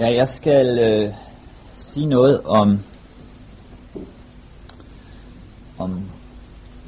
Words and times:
Ja, 0.00 0.14
jeg 0.14 0.28
skal 0.28 0.78
øh, 0.78 1.14
sige 1.74 2.06
noget 2.06 2.40
om 2.44 2.78
om 5.78 6.02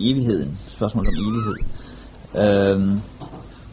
evigheden, 0.00 0.58
spørgsmålet 0.68 1.08
om 1.08 1.14
evighed. 1.24 1.56
Øhm, 2.36 3.00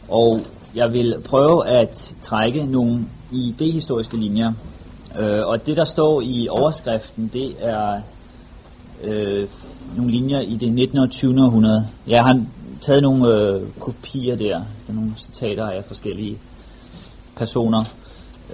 og 0.08 0.40
jeg 0.74 0.92
vil 0.92 1.16
prøve 1.24 1.68
at 1.68 2.14
trække 2.20 2.64
nogle 2.64 3.04
idehistoriske 3.32 4.16
linjer. 4.16 4.52
Øh, 5.18 5.46
og 5.46 5.66
det, 5.66 5.76
der 5.76 5.84
står 5.84 6.20
i 6.20 6.48
overskriften, 6.50 7.30
det 7.32 7.54
er 7.58 8.00
øh, 9.02 9.48
nogle 9.96 10.10
linjer 10.10 10.40
i 10.40 10.56
det 10.56 10.72
19. 10.72 10.98
og 10.98 11.10
20. 11.10 11.44
århundrede. 11.44 11.88
Jeg 12.06 12.24
har 12.24 12.44
taget 12.80 13.02
nogle 13.02 13.34
øh, 13.34 13.62
kopier 13.78 14.36
der, 14.36 14.58
der 14.58 14.64
er 14.88 14.92
nogle 14.92 15.12
citater 15.18 15.66
af 15.66 15.84
forskellige 15.84 16.38
personer 17.36 17.84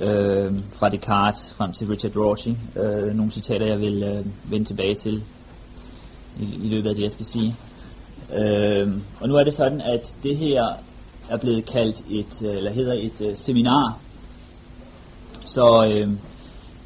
øh, 0.01 0.59
fra 0.73 0.89
Descartes 0.89 1.55
frem 1.57 1.73
til 1.73 1.89
Richard 1.89 2.17
Rorty. 2.17 2.49
Øh, 2.77 3.15
nogle 3.15 3.33
citater, 3.33 3.67
jeg 3.67 3.81
vil 3.81 4.03
øh, 4.03 4.51
vende 4.51 4.67
tilbage 4.67 4.95
til 4.95 5.23
i, 6.41 6.55
i 6.65 6.69
løbet 6.69 6.89
af 6.89 6.95
det, 6.95 7.03
jeg 7.03 7.13
skal 7.13 7.27
sige. 7.27 7.57
Øh, 8.37 8.93
og 9.21 9.29
nu 9.29 9.35
er 9.35 9.45
det 9.45 9.55
sådan, 9.55 9.81
at 9.81 10.17
det 10.23 10.37
her 10.37 10.67
er 11.29 11.37
blevet 11.37 11.65
kaldt 11.65 12.03
et, 12.11 12.43
øh, 12.43 12.57
eller 12.57 12.73
hedder 12.73 12.93
et 12.93 13.21
øh, 13.21 13.37
seminar. 13.37 13.99
Så 15.45 15.85
øh, 15.85 16.11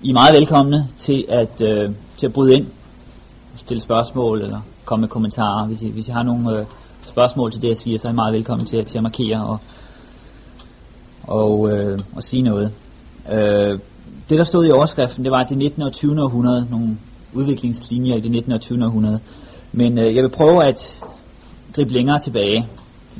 I 0.02 0.08
er 0.08 0.12
meget 0.12 0.34
velkomne 0.34 0.88
til 0.98 1.24
at, 1.28 1.62
øh, 1.62 1.90
til 2.16 2.26
at 2.26 2.32
bryde 2.32 2.54
ind, 2.54 2.66
stille 3.56 3.80
spørgsmål 3.80 4.42
eller 4.42 4.60
komme 4.84 5.00
med 5.00 5.08
kommentarer. 5.08 5.66
Hvis 5.66 5.82
I, 5.82 5.90
hvis 5.90 6.08
I 6.08 6.10
har 6.10 6.22
nogle 6.22 6.58
øh, 6.58 6.66
spørgsmål 7.06 7.52
til 7.52 7.62
det, 7.62 7.68
jeg 7.68 7.76
siger, 7.76 7.98
så 7.98 8.08
er 8.08 8.12
I 8.12 8.14
meget 8.14 8.34
velkommen 8.34 8.66
til, 8.66 8.84
til 8.84 8.98
at 8.98 9.02
markere 9.02 9.46
og, 9.46 9.58
og, 11.22 11.70
øh, 11.72 11.98
og 12.16 12.22
sige 12.22 12.42
noget. 12.42 12.72
Øh, 13.32 13.78
det, 14.28 14.38
der 14.38 14.44
stod 14.44 14.66
i 14.66 14.70
overskriften, 14.70 15.24
det 15.24 15.32
var 15.32 15.42
det 15.42 15.58
19. 15.58 15.82
og 15.82 15.92
20. 15.92 16.22
århundrede, 16.22 16.66
nogle 16.70 16.98
udviklingslinjer 17.32 18.16
i 18.16 18.20
det 18.20 18.30
19. 18.30 18.52
og 18.52 18.60
20. 18.60 18.84
århundrede. 18.84 19.20
Men 19.72 19.98
øh, 19.98 20.16
jeg 20.16 20.22
vil 20.22 20.30
prøve 20.30 20.64
at 20.64 21.04
gribe 21.72 21.92
længere 21.92 22.20
tilbage. 22.20 22.66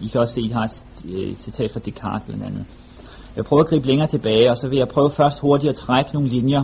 I 0.03 0.09
kan 0.09 0.21
også 0.21 0.35
se, 0.35 0.41
at 0.41 0.47
I 0.47 0.53
har 0.53 0.63
et, 0.63 0.85
øh, 1.05 1.31
et 1.31 1.41
citat 1.41 1.71
fra 1.71 1.81
Descartes 1.81 2.27
blandt 2.27 2.45
andet. 2.45 2.65
Jeg 3.37 3.45
prøver 3.45 3.63
at 3.63 3.69
gribe 3.69 3.87
længere 3.87 4.09
tilbage, 4.09 4.51
og 4.51 4.57
så 4.57 4.69
vil 4.69 4.79
jeg 4.79 4.89
prøve 4.89 5.11
først 5.11 5.41
hurtigt 5.41 5.71
at 5.71 5.77
trække 5.77 6.15
nogle 6.15 6.29
linjer 6.29 6.63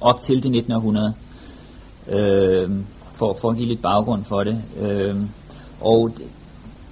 op 0.00 0.20
til 0.20 0.42
det 0.42 0.50
19. 0.50 0.72
århundrede, 0.72 1.14
øh, 2.08 2.70
for, 3.14 3.36
for 3.40 3.50
at 3.50 3.56
give 3.56 3.68
lidt 3.68 3.82
baggrund 3.82 4.24
for 4.24 4.44
det. 4.44 4.62
Øh, 4.80 5.16
og 5.80 6.10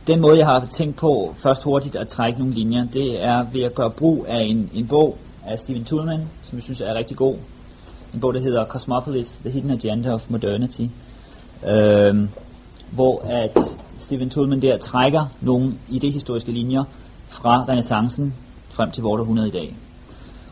den 0.07 0.21
måde, 0.21 0.39
jeg 0.39 0.47
har 0.47 0.67
tænkt 0.67 0.97
på 0.97 1.35
først 1.37 1.63
hurtigt 1.63 1.97
at 1.97 2.09
trække 2.09 2.39
nogle 2.39 2.55
linjer, 2.55 2.87
det 2.93 3.25
er 3.25 3.47
ved 3.53 3.63
at 3.63 3.75
gøre 3.75 3.91
brug 3.91 4.27
af 4.29 4.43
en, 4.43 4.71
en 4.75 4.87
bog 4.87 5.19
af 5.47 5.59
Stephen 5.59 5.85
Toulmin, 5.85 6.21
som 6.43 6.57
jeg 6.59 6.63
synes 6.63 6.81
er 6.81 6.95
rigtig 6.95 7.17
god. 7.17 7.37
En 8.15 8.21
bog, 8.21 8.35
der 8.35 8.41
hedder 8.41 8.65
Cosmopolis, 8.65 9.39
The 9.41 9.51
Hidden 9.51 9.71
Agenda 9.71 10.13
of 10.13 10.31
Modernity. 10.31 10.83
Øh, 11.67 12.29
hvor 12.91 13.23
at 13.29 13.59
Stephen 13.99 14.31
Toulmin 14.31 14.63
der 14.63 14.79
trækker 14.79 15.27
nogle 15.41 15.75
idehistoriske 15.89 16.53
linjer 16.53 16.85
fra 17.29 17.65
renaissancen 17.69 18.35
frem 18.71 18.91
til 18.91 19.03
vores 19.03 19.21
århundrede 19.21 19.49
i 19.49 19.51
dag. 19.51 19.77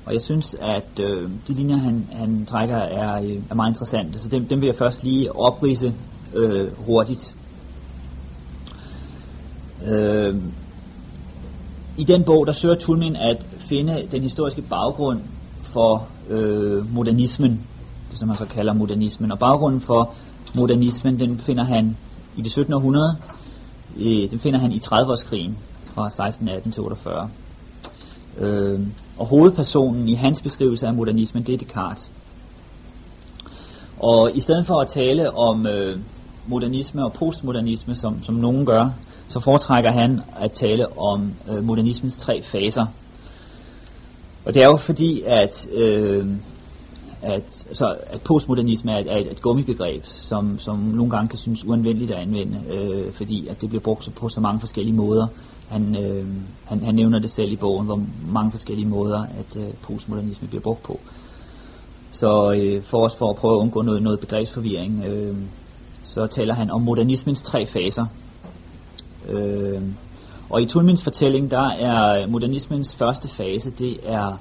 Og 0.07 0.13
jeg 0.13 0.23
synes, 0.23 0.57
at 0.61 1.01
øh, 1.01 1.31
de 1.49 1.53
linjer, 1.55 1.77
han, 1.77 2.07
han 2.13 2.47
trækker, 2.47 2.77
er, 2.77 3.23
øh, 3.23 3.37
er 3.51 3.55
meget 3.55 3.71
interessante, 3.71 4.19
så 4.19 4.29
dem, 4.29 4.47
dem 4.47 4.61
vil 4.61 4.67
jeg 4.67 4.77
først 4.77 5.05
lige 5.05 5.37
oprise 5.37 5.95
øh, 6.35 6.87
hurtigt. 6.87 7.37
Øh, 9.87 10.37
I 11.99 12.05
den 12.05 12.25
bog, 12.25 12.47
der 12.47 12.53
søger 12.53 12.75
Tulmin 12.75 13.17
at 13.17 13.47
finde 13.59 14.09
den 14.11 14.23
historiske 14.23 14.63
baggrund 14.63 15.21
for 15.63 16.09
øh, 16.29 16.95
modernismen, 16.95 17.51
det 18.11 18.19
som 18.19 18.29
man 18.29 18.37
så 18.37 18.45
kalder 18.45 18.73
modernismen. 18.73 19.33
Og 19.33 19.39
baggrunden 19.39 19.81
for 19.81 20.15
modernismen, 20.55 21.21
den 21.21 21.39
finder 21.39 21.65
han 21.65 21.97
i 22.37 22.43
det 22.43 22.53
17. 22.53 22.75
århundrede, 22.75 23.17
øh, 23.97 24.31
den 24.31 24.39
finder 24.39 24.61
han 24.61 24.73
i 24.73 24.79
30-årskrigen 24.79 25.55
fra 25.85 26.07
1618 26.07 26.73
til 26.73 26.83
48. 26.83 27.31
Øh, 28.39 28.81
og 29.19 29.27
hovedpersonen 29.27 30.09
i 30.09 30.15
hans 30.15 30.43
beskrivelse 30.43 30.87
af 30.87 30.95
modernismen, 30.95 31.43
det 31.43 31.55
er 31.55 31.59
Descartes. 31.59 32.11
Og 33.99 34.31
i 34.35 34.41
stedet 34.41 34.67
for 34.67 34.81
at 34.81 34.89
tale 34.89 35.31
om 35.31 35.67
øh, 35.67 36.01
modernisme 36.47 37.05
og 37.05 37.13
postmodernisme, 37.13 37.95
som, 37.95 38.23
som 38.23 38.35
nogen 38.35 38.67
gør, 38.67 38.91
så 39.33 39.41
foretrækker 39.41 39.91
han 39.91 40.21
at 40.41 40.53
tale 40.53 40.99
om 40.99 41.33
øh, 41.51 41.65
modernismens 41.65 42.17
tre 42.17 42.43
faser. 42.43 42.87
Og 44.45 44.55
det 44.55 44.63
er 44.63 44.67
jo 44.67 44.77
fordi, 44.77 45.23
at, 45.27 45.69
øh, 45.73 46.27
at, 47.23 47.67
så, 47.73 47.97
at 48.07 48.21
postmodernisme 48.21 48.93
er 48.93 48.99
et, 48.99 49.13
er 49.13 49.17
et, 49.17 49.31
et 49.33 49.43
gummibegreb, 49.43 50.05
som, 50.05 50.59
som 50.59 50.79
nogle 50.79 51.11
gange 51.11 51.29
kan 51.29 51.39
synes 51.39 51.65
uanvendeligt 51.65 52.11
at 52.11 52.19
anvende, 52.19 52.61
øh, 52.71 53.13
fordi 53.13 53.49
at 53.49 53.61
det 53.61 53.69
bliver 53.69 53.83
brugt 53.83 54.11
på 54.17 54.29
så 54.29 54.41
mange 54.41 54.61
forskellige 54.61 54.97
måder. 54.97 55.27
Han, 55.69 55.97
øh, 56.05 56.27
han, 56.65 56.83
han 56.85 56.95
nævner 56.95 57.19
det 57.19 57.31
selv 57.31 57.53
i 57.53 57.57
bogen, 57.57 57.87
hvor 57.87 58.01
mange 58.33 58.51
forskellige 58.51 58.89
måder, 58.89 59.21
at 59.23 59.57
øh, 59.57 59.75
postmodernisme 59.83 60.49
bliver 60.49 60.63
brugt 60.63 60.83
på. 60.83 61.01
Så 62.11 62.53
øh, 62.53 62.83
for 62.83 63.05
os 63.05 63.17
for 63.17 63.31
at 63.31 63.37
prøve 63.37 63.55
at 63.55 63.59
undgå 63.59 63.83
noget, 63.83 64.03
noget 64.03 64.21
begrebsforvirring, 64.21 65.05
øh, 65.05 65.37
så 66.03 66.27
taler 66.27 66.55
han 66.55 66.71
om 66.71 66.81
modernismens 66.81 67.43
tre 67.43 67.67
faser. 67.67 68.07
Øh, 69.29 69.83
og 70.51 70.63
i 70.63 70.67
Tulmins 70.67 71.05
fortælling, 71.05 71.51
der 71.51 71.69
er 71.69 72.27
modernismens 72.27 72.95
første 72.95 73.29
fase, 73.29 73.71
det 73.71 73.99
er 74.03 74.39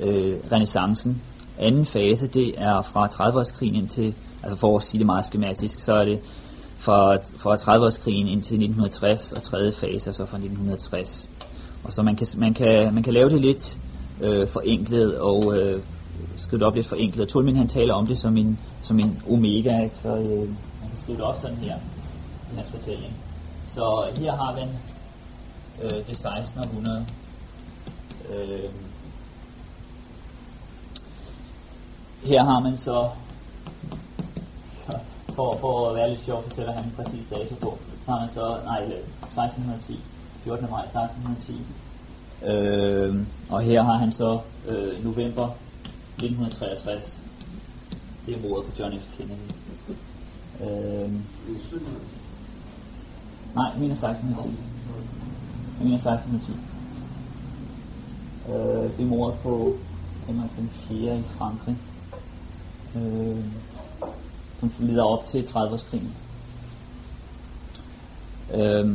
øh, 0.00 0.36
renaissancen. 0.52 1.22
Anden 1.58 1.86
fase, 1.86 2.26
det 2.26 2.54
er 2.56 2.82
fra 2.82 3.06
30-årskrigen 3.06 3.76
indtil, 3.76 4.14
altså 4.42 4.56
for 4.56 4.78
at 4.78 4.84
sige 4.84 4.98
det 4.98 5.06
meget 5.06 5.24
skematisk, 5.24 5.80
så 5.80 5.92
er 5.92 6.04
det 6.04 6.20
fra, 6.78 7.16
fra 7.16 7.56
30-årskrigen 7.56 8.28
indtil 8.28 8.54
1960, 8.54 9.32
og 9.32 9.42
tredje 9.42 9.72
fase 9.72 10.10
er 10.10 10.12
så 10.12 10.26
fra 10.26 10.36
1960. 10.36 11.28
Og 11.84 11.92
så 11.92 12.02
man 12.02 12.16
kan, 12.16 12.26
man 12.36 12.54
kan, 12.54 12.94
man 12.94 13.02
kan 13.02 13.14
lave 13.14 13.30
det 13.30 13.40
lidt 13.40 13.78
øh, 14.20 14.48
forenklet 14.48 15.18
og 15.18 15.56
øh, 15.56 15.82
skrive 16.36 16.58
det 16.58 16.66
op 16.66 16.74
lidt 16.74 16.86
forenklet. 16.86 17.28
Tulmin 17.28 17.56
han 17.56 17.68
taler 17.68 17.94
om 17.94 18.06
det 18.06 18.18
som 18.18 18.36
en, 18.36 18.58
som 18.82 18.98
en 18.98 19.22
omega, 19.30 19.82
ikke? 19.82 19.96
så 19.96 20.08
øh, 20.08 20.38
man 20.80 20.88
kan 20.90 20.98
skrive 21.02 21.18
det 21.18 21.24
op 21.24 21.40
sådan 21.40 21.56
her 21.56 21.76
i 22.52 22.56
hans 22.56 22.70
fortælling. 22.70 23.12
Så 23.78 24.10
her 24.16 24.32
har 24.32 24.54
man 24.54 24.68
øh, 25.82 26.06
det 26.06 26.18
16. 26.18 26.60
århundrede. 26.60 27.06
Øh, 28.30 28.70
her 32.24 32.44
har 32.44 32.60
man 32.60 32.76
så, 32.76 33.10
for, 35.34 35.56
for 35.60 35.90
at 35.90 35.96
være 35.96 36.10
lidt 36.10 36.20
sjov, 36.20 36.42
fortæller 36.42 36.72
han 36.72 36.84
en 36.84 36.92
præcis 36.96 37.26
dato 37.28 37.54
på, 37.54 37.78
så 38.04 38.10
har 38.10 38.20
man 38.20 38.30
så, 38.34 38.60
nej, 38.64 38.82
øh, 38.84 38.90
1610, 38.90 40.00
14. 40.44 40.70
maj 40.70 40.84
1610. 40.84 41.66
Øh, 42.44 43.26
og 43.50 43.60
her 43.60 43.82
har 43.82 43.96
han 43.96 44.12
så 44.12 44.40
øh, 44.68 45.04
november 45.04 45.48
1963. 46.16 47.20
Det 48.26 48.34
er 48.36 48.48
mordet 48.48 48.66
på 48.66 48.72
John 48.78 49.00
F. 49.00 49.16
Kennedy. 49.16 49.50
Øh, 50.60 51.12
nej, 53.54 53.70
jeg 53.72 53.80
mener 53.80 53.94
1610. 53.94 54.48
Jeg 55.78 55.84
mener 55.84 55.96
1610. 55.96 56.52
Øh, 58.48 58.96
det 58.96 59.04
er 59.04 59.08
mordet 59.08 59.38
på 59.38 59.74
Henrik 60.26 60.56
den 60.56 60.68
4. 60.72 61.18
i 61.18 61.22
Frankrig 61.22 61.76
øh, 62.96 63.44
som 64.60 64.72
leder 64.78 65.02
op 65.02 65.26
til 65.26 65.42
30-årskrigen. 65.42 66.10
Øh, 68.54 68.94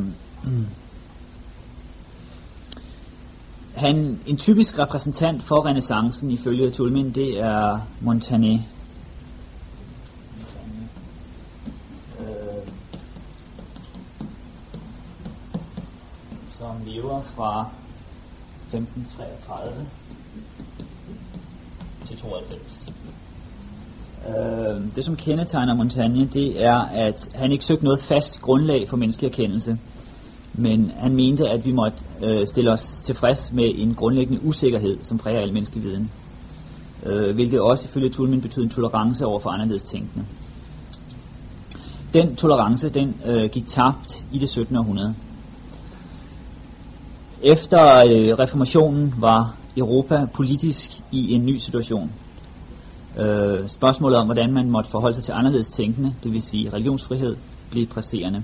han, 3.74 4.20
en 4.26 4.36
typisk 4.36 4.78
repræsentant 4.78 5.42
for 5.42 5.66
renaissancen 5.66 6.30
ifølge 6.30 6.70
Tulmin, 6.70 7.10
det 7.10 7.40
er 7.40 7.80
Montaigne. 8.00 8.64
Øh, 12.20 12.68
som 16.64 16.76
lever 16.86 17.22
fra 17.22 17.68
1533 18.72 19.86
til 22.06 22.16
92. 22.16 22.92
Øh, 24.28 24.96
det 24.96 25.04
som 25.04 25.16
kendetegner 25.16 25.74
Montaigne, 25.74 26.26
det 26.26 26.64
er, 26.64 26.78
at 26.78 27.28
han 27.34 27.52
ikke 27.52 27.64
søgte 27.64 27.84
noget 27.84 28.00
fast 28.00 28.40
grundlag 28.40 28.88
for 28.88 28.96
menneskelig 28.96 29.28
erkendelse, 29.28 29.78
men 30.52 30.90
han 30.96 31.14
mente, 31.14 31.48
at 31.48 31.64
vi 31.64 31.72
måtte 31.72 31.98
øh, 32.22 32.46
stille 32.46 32.72
os 32.72 33.00
tilfreds 33.02 33.52
med 33.52 33.72
en 33.74 33.94
grundlæggende 33.94 34.44
usikkerhed, 34.44 34.98
som 35.02 35.18
præger 35.18 35.40
al 35.40 35.52
menneskelig 35.52 35.84
viden. 35.84 36.10
Øh, 37.06 37.34
hvilket 37.34 37.60
også 37.60 37.88
ifølge 37.88 38.10
Tulmin 38.10 38.40
betyder 38.40 38.64
en 38.64 38.70
tolerance 38.70 39.26
over 39.26 39.40
for 39.40 39.50
anderledes 39.50 39.82
tænkende. 39.82 40.24
Den 42.14 42.36
tolerance, 42.36 42.88
den 42.88 43.16
øh, 43.26 43.50
gik 43.50 43.66
tabt 43.66 44.26
i 44.32 44.38
det 44.38 44.48
17. 44.48 44.76
århundrede. 44.76 45.14
Efter 47.46 47.96
øh, 47.96 48.38
reformationen 48.38 49.14
var 49.18 49.56
Europa 49.76 50.26
politisk 50.34 50.90
i 51.12 51.32
en 51.34 51.46
ny 51.46 51.56
situation. 51.56 52.12
Øh, 53.18 53.68
spørgsmålet 53.68 54.18
om, 54.18 54.26
hvordan 54.26 54.52
man 54.52 54.70
måtte 54.70 54.90
forholde 54.90 55.14
sig 55.14 55.24
til 55.24 55.32
anderledes 55.32 55.68
tænkende, 55.68 56.14
det 56.22 56.32
vil 56.32 56.42
sige 56.42 56.70
religionsfrihed, 56.70 57.36
blev 57.70 57.86
presserende. 57.86 58.42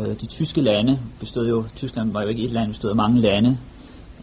Øh, 0.00 0.20
de 0.20 0.26
tyske 0.26 0.60
lande 0.60 0.98
bestod 1.20 1.48
jo, 1.48 1.64
Tyskland 1.76 2.12
var 2.12 2.22
jo 2.22 2.28
ikke 2.28 2.44
et 2.44 2.50
land, 2.50 2.68
bestod 2.68 2.90
af 2.90 2.96
mange 2.96 3.20
lande. 3.20 3.58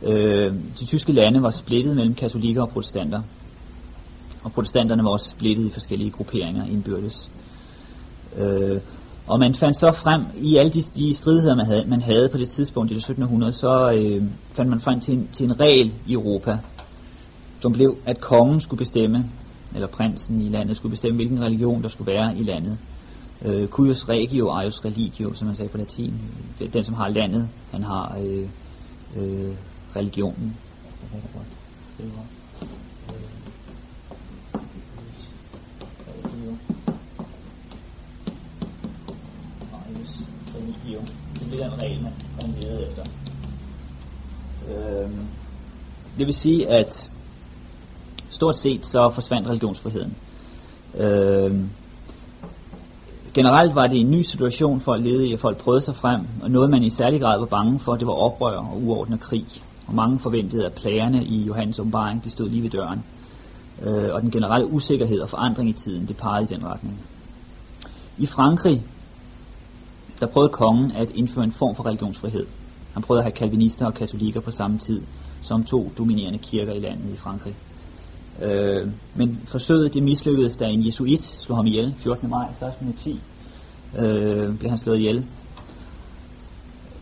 Øh, 0.04 0.54
de 0.80 0.86
tyske 0.86 1.12
lande 1.12 1.42
var 1.42 1.52
splittet 1.52 1.96
mellem 1.96 2.16
katolikker 2.16 2.62
og 2.62 2.70
protestanter. 2.70 3.22
Og 4.44 4.52
protestanterne 4.52 5.04
var 5.04 5.10
også 5.10 5.30
splittet 5.30 5.66
i 5.66 5.70
forskellige 5.70 6.12
grupperinger 6.12 6.66
indbyrdes. 6.66 7.30
Øh, 8.38 8.80
og 9.28 9.40
man 9.40 9.54
fandt 9.54 9.78
så 9.78 9.92
frem, 9.92 10.26
i 10.38 10.58
alle 10.58 10.72
de, 10.72 10.82
de 10.82 11.14
stridigheder, 11.14 11.56
man 11.56 11.66
havde, 11.66 11.86
man 11.88 12.02
havde 12.02 12.30
på 12.30 12.38
det 12.38 12.50
tidspunkt 12.50 12.92
i 12.92 12.94
det 12.94 13.00
1700, 13.00 13.54
så 13.54 13.92
øh, 13.92 14.24
fandt 14.52 14.70
man 14.70 14.80
frem 14.80 15.00
til 15.00 15.14
en, 15.14 15.30
til 15.34 15.46
en 15.46 15.60
regel 15.60 15.94
i 16.08 16.14
Europa, 16.14 16.58
som 17.60 17.74
blev, 17.74 17.98
at 18.06 18.22
kongen 18.22 18.62
skulle 18.62 18.78
bestemme, 18.78 19.26
eller 19.76 19.88
prinsen 19.88 20.42
i 20.42 20.50
landet 20.50 20.78
skulle 20.78 20.92
bestemme, 20.92 21.16
hvilken 21.16 21.42
religion 21.42 21.84
der 21.84 21.90
skulle 21.90 22.12
være 22.12 22.38
i 22.38 22.44
landet. 22.44 22.78
Øh, 23.46 23.68
cuius 23.68 24.10
regio, 24.10 24.60
eius 24.60 24.86
religio, 24.86 25.34
som 25.34 25.48
man 25.48 25.56
sagde 25.56 25.70
på 25.70 25.78
latin. 25.78 26.14
Den, 26.74 26.84
som 26.84 26.96
har 26.96 27.08
landet, 27.08 27.50
han 27.72 27.84
har 27.84 28.18
øh, 28.24 28.48
øh, 29.18 29.54
religionen. 29.96 30.58
Det 41.52 41.62
er 41.62 41.70
den 41.70 41.80
regel, 41.80 42.04
man, 42.04 42.14
man 42.42 42.56
efter. 42.90 43.04
Øhm, 44.70 45.28
det 46.18 46.26
vil 46.26 46.34
sige, 46.34 46.70
at 46.70 47.12
stort 48.30 48.58
set 48.58 48.86
så 48.86 49.10
forsvandt 49.10 49.48
religionsfriheden. 49.48 50.16
Øhm, 50.98 51.70
generelt 53.34 53.76
var 53.76 53.88
det 53.88 54.00
en 54.00 54.12
ny 54.12 54.22
situation, 54.22 54.80
folk 54.80 55.04
levede 55.04 55.28
i, 55.28 55.34
at 55.34 55.40
folk 55.40 55.58
prøvede 55.58 55.82
sig 55.82 55.96
frem, 55.96 56.22
og 56.42 56.52
noget 56.52 56.70
man 56.70 56.84
i 56.84 56.90
særlig 56.90 57.22
grad 57.22 57.40
var 57.40 57.46
bange 57.46 57.80
for, 57.80 57.96
det 57.96 58.08
var 58.08 58.14
oprør 58.14 58.58
og 58.58 58.84
uordnet 58.84 59.20
krig. 59.20 59.46
Og 59.88 59.96
mange 59.96 60.20
forventede, 60.20 60.66
at 60.66 60.74
plagerne 60.74 61.26
i 61.26 61.44
Johannes 61.44 61.80
åbenbaring, 61.80 62.24
de 62.24 62.30
stod 62.30 62.50
lige 62.50 62.64
ved 62.64 62.70
døren. 62.70 63.04
Øh, 63.82 64.14
og 64.14 64.22
den 64.22 64.32
generelle 64.32 64.68
usikkerhed 64.68 65.20
og 65.20 65.30
forandring 65.30 65.70
i 65.70 65.74
tiden, 65.74 66.08
det 66.08 66.18
pegede 66.18 66.44
i 66.44 66.58
den 66.58 66.66
retning. 66.66 67.00
I 68.18 68.26
Frankrig, 68.26 68.84
der 70.20 70.28
prøvede 70.28 70.50
kongen 70.50 70.92
at 70.92 71.10
indføre 71.10 71.44
en 71.44 71.52
form 71.52 71.76
for 71.76 71.86
religionsfrihed. 71.86 72.46
Han 72.94 73.04
prøvede 73.04 73.20
at 73.20 73.26
have 73.26 73.38
kalvinister 73.38 73.86
og 73.86 73.94
katolikker 73.94 74.40
på 74.40 74.52
samme 74.52 74.78
tid, 74.78 75.02
som 75.42 75.64
to 75.64 75.92
dominerende 75.98 76.40
kirker 76.40 76.74
i 76.74 76.80
landet 76.80 77.14
i 77.14 77.18
Frankrig. 77.18 77.56
Øh, 78.42 78.90
men 79.16 79.42
forsøget 79.46 79.94
det 79.94 80.04
mislykkedes, 80.04 80.56
da 80.56 80.66
en 80.66 80.86
jesuit 80.86 81.24
slog 81.24 81.58
ham 81.58 81.66
ihjel 81.66 81.96
14. 81.98 82.30
maj 82.30 82.46
1610. 82.46 83.22
Øh, 83.98 84.58
blev 84.58 84.70
han 84.70 84.78
slået 84.80 84.98
ihjel. 84.98 85.26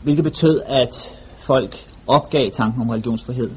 Hvilket 0.03 0.23
betød, 0.23 0.61
at 0.65 1.15
folk 1.39 1.75
opgav 2.07 2.51
tanken 2.51 2.81
om 2.81 2.89
religionsfrihed, 2.89 3.51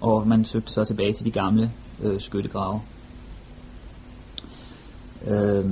og 0.00 0.26
man 0.28 0.44
søgte 0.44 0.72
så 0.72 0.84
tilbage 0.84 1.12
til 1.12 1.24
de 1.24 1.30
gamle 1.30 1.70
øh, 2.02 2.20
skyttegrave. 2.20 2.80
Øh, 5.26 5.64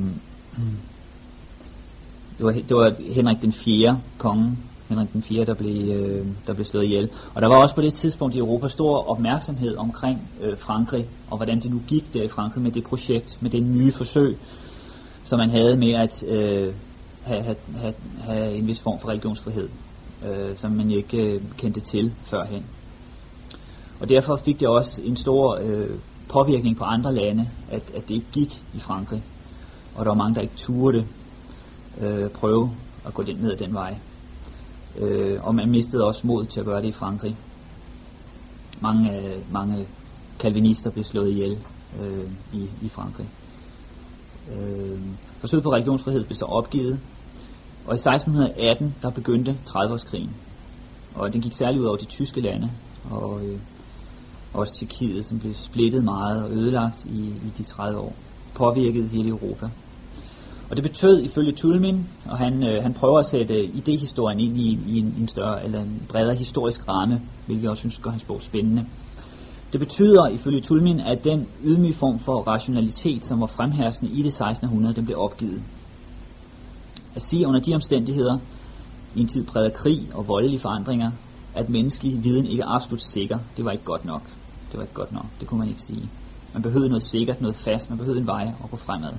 det, 2.39 2.47
var, 2.47 2.53
det 2.53 2.77
var 2.77 2.95
Henrik 3.15 3.43
den 3.43 3.53
4. 3.53 4.01
konge, 4.19 4.57
Henrik 4.89 5.13
den 5.13 5.23
4., 5.23 5.45
der 5.45 5.55
blev, 5.55 5.97
øh, 5.97 6.27
der 6.47 6.55
blev 6.55 6.67
slået 6.67 6.85
ihjel. 6.85 7.11
Og 7.35 7.43
der 7.43 7.49
var 7.49 7.57
også 7.57 7.75
på 7.75 7.81
det 7.81 7.95
tidspunkt 7.95 8.35
i 8.35 8.39
Europa 8.39 8.69
stor 8.69 9.09
opmærksomhed 9.11 9.77
omkring 9.77 10.29
øh, 10.41 10.59
Frankrig, 10.59 11.07
og 11.31 11.37
hvordan 11.37 11.61
det 11.61 11.71
nu 11.71 11.81
gik 11.87 12.15
der 12.15 12.23
i 12.23 12.29
Frankrig 12.29 12.63
med 12.63 12.73
det 12.73 12.85
projekt, 12.85 13.39
med 13.41 13.51
det 13.51 13.63
nye 13.63 13.93
forsøg, 13.93 14.39
som 15.25 15.39
man 15.39 15.51
havde 15.51 15.77
med 15.77 15.93
at 15.95 16.25
øh, 16.25 16.75
have, 17.23 17.43
have, 17.43 17.57
have, 17.77 17.95
have 18.21 18.55
en 18.55 18.67
vis 18.67 18.81
form 18.81 18.99
for 18.99 19.09
religionsfrihed, 19.09 19.69
øh, 20.29 20.57
som 20.57 20.71
man 20.71 20.91
ikke 20.91 21.19
øh, 21.19 21.43
kendte 21.57 21.81
til 21.81 22.13
førhen. 22.23 22.65
Og 24.01 24.09
derfor 24.09 24.37
fik 24.37 24.61
det 24.61 24.69
også 24.69 25.03
en 25.03 25.17
stor 25.17 25.59
øh, 25.63 25.91
påvirkning 26.29 26.77
på 26.77 26.85
andre 26.85 27.15
lande, 27.15 27.49
at, 27.71 27.83
at 27.95 28.09
det 28.09 28.15
ikke 28.15 28.27
gik 28.33 28.63
i 28.75 28.81
Frankrig. 28.81 29.23
Og 29.95 30.05
der 30.05 30.11
var 30.11 30.17
mange, 30.17 30.35
der 30.35 30.41
ikke 30.41 30.57
turde 30.57 31.07
øh, 32.01 32.31
prøve 32.31 32.71
at 33.07 33.15
gå 33.15 33.23
lidt 33.23 33.43
ned 33.43 33.53
ad 33.53 33.57
den 33.57 33.75
vej. 33.75 33.99
Øh, 34.99 35.45
og 35.45 35.55
man 35.55 35.71
mistede 35.71 36.05
også 36.05 36.27
mod 36.27 36.47
til 36.47 36.61
at 36.61 36.67
gøre 36.67 36.83
det 36.83 36.89
i 36.89 36.93
Frankrig. 36.93 37.37
Mange, 38.81 39.21
øh, 39.21 39.53
mange 39.53 39.87
kalvinister 40.39 40.91
blev 40.91 41.05
slået 41.05 41.31
ihjel 41.31 41.59
øh, 42.01 42.29
i, 42.53 42.69
i 42.83 42.89
Frankrig. 42.89 43.29
Øh, 44.53 45.01
forsøget 45.39 45.63
på 45.63 45.73
religionsfrihed 45.73 46.25
blev 46.25 46.37
så 46.37 46.45
opgivet, 46.45 47.01
og 47.87 47.95
i 47.95 48.01
1618 48.01 48.95
der 49.03 49.11
begyndte 49.11 49.59
30-årskrigen. 49.69 50.31
Og 51.15 51.33
den 51.33 51.41
gik 51.41 51.53
særligt 51.53 51.81
ud 51.81 51.87
over 51.87 51.97
de 51.97 52.05
tyske 52.05 52.41
lande, 52.41 52.71
og 53.11 53.45
øh, 53.45 53.59
også 54.55 54.75
Tjekkiet, 54.75 55.27
som 55.27 55.41
blev 55.41 55.55
splittet 55.55 56.05
meget 56.05 56.45
og 56.45 56.51
ødelagt 56.51 57.05
i, 57.05 57.27
i 57.27 57.53
de 57.59 57.63
30 57.63 57.99
år. 57.99 58.15
Påvirkede 58.55 59.09
hele 59.09 59.29
Europa. 59.29 59.69
Og 60.71 60.77
det 60.77 60.83
betød 60.83 61.23
ifølge 61.23 61.53
Tulmin, 61.53 62.07
og 62.27 62.39
han, 62.39 62.63
øh, 62.67 62.83
han 62.83 62.95
prøver 62.95 63.19
at 63.19 63.27
sætte 63.27 63.55
øh, 63.55 63.77
idehistorien 63.77 64.41
ind 64.41 64.57
i, 64.57 64.79
i 64.89 64.99
en, 64.99 65.15
en 65.21 65.29
større 65.29 65.65
eller 65.65 65.81
en 65.81 66.03
bredere 66.09 66.35
historisk 66.35 66.89
ramme, 66.89 67.21
hvilket 67.47 67.63
jeg 67.63 67.71
også 67.71 67.81
synes 67.81 67.99
gør 67.99 68.11
hans 68.11 68.25
bog 68.25 68.43
spændende. 68.43 68.87
Det 69.73 69.81
betyder 69.81 70.29
ifølge 70.29 70.61
Tulmin, 70.61 71.01
at 71.01 71.25
den 71.25 71.47
ydmyge 71.65 71.95
form 71.95 72.19
for 72.19 72.41
rationalitet, 72.41 73.25
som 73.25 73.41
var 73.41 73.47
fremherskende 73.47 74.13
i 74.13 74.23
det 74.23 74.33
16. 74.33 74.69
århundrede, 74.69 74.95
den 74.95 75.05
blev 75.05 75.19
opgivet. 75.19 75.63
At 77.15 77.23
sige 77.23 77.47
under 77.47 77.61
de 77.61 77.75
omstændigheder, 77.75 78.39
i 79.15 79.21
en 79.21 79.29
tid 79.29 79.45
præget 79.45 79.67
af 79.67 79.75
krig 79.75 80.09
og 80.15 80.29
voldelige 80.29 80.61
forandringer, 80.61 81.11
at 81.55 81.69
menneskelig 81.69 82.25
viden 82.25 82.47
ikke 82.47 82.63
er 82.63 82.75
absolut 82.75 83.03
sikker, 83.03 83.39
det 83.57 83.65
var 83.65 83.71
ikke 83.71 83.85
godt 83.85 84.05
nok. 84.05 84.23
Det 84.71 84.77
var 84.77 84.83
ikke 84.83 84.95
godt 84.95 85.13
nok, 85.13 85.27
det 85.41 85.49
kunne 85.49 85.59
man 85.59 85.69
ikke 85.69 85.83
sige. 85.83 86.11
Man 86.53 86.63
behøvede 86.63 86.89
noget 86.89 87.03
sikkert, 87.03 87.41
noget 87.41 87.57
fast, 87.57 87.91
man 87.91 87.99
behøvede 87.99 88.21
en 88.21 88.27
vej 88.27 88.53
at 88.65 88.71
gå 88.71 88.77
fremad. 88.77 89.13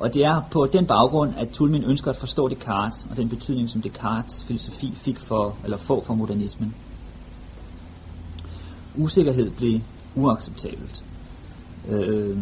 Og 0.00 0.14
det 0.14 0.22
er 0.22 0.42
på 0.50 0.66
den 0.72 0.86
baggrund, 0.86 1.32
at 1.36 1.48
Tulmin 1.48 1.84
ønsker 1.84 2.10
at 2.10 2.16
forstå 2.16 2.48
Descartes 2.48 3.06
og 3.10 3.16
den 3.16 3.28
betydning, 3.28 3.70
som 3.70 3.82
Descartes 3.82 4.44
filosofi 4.44 4.92
fik 4.94 5.18
for, 5.18 5.56
eller 5.64 5.76
få 5.76 6.04
for 6.04 6.14
modernismen. 6.14 6.74
Usikkerhed 8.96 9.50
blev 9.50 9.80
uacceptabelt. 10.14 11.04
Øh, 11.88 12.38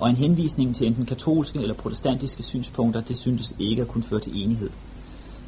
og 0.00 0.10
en 0.10 0.16
henvisning 0.16 0.76
til 0.76 0.86
enten 0.86 1.06
katolske 1.06 1.58
eller 1.58 1.74
protestantiske 1.74 2.42
synspunkter, 2.42 3.00
det 3.00 3.16
syntes 3.16 3.54
ikke 3.58 3.82
at 3.82 3.88
kunne 3.88 4.04
føre 4.04 4.20
til 4.20 4.42
enighed. 4.42 4.70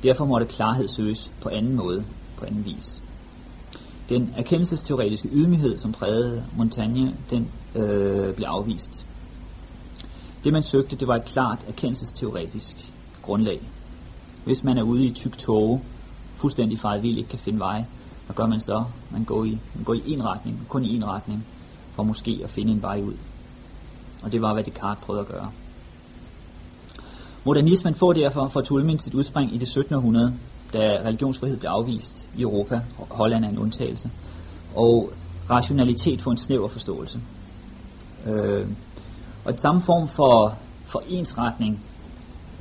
Derfor 0.03 0.25
måtte 0.25 0.47
klarhed 0.47 0.89
søges 0.89 1.33
på 1.43 1.49
anden 1.49 1.77
måde, 1.77 2.05
på 2.37 2.45
anden 2.45 2.65
vis. 2.65 3.03
Den 4.09 4.35
erkendelsesteoretiske 4.37 5.29
ydmyghed, 5.33 5.79
som 5.79 5.93
prægede 5.93 6.45
Montaigne, 6.57 7.17
den 7.31 7.51
øh, 7.75 8.35
blev 8.35 8.47
afvist. 8.47 9.07
Det 10.45 10.53
man 10.53 10.63
søgte, 10.63 10.97
det 10.97 11.09
var 11.09 11.17
et 11.17 11.25
klart 11.25 11.65
erkendelsesteoretisk 11.69 12.93
grundlag. 13.23 13.61
Hvis 14.45 14.65
man 14.65 14.79
er 14.79 14.83
ude 14.83 15.05
i 15.05 15.13
tyk 15.13 15.39
tåge, 15.39 15.81
fuldstændig 16.37 16.79
faret 16.79 17.03
vild, 17.03 17.19
ikke 17.19 17.31
kan 17.31 17.39
finde 17.39 17.59
vej, 17.59 17.85
hvad 18.27 18.35
gør 18.35 18.47
man 18.47 18.61
så? 18.61 18.85
Man 19.11 19.25
går 19.25 19.45
i, 19.45 19.59
man 19.75 19.85
går 19.85 19.95
i 19.95 20.03
en 20.07 20.25
retning, 20.25 20.67
kun 20.69 20.85
i 20.85 20.97
en 20.97 21.07
retning, 21.07 21.47
for 21.93 22.03
måske 22.03 22.41
at 22.45 22.51
finde 22.51 22.73
en 22.73 22.83
vej 22.83 23.01
ud. 23.03 23.15
Og 24.23 24.33
det 24.33 24.43
var, 24.43 24.55
hvad 24.55 24.65
Descartes 24.65 25.05
prøvede 25.05 25.21
at 25.21 25.29
gøre. 25.29 25.51
Modernismen 27.45 27.95
får 27.95 28.13
derfor 28.13 28.49
fra 28.49 28.63
Tulmin 28.63 28.99
sit 28.99 29.15
udspring 29.15 29.55
i 29.55 29.59
det 29.59 29.69
17. 29.69 29.95
århundrede, 29.95 30.35
da 30.73 30.79
religionsfrihed 30.79 31.57
blev 31.57 31.71
afvist 31.71 32.31
i 32.37 32.43
Europa. 32.43 32.81
Holland 32.97 33.45
er 33.45 33.49
en 33.49 33.59
undtagelse. 33.59 34.11
Og 34.75 35.13
rationalitet 35.51 36.23
får 36.23 36.31
en 36.31 36.39
snæver 36.39 36.69
forståelse. 36.69 37.21
Øh, 38.27 38.67
og 39.45 39.53
et 39.53 39.61
samme 39.61 39.83
form 39.83 40.09
for, 40.09 40.59
for 40.87 41.03
ensretning 41.09 41.81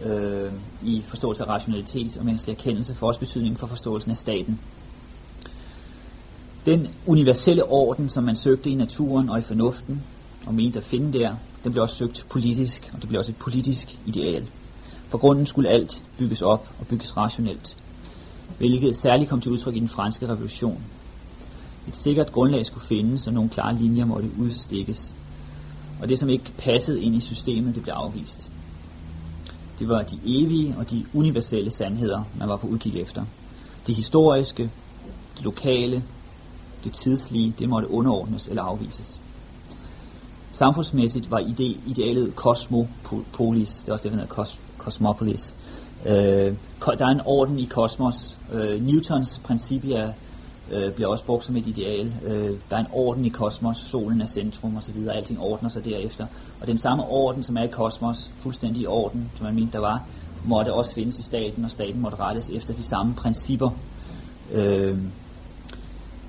øh, 0.06 0.52
i 0.84 1.04
forståelse 1.08 1.44
af 1.44 1.48
rationalitet 1.50 2.18
og 2.18 2.26
menneskelig 2.26 2.54
erkendelse 2.54 2.96
får 2.96 3.08
også 3.08 3.20
betydning 3.20 3.60
for 3.60 3.68
forståelsen 3.68 4.12
af 4.12 4.18
staten. 4.18 4.60
Den 6.66 6.88
universelle 7.08 7.64
orden, 7.64 8.10
som 8.10 8.24
man 8.24 8.36
søgte 8.36 8.70
i 8.70 8.76
naturen 8.76 9.30
og 9.30 9.40
i 9.40 9.42
fornuften, 9.42 10.04
og 10.46 10.54
mente 10.54 10.80
at 10.80 10.86
finde 10.86 11.20
der, 11.20 11.36
den 11.64 11.72
blev 11.72 11.82
også 11.82 11.96
søgt 11.96 12.26
politisk, 12.30 12.92
og 12.94 13.02
det 13.02 13.10
blev 13.10 13.20
også 13.20 13.32
et 13.32 13.38
politisk 13.38 13.98
ideal. 14.06 14.50
For 15.10 15.18
grunden 15.18 15.46
skulle 15.46 15.70
alt 15.70 16.04
bygges 16.18 16.42
op 16.42 16.70
og 16.80 16.88
bygges 16.88 17.18
rationelt, 17.18 17.78
hvilket 18.58 18.96
særligt 18.96 19.30
kom 19.30 19.42
til 19.42 19.52
udtryk 19.52 19.76
i 19.76 19.80
den 19.80 19.90
franske 19.90 20.28
revolution. 20.28 20.84
Et 21.88 21.96
sikkert 21.96 22.32
grundlag 22.32 22.66
skulle 22.66 22.86
findes, 22.86 23.28
og 23.28 23.34
nogle 23.34 23.50
klare 23.50 23.76
linjer 23.76 24.06
måtte 24.06 24.30
udstikkes 24.40 25.16
og 26.02 26.10
det 26.10 26.20
som 26.20 26.30
ikke 26.30 26.52
passede 26.58 27.02
ind 27.02 27.16
i 27.16 27.20
systemet, 27.20 27.76
det 27.76 27.84
blev 27.84 27.94
afvist. 27.94 28.52
Det 29.80 29.90
var 29.90 30.02
de 30.02 30.20
evige 30.26 30.76
og 30.78 30.92
de 30.92 31.06
universelle 31.14 31.72
sandheder, 31.72 32.24
man 32.40 32.50
var 32.50 32.56
på 32.56 32.68
udkig 32.68 33.02
efter. 33.02 33.26
Det 33.88 33.96
historiske, 33.96 34.64
det 35.38 35.44
lokale, 35.44 36.04
det 36.84 36.94
tidslige, 36.94 37.54
det 37.60 37.70
måtte 37.70 37.92
underordnes 37.92 38.48
eller 38.48 38.64
afvises. 38.64 39.20
Samfundsmæssigt 40.52 41.32
var 41.32 41.40
ide, 41.40 41.78
idealet 41.88 42.36
kosmopolis, 42.36 43.70
det 43.70 43.90
er 43.90 43.94
også 43.94 44.04
det, 44.04 44.12
der 44.12 44.18
hedder 44.18 44.34
kos, 44.34 44.60
kosmopolis. 44.78 45.58
Øh, 46.06 46.56
der 46.82 47.06
er 47.06 47.12
en 47.12 47.22
orden 47.26 47.60
i 47.60 47.66
kosmos. 47.66 48.38
Øh, 48.54 48.82
Newtons 48.82 49.40
principia 49.40 50.14
øh, 50.72 50.94
bliver 50.94 51.10
også 51.10 51.26
brugt 51.26 51.46
som 51.46 51.56
et 51.56 51.68
ideal. 51.68 52.14
Øh, 52.26 52.58
der 52.70 52.76
er 52.76 52.80
en 52.80 52.92
orden 52.92 53.26
i 53.26 53.30
kosmos, 53.30 53.78
solen 53.78 54.22
er 54.22 54.26
centrum 54.26 54.78
osv., 54.78 55.08
alting 55.08 55.40
ordner 55.40 55.70
sig 55.70 55.86
derefter. 55.86 56.26
Og 56.62 56.68
den 56.68 56.78
samme 56.78 57.04
orden, 57.04 57.44
som 57.44 57.58
er 57.58 57.64
i 57.64 57.68
kosmos, 57.68 58.32
fuldstændig 58.40 58.88
orden, 58.88 59.32
som 59.36 59.46
man 59.46 59.56
mente 59.56 59.72
der 59.74 59.80
var, 59.80 60.04
måtte 60.46 60.74
også 60.74 60.94
findes 60.94 61.20
i 61.20 61.22
staten, 61.22 61.66
og 61.66 61.72
staten 61.72 62.02
måtte 62.02 62.20
rettes 62.20 62.50
efter 62.50 62.74
de 62.74 62.84
samme 62.84 63.14
principper. 63.14 63.70
Øh, 64.52 64.98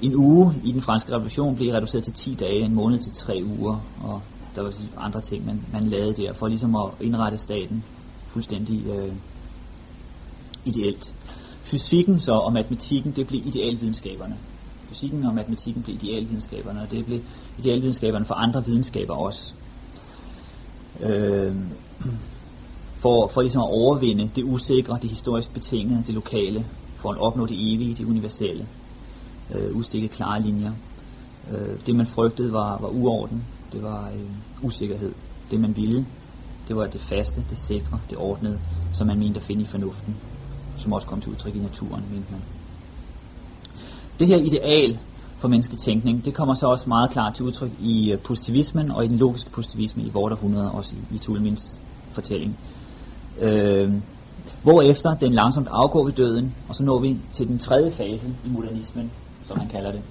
en 0.03 0.15
uge 0.15 0.55
i 0.65 0.73
den 0.73 0.83
franske 0.83 1.13
revolution 1.13 1.57
blev 1.57 1.73
reduceret 1.73 2.05
til 2.05 2.13
10 2.13 2.35
dage, 2.35 2.65
en 2.65 2.75
måned 2.75 2.99
til 2.99 3.13
3 3.13 3.43
uger, 3.59 3.81
og 4.05 4.23
der 4.57 4.63
var 4.63 4.73
andre 4.99 5.21
ting, 5.21 5.47
man, 5.47 5.61
man 5.73 5.85
lavede 5.85 6.23
der, 6.23 6.33
for 6.33 6.49
ligesom 6.49 6.77
at 6.77 6.91
indrette 7.01 7.39
staten 7.39 7.85
fuldstændig 8.29 8.87
øh, 8.87 9.13
ideelt. 10.65 11.15
Fysikken 11.71 12.21
så 12.21 12.33
og 12.33 12.53
matematikken, 12.53 13.13
det 13.17 13.27
blev 13.27 13.47
idealvidenskaberne. 13.47 14.37
Fysikken 14.89 15.25
og 15.25 15.35
matematikken 15.35 15.83
blev 15.83 15.95
idealvidenskaberne, 15.95 16.83
og 16.83 16.91
det 16.91 17.07
blev 17.07 17.21
idealvidenskaberne 17.59 18.25
for 18.25 18.35
andre 18.35 18.65
videnskaber 18.65 19.15
også. 19.15 19.55
Øh, 21.01 21.57
for, 22.99 23.27
for 23.27 23.41
ligesom 23.41 23.63
at 23.63 23.69
overvinde 23.71 24.31
det 24.37 24.45
usikre, 24.45 24.99
det 25.03 25.11
historisk 25.11 25.55
betingede, 25.55 26.03
det 26.07 26.15
lokale, 26.15 26.67
for 26.97 27.11
at 27.11 27.19
opnå 27.19 27.47
det 27.47 27.75
evige, 27.75 27.95
det 27.95 28.05
universelle. 28.05 28.67
Øh, 29.55 29.77
udstikke 29.77 30.09
klare 30.09 30.43
linjer. 30.43 30.73
Øh, 31.53 31.87
det 31.87 31.97
man 31.97 32.07
frygtede 32.07 32.53
var, 32.53 32.79
var 32.79 32.89
uorden, 32.89 33.45
det 33.73 33.83
var 33.83 34.09
øh, 34.09 34.31
usikkerhed. 34.63 35.13
Det 35.51 35.61
man 35.61 35.77
ville, 35.77 36.07
det 36.69 36.77
var 36.77 36.87
det 36.87 37.01
faste, 37.01 37.45
det 37.51 37.59
sikre, 37.59 38.01
det 38.11 38.19
ordnede, 38.19 38.59
som 38.93 39.07
man 39.07 39.19
mente 39.19 39.41
at 39.41 39.47
finde 39.47 39.63
i 39.63 39.67
fornuften, 39.67 40.17
som 40.81 40.93
også 40.93 41.07
kom 41.07 41.21
til 41.21 41.31
udtryk 41.31 41.55
i 41.55 41.59
naturen, 41.59 42.05
mente 42.11 42.33
man. 42.33 42.41
Det 44.19 44.27
her 44.27 44.37
ideal 44.37 44.99
for 45.39 45.49
mennesketænkning, 45.49 46.25
det 46.25 46.35
kommer 46.35 46.55
så 46.55 46.67
også 46.67 46.89
meget 46.89 47.11
klart 47.11 47.35
til 47.35 47.45
udtryk 47.45 47.71
i 47.81 48.13
øh, 48.13 48.19
positivismen 48.19 48.91
og 48.91 49.05
i 49.05 49.09
den 49.09 49.19
logiske 49.19 49.51
positivisme 49.51 50.03
i 50.03 50.11
vort 50.11 50.33
århundrede, 50.33 50.73
også 50.73 50.95
i, 50.95 51.15
i 51.15 51.19
Tulmins 51.19 51.83
fortælling. 52.13 52.59
Øh, 53.41 53.93
hvorefter 54.63 55.15
den 55.15 55.33
langsomt 55.33 55.69
afgår 55.71 56.05
ved 56.05 56.13
døden, 56.13 56.55
og 56.69 56.75
så 56.75 56.83
når 56.83 56.99
vi 56.99 57.17
til 57.33 57.49
den 57.49 57.59
tredje 57.59 57.91
fase 57.91 58.35
i 58.47 58.49
modernismen, 58.49 59.11
som 59.45 59.59
han 59.59 59.69
kalder 59.69 59.93
det. 59.93 60.03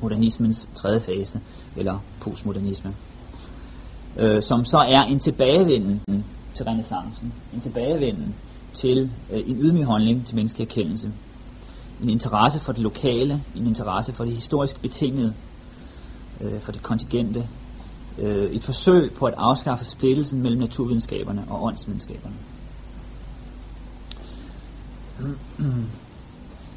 Modernismens 0.00 0.68
tredje 0.74 1.00
fase, 1.00 1.40
eller 1.76 1.98
postmodernisme. 2.20 2.94
Øh, 4.16 4.42
som 4.42 4.64
så 4.64 4.76
er 4.76 5.02
en 5.02 5.18
tilbagevenden 5.18 6.24
til 6.54 6.64
renaissancen, 6.64 7.32
en 7.54 7.60
tilbagevenden 7.60 8.34
til 8.76 9.10
øh, 9.32 9.38
en 9.46 9.58
ydmyg 9.60 9.84
holdning 9.84 10.26
til 10.26 10.36
menneskelig 10.36 10.66
erkendelse, 10.66 11.12
en 12.02 12.08
interesse 12.08 12.60
for 12.60 12.72
det 12.72 12.82
lokale, 12.82 13.42
en 13.56 13.66
interesse 13.66 14.12
for 14.12 14.24
det 14.24 14.32
historisk 14.32 14.82
betingede, 14.82 15.34
øh, 16.40 16.60
for 16.60 16.72
det 16.72 16.82
kontingente, 16.82 17.48
øh, 18.18 18.50
et 18.50 18.64
forsøg 18.64 19.12
på 19.12 19.26
at 19.26 19.34
afskaffe 19.36 19.84
splittelsen 19.84 20.42
mellem 20.42 20.60
naturvidenskaberne 20.60 21.44
og 21.48 21.64
åndsvidenskaberne. 21.64 22.34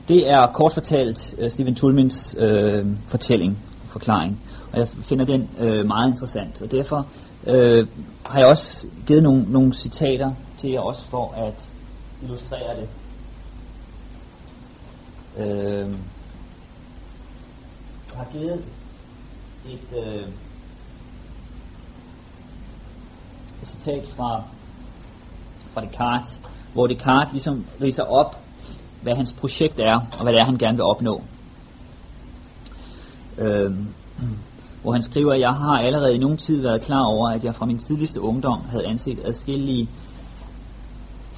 Det 0.08 0.32
er 0.32 0.48
kort 0.48 0.74
fortalt 0.74 1.36
øh, 1.38 1.50
Stephen 1.52 1.76
Tulmins 1.76 2.36
øh, 2.40 2.86
fortælling, 3.08 3.58
forklaring, 3.88 4.40
og 4.72 4.80
jeg 4.80 4.88
finder 4.88 5.26
den 5.26 5.50
øh, 5.60 5.86
meget 5.88 6.10
interessant, 6.10 6.62
og 6.62 6.72
derfor 6.72 7.08
øh, 7.48 7.88
har 8.26 8.40
jeg 8.40 8.48
også 8.48 8.88
givet 9.08 9.24
nogle, 9.24 9.46
nogle 9.50 9.74
citater 9.74 10.32
til 10.58 10.70
jer 10.70 10.80
også 10.80 11.10
for 11.10 11.34
at 11.38 11.70
illustrerer 12.22 12.76
det. 12.76 12.90
Øh, 15.38 15.96
har 18.20 18.28
givet 18.32 18.64
et, 19.66 19.98
øh, 20.06 20.28
et 23.62 23.68
citat 23.68 24.08
fra, 24.08 24.44
fra 25.74 25.82
Descartes, 25.82 26.42
hvor 26.74 26.88
Descartes 26.88 27.32
ligesom 27.32 27.66
riser 27.82 28.04
op, 28.04 28.36
hvad 29.02 29.16
hans 29.16 29.34
projekt 29.34 29.80
er, 29.80 29.96
og 29.96 30.24
hvad 30.24 30.34
det 30.34 30.40
er, 30.42 30.46
han 30.46 30.58
gerne 30.58 30.78
vil 30.78 30.84
opnå. 30.84 31.24
Øh, 33.38 33.72
hvor 34.82 34.92
han 34.92 35.02
skriver, 35.02 35.34
at 35.34 35.40
jeg 35.40 35.54
har 35.54 35.78
allerede 35.78 36.16
i 36.16 36.18
nogen 36.18 36.38
tid 36.38 36.62
været 36.62 36.82
klar 36.82 37.04
over, 37.04 37.30
at 37.30 37.44
jeg 37.44 37.56
fra 37.56 37.66
min 37.66 37.78
tidligste 37.78 38.22
ungdom 38.22 38.62
havde 38.70 38.88
anset 38.88 39.20
adskillige 39.26 39.90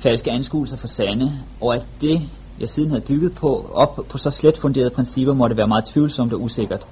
falske 0.02 0.32
anskuelser 0.32 0.78
for 0.78 0.88
sande, 0.88 1.32
og 1.62 1.76
at 1.76 1.86
det, 2.02 2.22
jeg 2.60 2.70
siden 2.70 2.90
havde 2.90 3.04
bygget 3.04 3.36
på, 3.36 3.72
op 3.74 4.00
på 4.10 4.18
så 4.18 4.30
slet 4.30 4.58
funderede 4.58 4.90
principper, 4.90 5.34
måtte 5.34 5.58
være 5.58 5.68
meget 5.68 5.86
tvivlsomt 5.86 6.34
og 6.34 6.42
usikkert. 6.42 6.88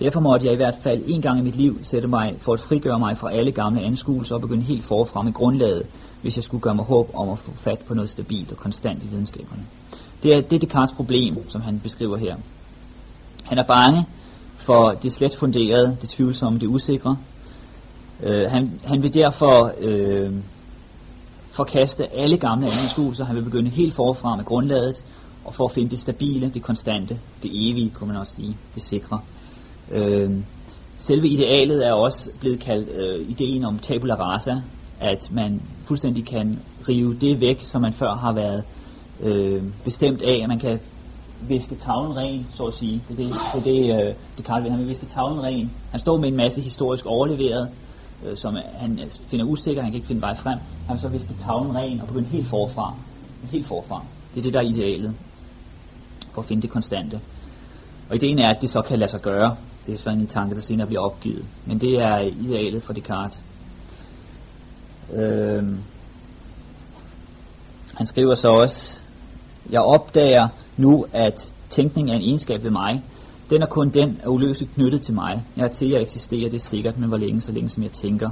Derfor 0.00 0.20
måtte 0.20 0.46
jeg 0.46 0.52
i 0.52 0.56
hvert 0.56 0.74
fald 0.82 1.02
en 1.06 1.22
gang 1.22 1.38
i 1.38 1.42
mit 1.42 1.56
liv 1.56 1.78
sætte 1.82 2.08
mig 2.08 2.34
for 2.38 2.52
at 2.52 2.60
frigøre 2.60 2.98
mig 2.98 3.18
fra 3.18 3.32
alle 3.32 3.52
gamle 3.52 3.80
anskuelser 3.82 4.34
og 4.34 4.40
begynde 4.40 4.62
helt 4.62 4.84
forfra 4.84 5.22
med 5.22 5.32
grundlaget, 5.32 5.86
hvis 6.22 6.36
jeg 6.36 6.44
skulle 6.44 6.60
gøre 6.60 6.74
mig 6.74 6.84
håb 6.84 7.10
om 7.14 7.28
at 7.28 7.38
få 7.38 7.50
fat 7.56 7.78
på 7.78 7.94
noget 7.94 8.10
stabilt 8.10 8.52
og 8.52 8.58
konstant 8.58 9.04
i 9.04 9.06
videnskaberne. 9.06 9.62
Det 10.22 10.36
er, 10.36 10.40
det 10.40 10.62
Descartes 10.62 10.92
problem, 10.92 11.50
som 11.50 11.60
han 11.60 11.80
beskriver 11.80 12.16
her. 12.16 12.36
Han 13.44 13.58
er 13.58 13.64
bange 13.66 14.06
for 14.56 14.90
det 15.02 15.12
slet 15.12 15.34
funderede, 15.34 15.96
det 16.00 16.08
tvivlsomme, 16.08 16.58
det 16.58 16.66
usikre. 16.66 17.16
Uh, 18.26 18.50
han, 18.50 18.80
han 18.84 19.02
vil 19.02 19.14
derfor 19.14 19.72
uh, 19.82 20.34
forkaste 21.56 22.14
alle 22.14 22.36
gamle 22.36 22.66
anskuelser. 22.66 23.24
Han 23.24 23.36
vil 23.36 23.42
begynde 23.42 23.70
helt 23.70 23.94
forfra 23.94 24.36
med 24.36 24.44
grundlaget, 24.44 25.04
og 25.44 25.54
for 25.54 25.64
at 25.64 25.72
finde 25.72 25.90
det 25.90 25.98
stabile, 25.98 26.48
det 26.48 26.62
konstante, 26.62 27.18
det 27.42 27.50
evige, 27.70 27.90
kunne 27.90 28.08
man 28.08 28.16
også 28.16 28.34
sige, 28.34 28.56
det 28.74 28.82
sikre. 28.82 29.20
Øh, 29.90 30.30
selve 30.96 31.28
idealet 31.28 31.86
er 31.86 31.92
også 31.92 32.30
blevet 32.40 32.60
kaldt 32.60 32.88
øh, 32.88 33.30
ideen 33.30 33.64
om 33.64 33.78
tabula 33.78 34.14
rasa, 34.14 34.54
at 35.00 35.30
man 35.32 35.62
fuldstændig 35.84 36.26
kan 36.26 36.58
rive 36.88 37.14
det 37.14 37.40
væk, 37.40 37.60
som 37.60 37.82
man 37.82 37.92
før 37.92 38.14
har 38.14 38.32
været 38.32 38.64
øh, 39.20 39.62
bestemt 39.84 40.22
af, 40.22 40.40
at 40.42 40.48
man 40.48 40.58
kan 40.58 40.80
viske 41.48 41.74
tavlen 41.74 42.16
ren, 42.16 42.46
så 42.52 42.64
at 42.64 42.74
sige. 42.74 43.02
Det 43.08 43.20
er 43.20 43.24
det, 43.24 43.34
det, 43.54 43.64
det, 43.64 44.06
øh, 44.06 44.14
det 44.36 44.44
Karl 44.44 44.62
vil. 44.62 44.70
Han 44.70 44.80
vil 44.80 44.88
viske 44.88 45.06
tavlen 45.06 45.42
ren. 45.42 45.70
Han 45.90 46.00
står 46.00 46.16
med 46.16 46.28
en 46.28 46.36
masse 46.36 46.60
historisk 46.60 47.06
overleveret, 47.06 47.68
øh, 48.24 48.36
som 48.36 48.56
han 48.74 49.00
finder 49.28 49.44
usikker, 49.44 49.82
han 49.82 49.90
kan 49.90 49.96
ikke 49.96 50.06
finde 50.06 50.22
vej 50.22 50.34
frem. 50.34 50.58
Han 50.86 50.94
vil 50.94 51.00
så 51.00 51.08
viske 51.08 51.34
tavlen 51.44 51.76
ren 51.76 52.00
og 52.00 52.06
begynde 52.06 52.28
helt 52.28 52.46
forfra. 52.46 52.94
Helt 53.50 53.66
forfra. 53.66 54.04
Det 54.34 54.40
er 54.40 54.42
det, 54.42 54.52
der 54.52 54.60
er 54.60 54.64
idealet 54.64 55.14
for 56.32 56.42
at 56.42 56.48
finde 56.48 56.62
det 56.62 56.70
konstante. 56.70 57.20
Og 58.10 58.16
ideen 58.16 58.38
er, 58.38 58.50
at 58.50 58.60
det 58.60 58.70
så 58.70 58.82
kan 58.82 58.98
lade 58.98 59.10
sig 59.10 59.20
gøre. 59.20 59.56
Det 59.86 59.94
er 59.94 59.98
sådan 59.98 60.18
en 60.18 60.26
tanke, 60.26 60.54
der 60.54 60.60
senere 60.60 60.86
bliver 60.86 61.02
opgivet. 61.02 61.44
Men 61.66 61.80
det 61.80 61.94
er 61.94 62.18
idealet 62.18 62.82
for 62.82 62.92
Descartes. 62.92 63.42
Øhm. 65.12 65.78
han 67.94 68.06
skriver 68.06 68.34
så 68.34 68.48
også, 68.48 69.00
jeg 69.70 69.80
opdager 69.80 70.48
nu, 70.76 71.06
at 71.12 71.54
tænkning 71.70 72.10
er 72.10 72.14
en 72.14 72.22
egenskab 72.22 72.62
ved 72.62 72.70
mig. 72.70 73.02
Den 73.50 73.62
er 73.62 73.66
kun 73.66 73.88
den, 73.88 74.20
er 74.22 74.28
uløseligt 74.28 74.74
knyttet 74.74 75.02
til 75.02 75.14
mig. 75.14 75.42
Jeg 75.56 75.64
er 75.64 75.72
til 75.72 75.92
at 75.92 76.02
eksisterer, 76.02 76.50
det 76.50 76.56
er 76.56 76.60
sikkert, 76.60 76.98
men 76.98 77.08
hvor 77.08 77.16
længe, 77.16 77.40
så 77.40 77.52
længe 77.52 77.68
som 77.68 77.82
jeg 77.82 77.92
tænker. 77.92 78.30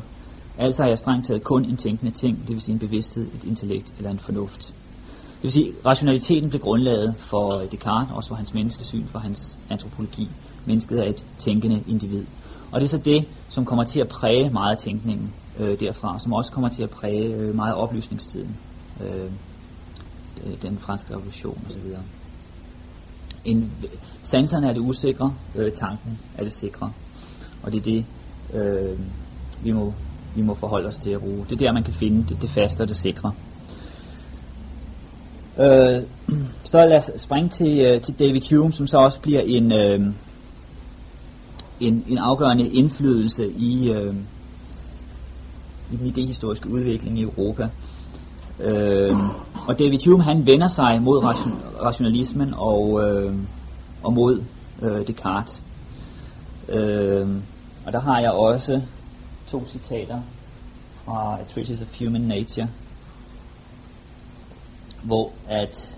Altså 0.59 0.83
er 0.83 0.89
jeg 0.89 0.99
strengt 0.99 1.27
taget 1.27 1.45
kun 1.45 1.65
en 1.65 1.77
tænkende 1.77 2.13
ting, 2.13 2.39
det 2.39 2.49
vil 2.49 2.61
sige 2.61 2.73
en 2.73 2.79
bevidsthed, 2.79 3.27
et 3.35 3.45
intellekt 3.45 3.95
eller 3.97 4.11
en 4.11 4.19
fornuft. 4.19 4.75
Det 5.35 5.43
vil 5.43 5.53
sige, 5.53 5.73
rationaliteten 5.87 6.51
blev 6.51 6.61
grundlaget 6.61 7.15
for 7.17 7.59
øh, 7.59 7.71
Descartes, 7.73 8.13
også 8.15 8.29
for 8.29 8.37
hans 8.37 8.55
menneskesyn, 8.55 9.07
for 9.07 9.19
hans 9.19 9.59
antropologi. 9.71 10.29
Mennesket 10.67 10.99
er 11.07 11.09
et 11.11 11.25
tænkende 11.39 11.83
individ. 11.89 12.25
Og 12.73 12.81
det 12.81 12.87
er 12.87 12.91
så 12.91 12.99
det, 12.99 13.29
som 13.51 13.65
kommer 13.65 13.85
til 13.85 14.01
at 14.01 14.09
præge 14.09 14.51
meget 14.51 14.71
af 14.71 14.79
tænkningen 14.79 15.35
øh, 15.59 15.81
derfra, 15.81 16.19
som 16.19 16.33
også 16.33 16.53
kommer 16.53 16.69
til 16.69 16.83
at 16.83 16.91
præge 16.91 17.35
øh, 17.35 17.55
meget 17.55 17.73
af 17.73 17.83
oplysningstiden. 17.83 18.57
Øh, 19.01 19.25
øh 20.47 20.63
den 20.63 20.79
franske 20.79 21.15
revolution 21.15 21.59
osv. 21.71 21.93
En, 23.45 23.73
sanserne 24.23 24.69
er 24.69 24.73
det 24.73 24.81
usikre, 24.81 25.35
øh, 25.57 25.73
tanken 25.73 26.19
er 26.39 26.43
det 26.45 26.53
sikre. 26.53 26.93
Og 27.63 27.73
det 27.73 27.79
er 27.79 27.85
det, 27.85 28.05
øh, 28.55 28.99
vi, 29.63 29.73
må, 29.73 29.93
vi 30.35 30.43
må 30.43 30.55
forholde 30.55 30.89
os 30.89 30.97
til 30.97 31.11
at 31.11 31.21
bruge. 31.21 31.47
Det 31.51 31.53
er 31.53 31.67
der, 31.67 31.73
man 31.73 31.85
kan 31.85 31.95
finde 31.95 32.27
det, 32.29 32.43
det 32.43 32.51
faste 32.51 32.83
og 32.83 32.89
det 32.89 32.97
sikre. 32.97 33.33
Øh, 35.59 36.03
så 36.65 36.87
lad 36.87 36.97
os 36.97 37.11
springe 37.17 37.49
til, 37.49 37.81
øh, 37.81 38.01
til 38.01 38.19
David 38.19 38.41
Hume, 38.51 38.73
som 38.73 38.87
så 38.87 38.97
også 38.97 39.21
bliver 39.21 39.41
en, 39.41 39.73
øh, 39.73 40.01
en, 41.81 42.05
en 42.09 42.19
afgørende 42.19 42.69
indflydelse 42.69 43.53
i, 43.53 43.93
øh, 43.93 44.15
i 45.93 45.97
den 45.97 46.07
idehistoriske 46.07 46.69
udvikling 46.69 47.19
i 47.19 47.23
Europa. 47.23 47.69
Øh, 48.61 49.17
og 49.69 49.79
David 49.79 49.99
Hume 50.07 50.23
han 50.23 50.47
vender 50.47 50.69
sig 50.69 51.03
mod 51.03 51.25
ration, 51.25 51.61
rationalismen 51.81 52.55
og, 52.57 53.01
øh, 53.05 53.35
og 54.03 54.13
mod 54.13 54.43
øh, 54.83 55.07
Descartes. 55.07 55.63
Øh, 56.69 57.29
og 57.87 57.93
der 57.93 58.01
har 58.01 58.21
jeg 58.21 58.31
også 58.31 58.81
to 59.49 59.67
citater 59.67 60.21
fra 61.05 61.39
A 61.41 61.45
Treatise 61.55 61.85
of 61.85 61.99
Human 61.99 62.21
Nature, 62.21 62.69
hvor 65.03 65.33
at 65.49 65.97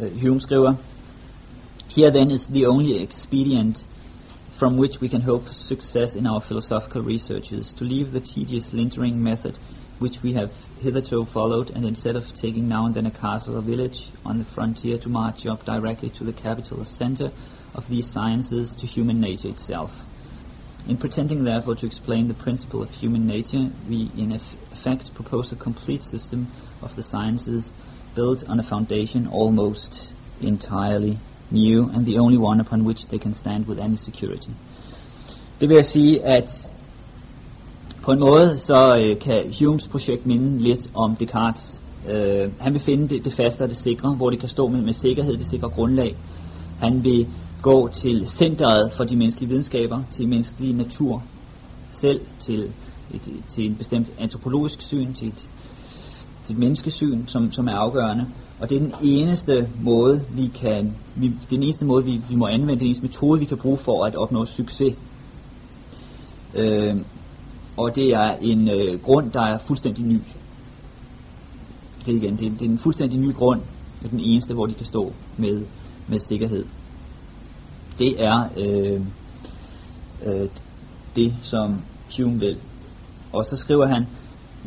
øh, 0.00 0.22
Hume 0.22 0.40
skriver, 0.40 0.74
Here 1.96 2.10
then 2.10 2.30
is 2.30 2.46
the 2.46 2.68
only 2.68 3.02
expedient 3.02 3.86
from 4.50 4.78
which 4.78 5.02
we 5.02 5.08
can 5.08 5.22
hope 5.22 5.46
for 5.46 5.54
success 5.54 6.16
in 6.16 6.26
our 6.26 6.40
philosophical 6.40 7.02
researches, 7.02 7.74
to 7.74 7.84
leave 7.84 8.10
the 8.10 8.20
tedious 8.20 8.72
lintering 8.72 9.22
method 9.22 9.52
which 9.98 10.22
we 10.22 10.32
have 10.32 10.52
hitherto 10.80 11.24
followed, 11.24 11.70
and 11.70 11.84
instead 11.84 12.16
of 12.16 12.32
taking 12.34 12.68
now 12.68 12.86
and 12.86 12.94
then 12.94 13.06
a 13.06 13.10
castle 13.10 13.56
or 13.56 13.62
village 13.62 14.10
on 14.24 14.38
the 14.38 14.44
frontier, 14.44 14.98
to 14.98 15.08
march 15.08 15.46
up 15.46 15.64
directly 15.64 16.10
to 16.10 16.24
the 16.24 16.32
capital 16.32 16.80
or 16.80 16.84
center 16.84 17.30
of 17.74 17.88
these 17.88 18.10
sciences, 18.10 18.74
to 18.74 18.86
human 18.86 19.20
nature 19.20 19.48
itself. 19.48 20.04
In 20.86 20.96
pretending 20.96 21.44
therefore 21.44 21.74
to 21.76 21.86
explain 21.86 22.28
the 22.28 22.34
principle 22.34 22.82
of 22.82 22.90
human 22.90 23.26
nature, 23.26 23.70
we 23.88 24.10
in 24.16 24.32
effect 24.32 25.14
propose 25.14 25.52
a 25.52 25.56
complete 25.56 26.02
system 26.02 26.46
of 26.80 26.94
the 26.96 27.02
sciences 27.02 27.74
built 28.14 28.48
on 28.48 28.58
a 28.58 28.62
foundation 28.62 29.28
almost 29.28 30.14
entirely 30.40 31.18
new, 31.50 31.88
and 31.90 32.06
the 32.06 32.18
only 32.18 32.38
one 32.38 32.60
upon 32.60 32.84
which 32.84 33.06
they 33.08 33.18
can 33.18 33.34
stand 33.34 33.66
with 33.66 33.78
any 33.78 33.96
security. 33.96 34.52
Det 35.60 35.68
vil 35.68 35.84
sige, 35.84 36.24
at 36.24 36.72
på 38.08 38.12
en 38.12 38.20
måde 38.20 38.58
så 38.58 38.98
øh, 38.98 39.18
kan 39.18 39.54
Humes 39.60 39.88
projekt 39.88 40.26
minde 40.26 40.62
lidt 40.62 40.90
om 40.94 41.16
Descartes. 41.16 41.82
Øh, 42.08 42.52
han 42.60 42.72
vil 42.72 42.80
finde 42.80 43.08
det, 43.08 43.24
det 43.24 43.32
faste 43.32 43.62
og 43.62 43.68
det 43.68 43.76
sikre, 43.76 44.14
hvor 44.14 44.30
det 44.30 44.40
kan 44.40 44.48
stå 44.48 44.68
med, 44.68 44.80
med 44.80 44.92
sikkerhed, 44.92 45.36
det 45.36 45.46
sikre 45.46 45.68
grundlag. 45.68 46.16
Han 46.80 47.04
vil 47.04 47.26
gå 47.62 47.88
til 47.88 48.26
centret 48.26 48.92
for 48.92 49.04
de 49.04 49.16
menneskelige 49.16 49.48
videnskaber, 49.48 50.02
til 50.10 50.28
menneskelig 50.28 50.74
natur 50.74 51.22
selv, 51.92 52.20
til, 52.38 52.72
et, 53.14 53.32
til 53.48 53.66
en 53.66 53.74
bestemt 53.74 54.12
antropologisk 54.18 54.82
syn, 54.82 55.12
til 55.12 55.28
et, 55.28 55.48
til 56.44 56.52
et 56.52 56.58
menneskesyn, 56.58 57.26
som, 57.26 57.52
som 57.52 57.68
er 57.68 57.74
afgørende. 57.74 58.26
Og 58.60 58.70
det 58.70 58.76
er 58.76 58.80
den 58.80 58.94
eneste 59.02 59.68
måde, 59.82 60.24
vi 60.30 60.46
kan, 60.46 60.94
vi, 61.14 61.32
den 61.50 61.62
eneste 61.62 61.84
måde, 61.84 62.04
vi, 62.04 62.20
vi 62.28 62.34
må 62.34 62.46
anvende, 62.46 62.78
den 62.78 62.86
eneste 62.86 63.02
metode, 63.02 63.40
vi 63.40 63.46
kan 63.46 63.58
bruge 63.58 63.78
for 63.78 64.04
at 64.04 64.16
opnå 64.16 64.44
succes. 64.44 64.94
Øh, 66.54 66.96
og 67.78 67.94
det 67.94 68.14
er 68.14 68.36
en 68.40 68.68
øh, 68.68 69.00
grund, 69.02 69.30
der 69.30 69.42
er 69.42 69.58
fuldstændig 69.58 70.04
ny. 70.04 70.20
Det 72.06 72.14
er 72.14 72.16
igen, 72.16 72.36
det 72.36 72.46
er, 72.46 72.50
det 72.50 72.62
er 72.62 72.70
en 72.70 72.78
fuldstændig 72.78 73.20
ny 73.20 73.34
grund, 73.34 73.60
og 74.04 74.10
den 74.10 74.20
eneste, 74.20 74.54
hvor 74.54 74.66
de 74.66 74.74
kan 74.74 74.86
stå 74.86 75.12
med, 75.36 75.64
med 76.08 76.18
sikkerhed. 76.18 76.64
Det 77.98 78.24
er 78.24 78.48
øh, 78.56 79.00
øh, 80.24 80.48
det, 81.16 81.34
som 81.42 81.76
Hume 82.16 82.40
vil. 82.40 82.56
Og 83.32 83.44
så 83.44 83.56
skriver 83.56 83.86
han 83.86 84.06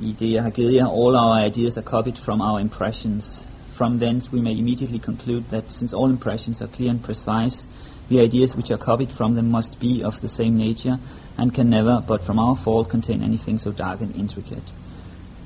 i 0.01 0.15
det, 0.19 0.31
jeg 0.31 0.43
har 0.43 0.49
givet 0.49 0.75
jer, 0.75 0.85
all 0.87 1.15
our 1.15 1.45
ideas 1.45 1.77
are 1.77 1.85
copied 1.85 2.15
from 2.15 2.41
our 2.41 2.59
impressions. 2.59 3.47
From 3.73 3.99
thence 3.99 4.33
we 4.33 4.41
may 4.41 4.57
immediately 4.57 4.99
conclude 4.99 5.43
that 5.49 5.63
since 5.69 5.97
all 5.97 6.11
impressions 6.11 6.61
are 6.61 6.69
clear 6.75 6.89
and 6.89 6.99
precise, 6.99 7.67
the 8.09 8.23
ideas 8.23 8.55
which 8.55 8.71
are 8.71 8.77
copied 8.77 9.09
from 9.09 9.33
them 9.33 9.45
must 9.45 9.79
be 9.79 10.03
of 10.05 10.21
the 10.21 10.27
same 10.27 10.57
nature, 10.57 10.97
and 11.41 11.53
can 11.53 11.69
never, 11.69 12.01
but 12.07 12.23
from 12.23 12.39
our 12.39 12.55
fault, 12.55 12.89
contain 12.89 13.23
anything 13.23 13.59
so 13.59 13.71
dark 13.71 14.01
and 14.01 14.15
intricate. 14.15 14.73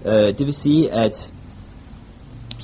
Uh, 0.05 0.11
det 0.11 0.45
vil 0.45 0.53
sige, 0.53 0.91
at 0.91 1.31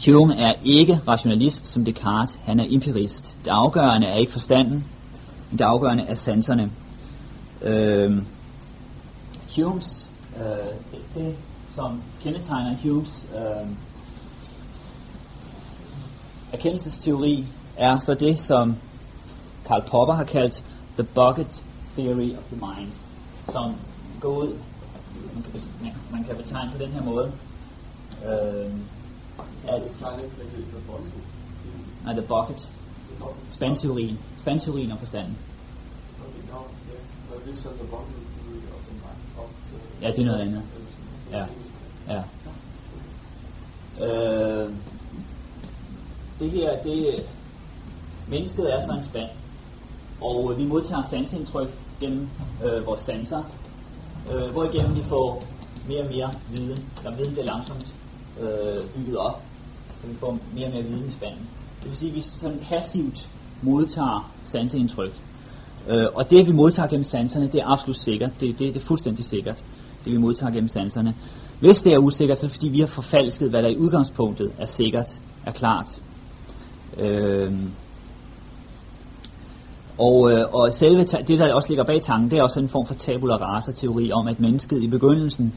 Hume 0.06 0.36
er 0.36 0.54
ikke 0.64 1.00
rationalist 1.08 1.68
som 1.68 1.86
Descartes, 1.86 2.40
han 2.44 2.60
er 2.60 2.66
empirist. 2.70 3.38
Det 3.46 3.52
afgørende 3.52 4.08
er 4.08 4.16
ikke 4.16 4.32
forstanden, 4.32 4.86
men 5.50 5.60
det 5.60 5.64
afgørende 5.64 6.04
er 6.04 6.16
sanserne. 6.16 6.72
Uh, 7.62 8.18
Humes, 9.56 10.10
uh, 10.36 10.42
det, 10.92 11.00
det 11.16 11.36
som 11.76 12.02
kendetegner 12.24 12.78
Humes 12.84 13.28
uh, 13.36 13.70
erkendelsesteori, 16.54 17.46
er 17.78 18.00
så 18.00 18.14
det, 18.14 18.40
som 18.40 18.76
Karl 19.68 19.82
Popper 19.82 20.14
har 20.14 20.24
kaldt 20.24 20.64
the 20.98 21.04
bucket 21.04 21.62
theory 21.96 22.38
of 22.38 22.44
the 22.44 22.56
mind 22.56 23.01
som 23.52 23.76
går 24.20 24.38
ud, 24.38 24.58
man 25.34 25.44
kan, 25.44 25.62
man, 25.82 25.94
man 26.12 26.24
kan 26.24 26.38
betegne 26.38 26.72
på 26.72 26.78
den 26.78 26.92
her 26.92 27.04
måde, 27.04 27.32
øh, 28.26 28.72
at 29.68 29.98
nej, 32.06 32.14
the 32.14 32.28
bucket, 32.28 32.74
spandteorien, 33.48 34.20
spandteorien 34.38 34.92
og 34.92 34.98
forstanden. 34.98 35.38
Ja, 40.02 40.08
det 40.08 40.20
er 40.20 40.26
noget 40.26 40.42
andet. 40.42 40.64
Ja, 41.32 41.46
ja. 42.08 42.24
Øh, 44.06 44.74
det 46.40 46.52
her, 46.52 46.84
det, 46.84 47.26
mennesket 48.28 48.74
er 48.74 48.86
så 48.86 48.92
en 48.92 49.04
spand, 49.04 49.30
og 50.22 50.58
vi 50.58 50.66
modtager 50.66 51.04
sansindtryk 51.10 51.81
gennem 52.02 52.30
øh, 52.66 52.86
vores 52.86 53.02
sanser, 53.02 53.44
øh, 54.34 54.52
hvor 54.52 54.64
igennem 54.64 54.96
vi 54.96 55.04
får 55.04 55.44
mere 55.88 56.02
og 56.02 56.10
mere 56.12 56.30
viden, 56.52 56.80
Der 57.04 57.16
viden 57.16 57.32
bliver 57.32 57.46
langsomt 57.46 57.94
øh, 58.42 58.86
bygget 58.96 59.18
op, 59.18 59.42
så 60.02 60.08
vi 60.08 60.16
får 60.16 60.38
mere 60.54 60.68
og 60.68 60.74
mere 60.74 60.84
viden 60.84 61.08
i 61.08 61.12
spanden. 61.12 61.50
Det 61.80 61.90
vil 61.90 61.98
sige, 61.98 62.10
at 62.10 62.16
vi 62.16 62.22
sådan 62.22 62.60
passivt 62.70 63.30
modtager 63.62 64.32
sanseindtryk. 64.44 65.12
Øh, 65.90 66.08
og 66.14 66.30
det, 66.30 66.48
vi 66.48 66.52
modtager 66.52 66.90
gennem 66.90 67.04
sanserne, 67.04 67.48
det 67.48 67.56
er 67.56 67.72
absolut 67.72 67.98
sikkert. 67.98 68.32
Det, 68.40 68.60
det, 68.60 68.74
det 68.74 68.82
er 68.82 68.86
fuldstændig 68.86 69.26
sikkert, 69.26 69.64
det 70.06 70.14
vi 70.14 70.18
modtager 70.18 70.52
gennem 70.52 70.68
sanserne. 70.68 71.16
Hvis 71.60 71.82
det 71.82 71.94
er 71.94 71.98
usikkert, 71.98 72.38
så 72.38 72.46
er 72.46 72.48
det 72.48 72.56
fordi, 72.56 72.70
vi 72.70 72.80
har 72.80 72.88
forfalsket, 72.88 73.50
hvad 73.50 73.64
der 73.64 73.70
i 73.70 73.78
udgangspunktet 73.78 74.52
er 74.58 74.66
sikkert, 74.66 75.20
er 75.46 75.52
klart. 75.52 76.02
Øh, 76.98 77.54
og, 79.98 80.32
øh, 80.32 80.54
og 80.54 80.74
selve 80.74 81.04
det, 81.04 81.40
der 81.40 81.54
også 81.54 81.70
ligger 81.70 81.84
bag 81.84 82.02
tanken, 82.02 82.32
det 82.32 82.40
er 82.40 82.44
også 82.44 82.60
en 82.60 82.70
form 82.70 82.86
for 82.86 82.94
tabula 82.94 83.36
rasa 83.36 83.72
teori 83.72 84.12
om, 84.12 84.28
at 84.28 84.40
mennesket 84.40 84.84
i 84.84 84.88
begyndelsen 84.88 85.54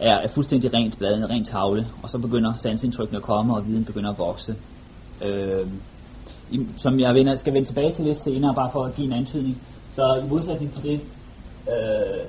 er, 0.00 0.14
er 0.14 0.28
fuldstændig 0.28 0.74
rent 0.74 0.98
blad, 0.98 1.18
en 1.18 1.30
rent 1.30 1.48
tavle, 1.48 1.86
og 2.02 2.08
så 2.08 2.18
begynder 2.18 2.52
sansindtrykkene 2.56 3.16
at 3.16 3.22
komme, 3.22 3.56
og 3.56 3.66
viden 3.66 3.84
begynder 3.84 4.10
at 4.10 4.18
vokse. 4.18 4.56
Øh, 5.24 5.66
i, 6.50 6.66
som 6.76 7.00
jeg 7.00 7.14
vender, 7.14 7.36
skal 7.36 7.54
vende 7.54 7.68
tilbage 7.68 7.92
til 7.92 8.04
lidt 8.04 8.18
senere, 8.18 8.54
bare 8.54 8.70
for 8.72 8.84
at 8.84 8.94
give 8.94 9.06
en 9.06 9.12
antydning. 9.12 9.62
Så 9.94 10.22
i 10.24 10.28
modsætning 10.28 10.72
til 10.72 10.82
det, 10.82 11.00
øh, 11.68 12.24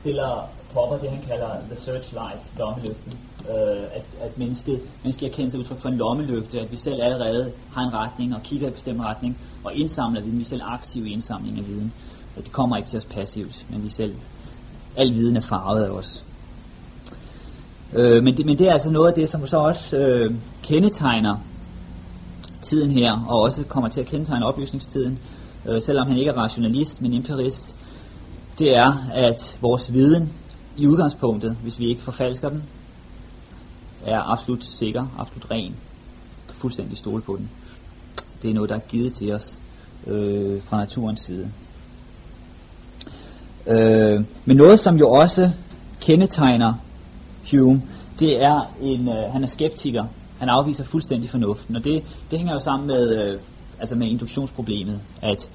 stiller 0.00 0.48
Popper 0.72 0.98
det, 0.98 1.10
han 1.10 1.22
kalder 1.28 1.50
the 1.70 1.80
searchlight, 1.80 2.42
lommelygten. 2.58 3.12
Øh, 3.50 3.82
at, 3.94 4.04
at 4.20 4.38
mennesket, 4.38 4.80
mennesket 5.02 5.28
erkendelse 5.28 5.58
udtryk 5.58 5.78
for 5.78 5.88
en 5.88 5.96
lommelygte, 5.96 6.60
at 6.60 6.72
vi 6.72 6.76
selv 6.76 7.02
allerede 7.02 7.52
har 7.72 7.82
en 7.82 7.94
retning 7.94 8.34
og 8.34 8.42
kigger 8.42 8.68
i 8.68 8.70
bestemt 8.70 9.00
retning, 9.00 9.38
og 9.64 9.74
indsamler 9.74 10.20
viden. 10.20 10.38
Vi 10.38 10.42
er 10.42 10.48
selv 10.48 10.62
aktive 10.64 11.08
i 11.08 11.12
indsamling 11.12 11.58
af 11.58 11.66
viden. 11.66 11.92
Og 12.36 12.44
det 12.44 12.52
kommer 12.52 12.76
ikke 12.76 12.88
til 12.88 12.96
os 12.96 13.04
passivt, 13.04 13.66
men 13.70 13.84
vi 13.84 13.88
selv, 13.88 14.14
al 14.96 15.14
viden 15.14 15.36
er 15.36 15.40
farvet 15.40 15.84
af 15.84 15.90
os. 15.90 16.24
Øh, 17.92 18.22
men, 18.22 18.36
det, 18.36 18.46
men 18.46 18.58
det 18.58 18.68
er 18.68 18.72
altså 18.72 18.90
noget 18.90 19.08
af 19.08 19.14
det, 19.14 19.28
som 19.28 19.46
så 19.46 19.56
også 19.56 19.96
øh, 19.96 20.34
kendetegner 20.62 21.36
tiden 22.62 22.90
her, 22.90 23.24
og 23.28 23.40
også 23.40 23.64
kommer 23.64 23.88
til 23.88 24.00
at 24.00 24.06
kendetegne 24.06 24.46
oplysningstiden, 24.46 25.18
øh, 25.68 25.82
selvom 25.82 26.08
han 26.08 26.16
ikke 26.16 26.30
er 26.30 26.36
rationalist, 26.36 27.02
men 27.02 27.14
empirist, 27.14 27.74
det 28.58 28.76
er, 28.76 29.08
at 29.12 29.58
vores 29.60 29.92
viden 29.92 30.32
i 30.76 30.86
udgangspunktet, 30.86 31.56
hvis 31.62 31.78
vi 31.78 31.88
ikke 31.88 32.02
forfalsker 32.02 32.48
den, 32.48 32.62
er 34.06 34.32
absolut 34.32 34.64
sikker, 34.64 35.06
absolut 35.18 35.50
ren. 35.50 35.74
Fuldstændig 36.52 36.98
stole 36.98 37.22
på 37.22 37.36
den. 37.36 37.50
Det 38.42 38.50
er 38.50 38.54
noget, 38.54 38.70
der 38.70 38.76
er 38.76 38.80
givet 38.88 39.12
til 39.12 39.32
os 39.32 39.60
øh, 40.06 40.62
fra 40.62 40.76
naturens 40.76 41.20
side. 41.20 41.50
Øh, 43.66 44.24
men 44.44 44.56
noget, 44.56 44.80
som 44.80 44.96
jo 44.96 45.10
også 45.10 45.50
kendetegner 46.00 46.74
Hume, 47.50 47.82
det 48.20 48.42
er 48.42 48.72
en, 48.82 49.08
øh, 49.08 49.32
han 49.32 49.42
er 49.42 49.46
skeptiker. 49.46 50.04
Han 50.38 50.48
afviser 50.48 50.84
fuldstændig 50.84 51.30
fornuften, 51.30 51.76
og 51.76 51.84
det, 51.84 52.02
det 52.30 52.38
hænger 52.38 52.54
jo 52.54 52.60
sammen 52.60 52.86
med, 52.86 53.22
øh, 53.22 53.40
altså 53.80 53.96
med 53.96 54.06
induktionsproblemet, 54.06 55.00
at 55.22 55.50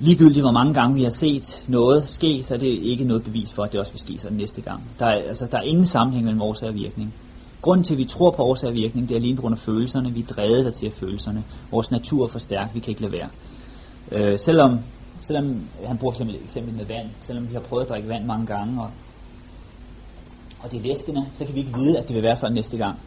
ligegyldigt 0.00 0.42
hvor 0.42 0.52
mange 0.52 0.74
gange 0.74 0.94
vi 0.94 1.02
har 1.02 1.10
set 1.10 1.64
noget 1.68 2.08
ske, 2.08 2.42
så 2.44 2.54
er 2.54 2.58
det 2.58 2.66
ikke 2.66 3.04
noget 3.04 3.24
bevis 3.24 3.52
for, 3.52 3.62
at 3.62 3.72
det 3.72 3.80
også 3.80 3.92
vil 3.92 4.00
ske 4.00 4.18
sådan 4.18 4.36
næste 4.36 4.60
gang. 4.60 4.82
Der 4.98 5.06
er, 5.06 5.22
altså, 5.28 5.46
der 5.46 5.58
er 5.58 5.62
ingen 5.62 5.86
sammenhæng 5.86 6.24
mellem 6.24 6.42
årsag 6.42 6.68
og 6.68 6.74
virkning. 6.74 7.14
Grunden 7.62 7.84
til, 7.84 7.94
at 7.94 7.98
vi 7.98 8.04
tror 8.04 8.30
på 8.30 8.42
årsag 8.42 8.68
og 8.68 8.74
virkning, 8.74 9.08
det 9.08 9.14
er 9.14 9.18
alene 9.18 9.36
på 9.36 9.42
grund 9.42 9.54
af 9.54 9.58
følelserne. 9.58 10.12
Vi 10.12 10.20
er 10.20 10.26
drevet 10.26 10.64
der 10.64 10.70
til 10.70 10.90
følelserne. 10.90 11.44
Vores 11.70 11.90
natur 11.90 12.24
er 12.24 12.28
for 12.28 12.38
stærk, 12.38 12.74
vi 12.74 12.80
kan 12.80 12.90
ikke 12.90 13.02
lade 13.02 13.12
være. 13.12 13.28
Øh, 14.12 14.38
selvom, 14.38 14.78
selvom 15.22 15.60
han 15.86 15.98
bruger 15.98 16.14
for 16.14 16.22
eksempel 16.22 16.44
eksempel 16.44 16.74
med 16.74 16.84
vand, 16.84 17.08
selvom 17.20 17.48
vi 17.48 17.54
har 17.54 17.60
prøvet 17.60 17.82
at 17.82 17.88
drikke 17.88 18.08
vand 18.08 18.24
mange 18.24 18.46
gange, 18.46 18.82
og, 18.82 18.90
og 20.62 20.70
det 20.70 20.78
er 20.78 20.82
væskende, 20.82 21.26
så 21.34 21.44
kan 21.44 21.54
vi 21.54 21.60
ikke 21.60 21.78
vide, 21.78 21.98
at 21.98 22.08
det 22.08 22.14
vil 22.14 22.22
være 22.22 22.36
sådan 22.36 22.54
næste 22.54 22.76
gang. 22.76 22.98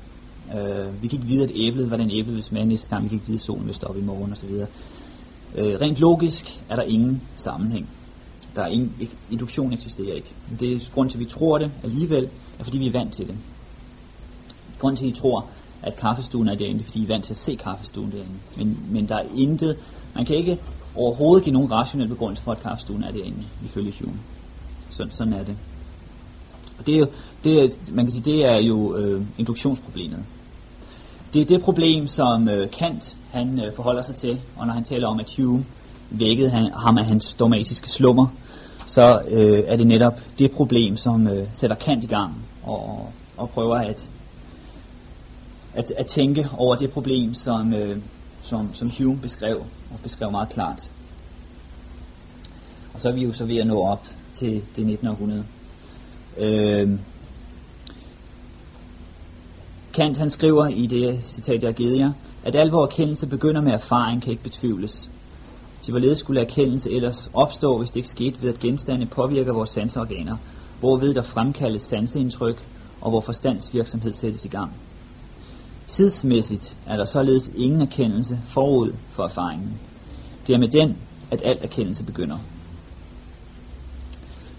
Øh, 0.57 1.01
vi 1.01 1.07
kan 1.07 1.17
ikke 1.17 1.27
vide, 1.27 1.43
at 1.43 1.51
æblet, 1.55 1.87
hvordan 1.87 2.11
æblet 2.11 2.35
vil 2.35 2.43
smage 2.43 2.65
næste 2.65 2.89
gang. 2.89 3.03
Vi 3.03 3.07
kan 3.07 3.15
ikke 3.15 3.27
vide, 3.27 3.37
at 3.37 3.41
solen 3.41 3.65
vil 3.65 3.75
stoppe 3.75 3.99
i 3.99 4.03
morgen 4.03 4.31
osv. 4.31 4.49
Øh, 5.55 5.81
rent 5.81 5.97
logisk 5.97 6.61
er 6.69 6.75
der 6.75 6.83
ingen 6.83 7.21
sammenhæng. 7.35 7.89
Der 8.55 8.61
er 8.61 8.67
ingen, 8.67 8.93
induktion 9.31 9.73
eksisterer 9.73 10.15
ikke. 10.15 10.33
Det 10.59 10.73
er 10.73 10.79
grund 10.93 11.09
til, 11.09 11.17
at 11.17 11.19
vi 11.19 11.25
tror 11.25 11.57
det 11.57 11.71
alligevel, 11.83 12.29
er 12.59 12.63
fordi 12.63 12.77
vi 12.77 12.87
er 12.87 12.91
vant 12.91 13.13
til 13.13 13.27
det. 13.27 13.35
Grunden 14.83 14.97
til, 14.97 15.05
at 15.05 15.17
I 15.17 15.21
tror, 15.21 15.45
at 15.81 15.95
kaffestuen 15.95 16.47
er 16.47 16.55
derinde, 16.55 16.83
fordi 16.83 16.99
I 16.99 17.03
er 17.03 17.07
vant 17.07 17.25
til 17.25 17.33
at 17.33 17.37
se 17.37 17.55
kaffestuen 17.55 18.11
derinde. 18.11 18.33
Men, 18.57 18.79
men 18.91 19.07
der 19.07 19.15
er 19.15 19.23
intet, 19.35 19.77
man 20.15 20.25
kan 20.25 20.35
ikke 20.35 20.57
overhovedet 20.95 21.43
give 21.43 21.53
nogen 21.53 21.71
rationel 21.71 22.07
begrundelse 22.07 22.43
for, 22.43 22.51
at 22.51 22.61
kaffestuen 22.61 23.03
er 23.03 23.11
derinde, 23.11 23.43
ifølge 23.65 23.93
Hume. 23.99 24.19
Så, 24.89 25.07
sådan 25.09 25.33
er 25.33 25.43
det. 25.43 25.55
Og 26.79 26.85
det 26.85 26.95
er 26.95 26.99
jo, 26.99 27.07
det 27.43 27.57
er, 27.57 27.67
man 27.91 28.05
kan 28.05 28.11
sige, 28.11 28.23
det 28.23 28.45
er 28.45 28.59
jo 28.59 28.95
øh, 28.95 29.21
induktionsproblemet. 29.37 30.23
Det 31.33 31.41
er 31.41 31.45
det 31.45 31.61
problem, 31.61 32.07
som 32.07 32.49
øh, 32.49 32.71
Kant 32.71 33.17
han 33.31 33.59
øh, 33.59 33.73
forholder 33.73 34.01
sig 34.01 34.15
til, 34.15 34.39
og 34.57 34.67
når 34.67 34.73
han 34.73 34.83
taler 34.83 35.07
om, 35.07 35.19
at 35.19 35.33
Hume 35.37 35.65
vækkede 36.09 36.49
han, 36.49 36.71
ham 36.75 36.97
af 36.97 37.05
hans 37.05 37.33
dogmatiske 37.33 37.89
slummer, 37.89 38.27
så 38.85 39.21
øh, 39.29 39.63
er 39.67 39.75
det 39.75 39.87
netop 39.87 40.19
det 40.39 40.51
problem, 40.51 40.97
som 40.97 41.27
øh, 41.27 41.47
sætter 41.51 41.75
Kant 41.75 42.03
i 42.03 42.07
gang 42.07 42.45
og, 42.63 43.09
og 43.37 43.49
prøver 43.49 43.75
at, 43.75 44.09
at, 45.73 45.91
at 45.97 46.05
tænke 46.05 46.49
over 46.57 46.75
det 46.75 46.91
problem, 46.91 47.33
som, 47.33 47.73
øh, 47.73 47.97
som, 48.41 48.73
som 48.73 48.91
Hume 48.97 49.17
beskrev, 49.17 49.57
og 49.91 49.99
beskrev 50.03 50.31
meget 50.31 50.49
klart. 50.49 50.91
Og 52.93 53.01
så 53.01 53.09
er 53.09 53.13
vi 53.13 53.23
jo 53.23 53.33
så 53.33 53.45
ved 53.45 53.57
at 53.57 53.67
nå 53.67 53.81
op 53.81 54.07
til 54.33 54.63
det 54.75 54.85
19. 54.85 55.07
århundrede. 55.07 55.45
Øh, 56.37 56.99
Kant 59.93 60.17
han 60.17 60.29
skriver 60.29 60.67
i 60.67 60.85
det 60.85 61.19
citat, 61.23 61.61
jeg 61.61 61.67
har 61.67 61.73
givet 61.73 61.99
jer, 61.99 62.11
at 62.43 62.55
al 62.55 62.67
vores 62.67 62.91
erkendelse 62.91 63.27
begynder 63.27 63.61
med 63.61 63.71
erfaring, 63.71 64.21
kan 64.21 64.31
ikke 64.31 64.43
betvivles. 64.43 65.09
Til 65.81 65.91
hvorledes 65.91 66.19
skulle 66.19 66.41
erkendelse 66.41 66.91
ellers 66.91 67.29
opstå, 67.33 67.77
hvis 67.77 67.89
det 67.89 67.95
ikke 67.95 68.09
skete 68.09 68.41
ved, 68.41 68.53
at 68.53 68.59
genstande 68.59 69.05
påvirker 69.05 69.53
vores 69.53 69.69
sanseorganer, 69.69 70.37
hvorved 70.79 71.13
der 71.13 71.21
fremkaldes 71.21 71.81
sanseindtryk, 71.81 72.63
og 73.01 73.09
hvor 73.09 73.21
forstandsvirksomhed 73.21 74.13
sættes 74.13 74.45
i 74.45 74.47
gang. 74.47 74.73
Tidsmæssigt 75.93 76.77
er 76.85 76.97
der 76.97 77.05
således 77.05 77.51
ingen 77.55 77.81
erkendelse 77.81 78.39
forud 78.45 78.93
for 79.09 79.23
erfaringen. 79.23 79.79
Det 80.47 80.53
er 80.53 80.59
med 80.59 80.67
den, 80.67 80.97
at 81.31 81.41
al 81.45 81.57
erkendelse 81.61 82.03
begynder. 82.03 82.37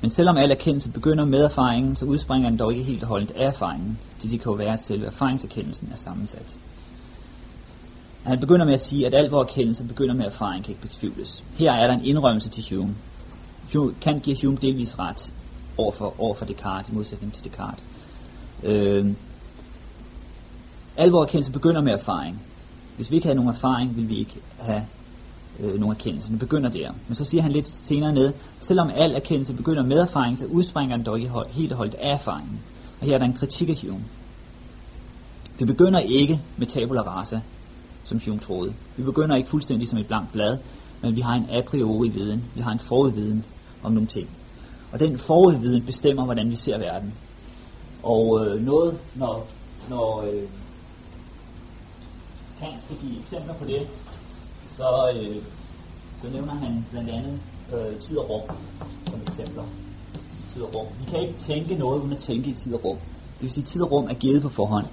Men 0.00 0.10
selvom 0.10 0.36
al 0.36 0.50
erkendelse 0.50 0.90
begynder 0.90 1.24
med 1.24 1.40
erfaringen, 1.40 1.96
så 1.96 2.04
udspringer 2.04 2.48
den 2.48 2.58
dog 2.58 2.72
ikke 2.72 2.84
helt 2.84 3.02
og 3.02 3.08
holdent 3.08 3.30
af 3.30 3.48
erfaringen, 3.48 3.98
til 4.18 4.30
det 4.30 4.40
kan 4.40 4.50
jo 4.52 4.56
være, 4.56 4.72
at 4.72 4.82
selve 4.82 5.06
erfaringserkendelsen 5.06 5.88
er 5.92 5.96
sammensat. 5.96 6.56
Han 8.22 8.40
begynder 8.40 8.64
med 8.64 8.74
at 8.74 8.80
sige, 8.80 9.06
at 9.06 9.14
al 9.14 9.30
vores 9.30 9.48
erkendelse 9.48 9.84
begynder 9.84 10.14
med 10.14 10.24
erfaring, 10.24 10.64
kan 10.64 10.70
ikke 10.70 10.82
betvivles. 10.82 11.44
Her 11.54 11.72
er 11.72 11.86
der 11.86 11.94
en 11.94 12.04
indrømmelse 12.04 12.50
til 12.50 12.76
Hume. 12.76 12.94
Hume 13.72 13.94
kan 14.00 14.20
give 14.20 14.36
Hume 14.42 14.56
delvis 14.62 14.98
ret 14.98 15.32
overfor, 15.78 16.14
overfor 16.18 16.44
Descartes, 16.44 16.92
i 16.92 16.94
modsætning 16.94 17.32
til 17.32 17.44
Descartes. 17.44 17.84
Øh, 18.62 19.14
al 20.96 21.10
vores 21.10 21.28
erkendelse 21.28 21.52
begynder 21.52 21.82
med 21.82 21.92
erfaring. 21.92 22.42
Hvis 22.96 23.10
vi 23.10 23.16
ikke 23.16 23.26
havde 23.26 23.36
nogen 23.36 23.50
erfaring, 23.50 23.96
vil 23.96 24.08
vi 24.08 24.16
ikke 24.16 24.40
have 24.58 24.82
øh, 25.60 25.80
nogen 25.80 25.96
erkendelse. 25.96 26.28
Den 26.28 26.38
begynder 26.38 26.70
der. 26.70 26.92
Men 27.08 27.14
så 27.14 27.24
siger 27.24 27.42
han 27.42 27.52
lidt 27.52 27.68
senere 27.68 28.12
ned, 28.12 28.32
selvom 28.60 28.90
al 28.94 29.14
erkendelse 29.14 29.54
begynder 29.54 29.82
med 29.82 29.96
erfaring, 29.96 30.38
så 30.38 30.46
udspringer 30.46 30.96
den 30.96 31.06
dog 31.06 31.18
ikke 31.18 31.32
helt 31.50 31.72
og 31.72 31.78
holdt 31.78 31.94
af 31.94 32.14
erfaringen. 32.14 32.60
Og 33.00 33.06
her 33.06 33.14
er 33.14 33.18
der 33.18 33.26
en 33.26 33.32
kritik 33.32 33.68
af 33.68 33.76
Hume. 33.82 34.04
Vi 35.58 35.64
begynder 35.64 36.00
ikke 36.00 36.40
med 36.56 36.66
tabula 36.66 37.00
rasa, 37.00 37.40
som 38.04 38.20
Hume 38.26 38.38
troede. 38.38 38.72
Vi 38.96 39.02
begynder 39.02 39.36
ikke 39.36 39.48
fuldstændig 39.48 39.88
som 39.88 39.98
et 39.98 40.06
blankt 40.06 40.32
blad, 40.32 40.58
men 41.02 41.16
vi 41.16 41.20
har 41.20 41.34
en 41.34 41.46
a 41.50 41.60
priori 41.60 42.08
viden. 42.08 42.44
Vi 42.54 42.60
har 42.60 42.70
en 42.70 42.78
forudviden 42.78 43.44
om 43.82 43.92
nogle 43.92 44.08
ting. 44.08 44.28
Og 44.92 45.00
den 45.00 45.18
forudviden 45.18 45.84
bestemmer, 45.84 46.24
hvordan 46.24 46.50
vi 46.50 46.54
ser 46.54 46.78
verden. 46.78 47.14
Og 48.02 48.46
øh, 48.46 48.62
noget, 48.62 48.98
når, 49.14 49.46
når 49.88 50.22
øh, 50.22 50.42
Hans 52.58 52.84
skal 52.84 52.96
give 52.96 53.20
eksempler 53.20 53.54
på 53.54 53.64
det, 53.64 53.88
så, 54.76 55.12
øh, 55.14 55.42
så 56.22 56.30
nævner 56.30 56.54
han 56.54 56.86
blandt 56.90 57.10
andet 57.10 57.40
øh, 57.74 58.00
tid 58.00 58.16
og 58.16 58.30
rum 58.30 58.56
som 59.10 59.20
eksempler. 59.28 59.64
Tid 60.52 60.62
og 60.62 60.74
rum. 60.74 60.86
Vi 61.00 61.10
kan 61.10 61.20
ikke 61.20 61.34
tænke 61.38 61.74
noget 61.74 62.00
uden 62.00 62.12
at 62.12 62.18
tænke 62.18 62.50
i 62.50 62.52
tid 62.52 62.74
og 62.74 62.84
rum. 62.84 62.96
Det 63.34 63.42
vil 63.42 63.50
sige, 63.50 63.62
at 63.62 63.68
tid 63.68 63.82
og 63.82 63.92
rum 63.92 64.04
er 64.04 64.14
givet 64.14 64.42
på 64.42 64.48
forhånd. 64.48 64.86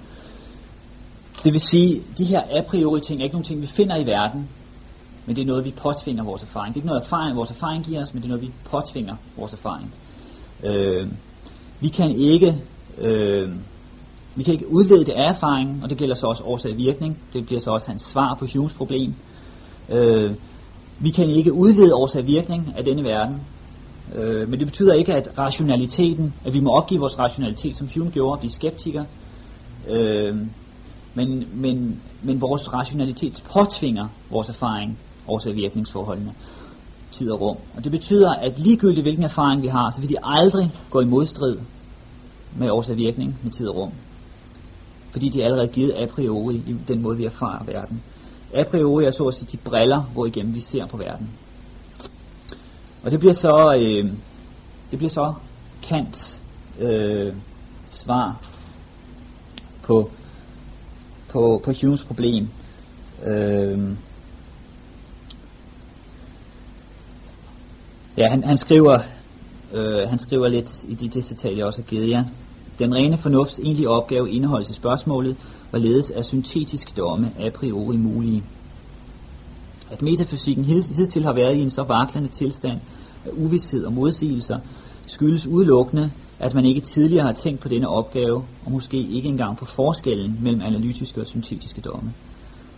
Det 1.44 1.52
vil 1.52 1.60
sige, 1.60 2.02
de 2.18 2.24
her 2.24 2.42
a 2.50 2.62
priori 2.68 3.00
ting 3.00 3.20
er 3.20 3.24
ikke 3.24 3.34
nogen 3.34 3.44
ting, 3.44 3.60
vi 3.60 3.66
finder 3.66 3.96
i 3.96 4.06
verden, 4.06 4.48
men 5.26 5.36
det 5.36 5.42
er 5.42 5.46
noget, 5.46 5.64
vi 5.64 5.70
påtvinger 5.70 6.24
vores 6.24 6.42
erfaring. 6.42 6.74
Det 6.74 6.80
er 6.80 6.82
ikke 6.82 6.88
noget, 6.88 7.02
erfaring, 7.02 7.36
vores 7.36 7.50
erfaring 7.50 7.84
giver 7.84 8.02
os, 8.02 8.14
men 8.14 8.22
det 8.22 8.26
er 8.26 8.28
noget, 8.28 8.42
vi 8.42 8.52
påtvinger 8.64 9.16
vores 9.36 9.52
erfaring. 9.52 9.94
Øh, 10.62 11.08
vi 11.80 11.88
kan 11.88 12.10
ikke 12.10 12.62
øh, 12.98 13.50
vi 14.34 14.42
kan 14.42 14.54
ikke 14.54 14.72
udlede 14.72 15.04
det 15.04 15.12
af 15.12 15.30
erfaringen, 15.30 15.82
og 15.82 15.90
det 15.90 15.98
gælder 15.98 16.14
så 16.14 16.26
også 16.26 16.44
årsag 16.44 16.76
virkning. 16.76 17.18
Det 17.32 17.46
bliver 17.46 17.60
så 17.60 17.70
også 17.70 17.86
hans 17.86 18.02
svar 18.02 18.36
på 18.38 18.46
Humes 18.54 18.72
problem. 18.72 19.14
Øh, 19.88 20.34
vi 20.98 21.10
kan 21.10 21.30
ikke 21.30 21.52
udlede 21.52 21.94
årsag 21.94 22.26
virkning 22.26 22.74
af 22.76 22.84
denne 22.84 23.04
verden. 23.04 23.40
Øh, 24.14 24.48
men 24.48 24.58
det 24.58 24.66
betyder 24.66 24.94
ikke, 24.94 25.14
at 25.14 25.38
rationaliteten, 25.38 26.34
at 26.44 26.54
vi 26.54 26.60
må 26.60 26.70
opgive 26.70 27.00
vores 27.00 27.18
rationalitet, 27.18 27.76
som 27.76 27.88
Hume 27.94 28.10
gjorde, 28.10 28.32
og 28.32 28.38
blive 28.38 28.52
skeptikere. 28.52 29.06
Øh, 29.88 30.36
men, 31.14 31.48
men, 31.52 32.00
men 32.22 32.40
vores 32.40 32.74
rationalitet 32.74 33.42
påtvinger 33.52 34.08
vores 34.30 34.48
erfaring, 34.48 34.98
årsag 35.28 35.54
virkningsforholdene, 35.54 36.32
tid 37.10 37.30
og 37.30 37.40
rum. 37.40 37.56
Og 37.76 37.84
det 37.84 37.92
betyder, 37.92 38.30
at 38.30 38.58
ligegyldigt 38.58 39.04
hvilken 39.04 39.24
erfaring 39.24 39.62
vi 39.62 39.66
har, 39.66 39.90
så 39.90 40.00
vil 40.00 40.10
de 40.10 40.16
aldrig 40.22 40.70
gå 40.90 41.00
i 41.00 41.04
modstrid 41.04 41.58
med 42.56 42.70
årsag 42.70 42.96
virkning 42.96 43.38
med 43.42 43.52
tid 43.52 43.68
og 43.68 43.76
rum. 43.76 43.92
Fordi 45.12 45.28
de 45.28 45.40
er 45.40 45.44
allerede 45.44 45.68
givet 45.68 45.92
a 45.92 46.06
priori 46.06 46.54
i 46.54 46.76
den 46.88 47.02
måde, 47.02 47.16
vi 47.16 47.24
erfarer 47.24 47.64
verden. 47.64 48.02
A 48.54 48.62
priori 48.62 49.04
er 49.04 49.10
så 49.10 49.24
at 49.24 49.34
sige 49.34 49.48
de 49.52 49.56
briller, 49.56 50.00
hvor 50.00 50.26
igennem 50.26 50.54
vi 50.54 50.60
ser 50.60 50.86
på 50.86 50.96
verden. 50.96 51.30
Og 53.02 53.10
det 53.10 53.18
bliver 53.18 53.34
så, 53.34 53.76
øh, 53.80 54.12
det 54.90 54.98
bliver 54.98 55.10
så 55.10 55.34
Kants 55.82 56.42
øh, 56.80 57.34
svar 57.90 58.40
på, 59.82 60.10
på, 61.28 61.62
på 61.64 61.72
Humes 61.82 62.04
problem. 62.04 62.48
Øh, 63.26 63.80
ja, 68.16 68.28
han, 68.28 68.44
han 68.44 68.56
skriver 68.56 68.98
øh, 69.72 70.08
han 70.08 70.18
skriver 70.18 70.48
lidt 70.48 70.84
i 70.88 70.94
de, 70.94 71.08
det 71.08 71.24
citat, 71.24 71.56
jeg 71.56 71.66
også 71.66 71.82
har 71.82 71.86
givet 71.86 72.10
jer. 72.10 72.24
Den 72.78 72.94
rene 72.94 73.18
fornufts 73.18 73.58
egentlige 73.58 73.88
opgave 73.88 74.30
indeholdes 74.30 74.70
i 74.70 74.72
spørgsmålet, 74.72 75.36
hvorledes 75.70 76.12
er 76.14 76.22
syntetisk 76.22 76.96
domme 76.96 77.32
a 77.40 77.50
priori 77.50 77.96
mulige. 77.96 78.42
At 79.90 80.02
metafysikken 80.02 80.64
hidtil 80.64 81.24
har 81.24 81.32
været 81.32 81.56
i 81.56 81.60
en 81.60 81.70
så 81.70 81.82
vaklende 81.82 82.28
tilstand 82.28 82.78
af 83.24 83.30
uvidshed 83.32 83.84
og 83.84 83.92
modsigelser, 83.92 84.58
skyldes 85.06 85.46
udelukkende, 85.46 86.10
at 86.38 86.54
man 86.54 86.64
ikke 86.64 86.80
tidligere 86.80 87.26
har 87.26 87.32
tænkt 87.32 87.60
på 87.60 87.68
denne 87.68 87.88
opgave, 87.88 88.44
og 88.64 88.72
måske 88.72 88.96
ikke 88.96 89.28
engang 89.28 89.56
på 89.56 89.64
forskellen 89.64 90.38
mellem 90.42 90.62
analytiske 90.62 91.20
og 91.20 91.26
syntetiske 91.26 91.80
domme. 91.80 92.12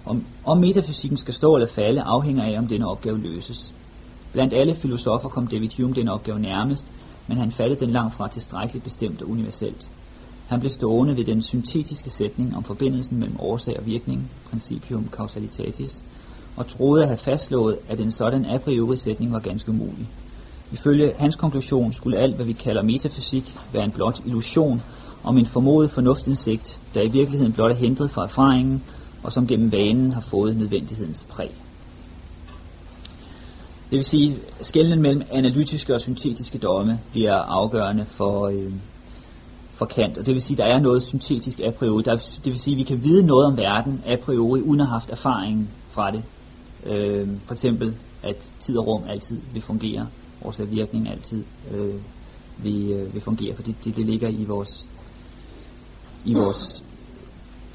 Om, 0.05 0.25
om 0.45 0.59
metafysikken 0.59 1.19
skal 1.19 1.35
stå 1.35 1.55
eller 1.55 1.69
falde, 1.69 2.03
afhænger 2.03 2.45
af, 2.45 2.59
om 2.59 2.67
denne 2.67 2.89
opgave 2.89 3.19
løses. 3.19 3.75
Blandt 4.33 4.55
alle 4.55 4.75
filosofer 4.75 5.29
kom 5.29 5.47
David 5.47 5.69
Hume 5.77 5.95
den 5.95 6.09
opgave 6.09 6.41
nærmest, 6.41 6.95
men 7.27 7.39
han 7.39 7.51
faldt 7.51 7.81
den 7.81 7.91
langt 7.91 8.15
fra 8.15 8.29
tilstrækkeligt 8.29 8.85
bestemt 8.85 9.23
og 9.23 9.31
universelt. 9.31 9.91
Han 10.47 10.61
blev 10.61 10.71
stående 10.71 11.17
ved 11.17 11.25
den 11.25 11.43
syntetiske 11.43 12.11
sætning 12.11 12.57
om 12.57 12.65
forbindelsen 12.65 13.19
mellem 13.19 13.37
årsag 13.41 13.79
og 13.79 13.87
virkning, 13.87 14.31
principium 14.51 15.09
causalitatis, 15.11 16.05
og 16.57 16.67
troede 16.67 17.03
at 17.03 17.09
have 17.09 17.19
fastslået, 17.19 17.79
at 17.89 18.01
en 18.01 18.11
sådan 18.11 18.45
a 18.45 18.59
priori 18.59 18.97
sætning 18.97 19.33
var 19.33 19.39
ganske 19.39 19.71
umulig. 19.71 20.09
Ifølge 20.73 21.13
hans 21.19 21.37
konklusion 21.37 21.93
skulle 21.93 22.19
alt, 22.19 22.37
hvad 22.37 22.47
vi 22.47 22.53
kalder 22.53 22.83
metafysik, 22.83 23.57
være 23.73 23.85
en 23.85 23.93
blot 23.93 24.21
illusion 24.27 24.83
om 25.25 25.39
en 25.39 25.47
formodet 25.47 25.91
fornuftindsigt, 25.91 26.81
der 26.95 27.03
i 27.03 27.09
virkeligheden 27.09 27.53
blot 27.53 27.71
er 27.71 27.75
hentet 27.75 28.11
fra 28.11 28.23
erfaringen, 28.23 28.83
og 29.23 29.33
som 29.33 29.47
gennem 29.47 29.73
vanen 29.73 30.13
har 30.13 30.21
fået 30.21 30.57
nødvendighedens 30.57 31.27
præg. 31.31 31.51
Det 33.95 33.99
vil 33.99 34.05
sige, 34.05 34.39
at 34.61 34.67
skældnen 34.67 35.03
mellem 35.03 35.23
analytiske 35.31 35.95
og 35.95 36.01
syntetiske 36.01 36.59
domme 36.59 37.01
bliver 37.11 37.35
afgørende 37.35 38.05
for, 38.05 38.47
øh, 38.47 38.73
for 39.73 39.87
Kant, 39.87 40.19
og 40.19 40.27
det 40.27 40.35
vil 40.35 40.43
sige, 40.43 40.55
at 40.55 40.59
der 40.59 40.75
er 40.75 40.81
noget 40.81 41.03
syntetisk 41.03 41.61
a 41.61 41.71
priori. 41.71 42.03
Der, 42.03 42.15
det 42.15 42.53
vil 42.53 42.59
sige, 42.59 42.75
at 42.75 42.79
vi 42.79 42.83
kan 42.83 43.03
vide 43.03 43.27
noget 43.27 43.47
om 43.47 43.57
verden 43.57 44.03
a 44.07 44.17
priori, 44.17 44.61
uden 44.61 44.81
at 44.81 44.87
have 44.87 44.93
haft 44.93 45.11
erfaring 45.11 45.71
fra 45.91 46.11
det. 46.11 46.25
Øh, 46.87 47.29
for 47.47 47.55
eksempel, 47.55 47.97
at 48.23 48.37
tid 48.61 48.79
og 48.79 48.87
rum 48.87 49.03
altid 49.09 49.41
vil 49.53 49.63
fungere, 49.63 50.07
vores 50.43 50.61
virkning 50.71 51.09
altid 51.09 51.45
øh, 51.75 51.95
vil, 52.59 52.91
øh, 52.91 53.15
vil 53.15 53.23
fungere, 53.23 53.55
fordi 53.55 53.75
det, 53.85 53.97
det 53.97 54.07
ligger 54.07 54.29
i 54.29 54.45
vores, 54.45 54.89
i 56.25 56.35
vores 56.35 56.85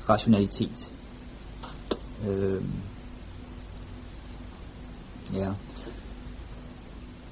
rationalitet. 0.10 0.92
Øh, 2.28 2.62
Ja. 5.34 5.52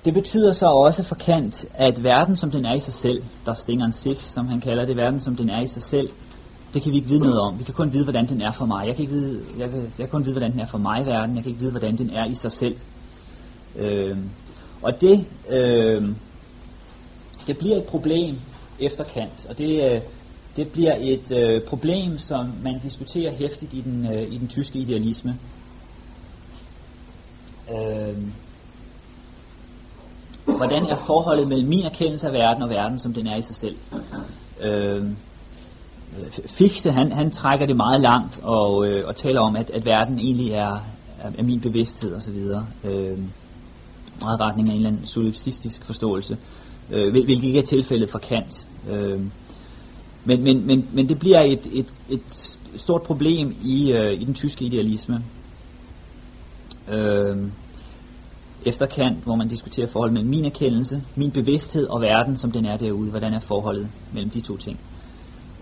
Det 0.07 0.13
betyder 0.13 0.51
så 0.51 0.65
også 0.65 1.03
for 1.03 1.15
Kant, 1.15 1.65
at 1.73 2.03
verden 2.03 2.35
som 2.35 2.51
den 2.51 2.65
er 2.65 2.75
i 2.75 2.79
sig 2.79 2.93
selv, 2.93 3.23
der 3.45 3.53
stinger 3.53 3.85
en 3.85 3.91
sig, 3.91 4.17
som 4.17 4.47
han 4.47 4.61
kalder 4.61 4.85
det, 4.85 4.97
verden 4.97 5.19
som 5.19 5.35
den 5.35 5.49
er 5.49 5.61
i 5.61 5.67
sig 5.67 5.81
selv, 5.81 6.09
det 6.73 6.81
kan 6.81 6.91
vi 6.91 6.97
ikke 6.97 7.07
vide 7.07 7.19
noget 7.19 7.39
om. 7.39 7.59
Vi 7.59 7.63
kan 7.63 7.73
kun 7.73 7.93
vide, 7.93 8.03
hvordan 8.03 8.27
den 8.27 8.41
er 8.41 8.51
for 8.51 8.65
mig. 8.65 8.87
Jeg 8.87 8.95
kan, 8.95 9.03
ikke 9.03 9.13
vide, 9.13 9.43
jeg 9.57 9.69
kan, 9.69 9.81
jeg 9.81 9.91
kan 9.97 10.07
kun 10.07 10.25
vide, 10.25 10.33
hvordan 10.33 10.51
den 10.51 10.59
er 10.59 10.65
for 10.65 10.77
mig 10.77 11.01
i 11.01 11.05
verden. 11.05 11.35
Jeg 11.35 11.43
kan 11.43 11.49
ikke 11.49 11.59
vide, 11.59 11.71
hvordan 11.71 11.97
den 11.97 12.09
er 12.09 12.25
i 12.25 12.35
sig 12.35 12.51
selv. 12.51 12.75
Øh, 13.75 14.17
og 14.81 15.01
det, 15.01 15.25
øh, 15.49 16.09
det 17.47 17.57
bliver 17.57 17.77
et 17.77 17.83
problem 17.83 18.35
efter 18.79 19.03
Kant, 19.03 19.45
og 19.49 19.57
det, 19.57 19.91
øh, 19.91 20.01
det 20.55 20.71
bliver 20.71 20.95
et 20.99 21.31
øh, 21.31 21.61
problem, 21.61 22.17
som 22.17 22.53
man 22.63 22.79
diskuterer 22.83 23.33
hæftigt 23.33 23.73
i 23.73 23.81
den, 23.81 24.13
øh, 24.13 24.33
i 24.33 24.37
den 24.37 24.47
tyske 24.47 24.79
idealisme. 24.79 25.37
Øh, 27.71 28.17
hvordan 30.57 30.85
er 30.85 30.95
forholdet 30.95 31.47
mellem 31.47 31.69
min 31.69 31.85
erkendelse 31.85 32.27
af 32.27 32.33
verden 32.33 32.63
og 32.63 32.69
verden, 32.69 32.99
som 32.99 33.13
den 33.13 33.27
er 33.27 33.37
i 33.37 33.41
sig 33.41 33.55
selv? 33.55 33.75
Øh, 34.61 35.03
Fichte, 36.45 36.91
han, 36.91 37.11
han 37.11 37.31
trækker 37.31 37.65
det 37.65 37.75
meget 37.75 38.01
langt 38.01 38.39
og, 38.43 38.87
øh, 38.87 39.07
og 39.07 39.15
taler 39.15 39.41
om, 39.41 39.55
at, 39.55 39.69
at 39.69 39.85
verden 39.85 40.19
egentlig 40.19 40.51
er, 40.51 40.73
er, 41.19 41.31
er 41.37 41.43
min 41.43 41.61
bevidsthed 41.61 42.15
osv. 42.15 42.35
Øh, 42.83 43.17
meget 44.21 44.39
retning 44.39 44.69
af 44.69 44.71
en 44.71 44.77
eller 44.77 44.89
anden 44.89 45.05
solipsistisk 45.05 45.85
forståelse, 45.85 46.37
øh, 46.91 47.11
hvilket 47.11 47.43
ikke 47.43 47.59
er 47.59 47.63
tilfældet 47.63 48.09
for 48.09 48.19
Kant. 48.19 48.67
Øh, 48.89 49.21
men, 50.25 50.43
men, 50.43 50.67
men, 50.67 50.87
men 50.93 51.09
det 51.09 51.19
bliver 51.19 51.41
et, 51.41 51.67
et, 51.73 51.93
et 52.09 52.57
stort 52.75 53.01
problem 53.01 53.55
i, 53.63 53.91
øh, 53.91 54.13
i 54.13 54.25
den 54.25 54.33
tyske 54.33 54.65
idealisme. 54.65 55.23
Øh, 56.87 57.37
efter 58.67 58.86
Kant, 58.86 59.23
hvor 59.23 59.36
man 59.36 59.47
diskuterer 59.47 59.88
forholdet 59.88 60.13
mellem 60.13 60.30
min 60.30 60.45
erkendelse, 60.45 61.03
min 61.15 61.32
bevidsthed 61.32 61.88
og 61.88 62.01
verden, 62.01 62.38
som 62.38 62.51
den 62.51 62.65
er 62.65 62.77
derude. 62.77 63.10
Hvordan 63.10 63.34
er 63.34 63.39
forholdet 63.39 63.88
mellem 64.13 64.30
de 64.30 64.41
to 64.41 64.58
ting? 64.58 64.80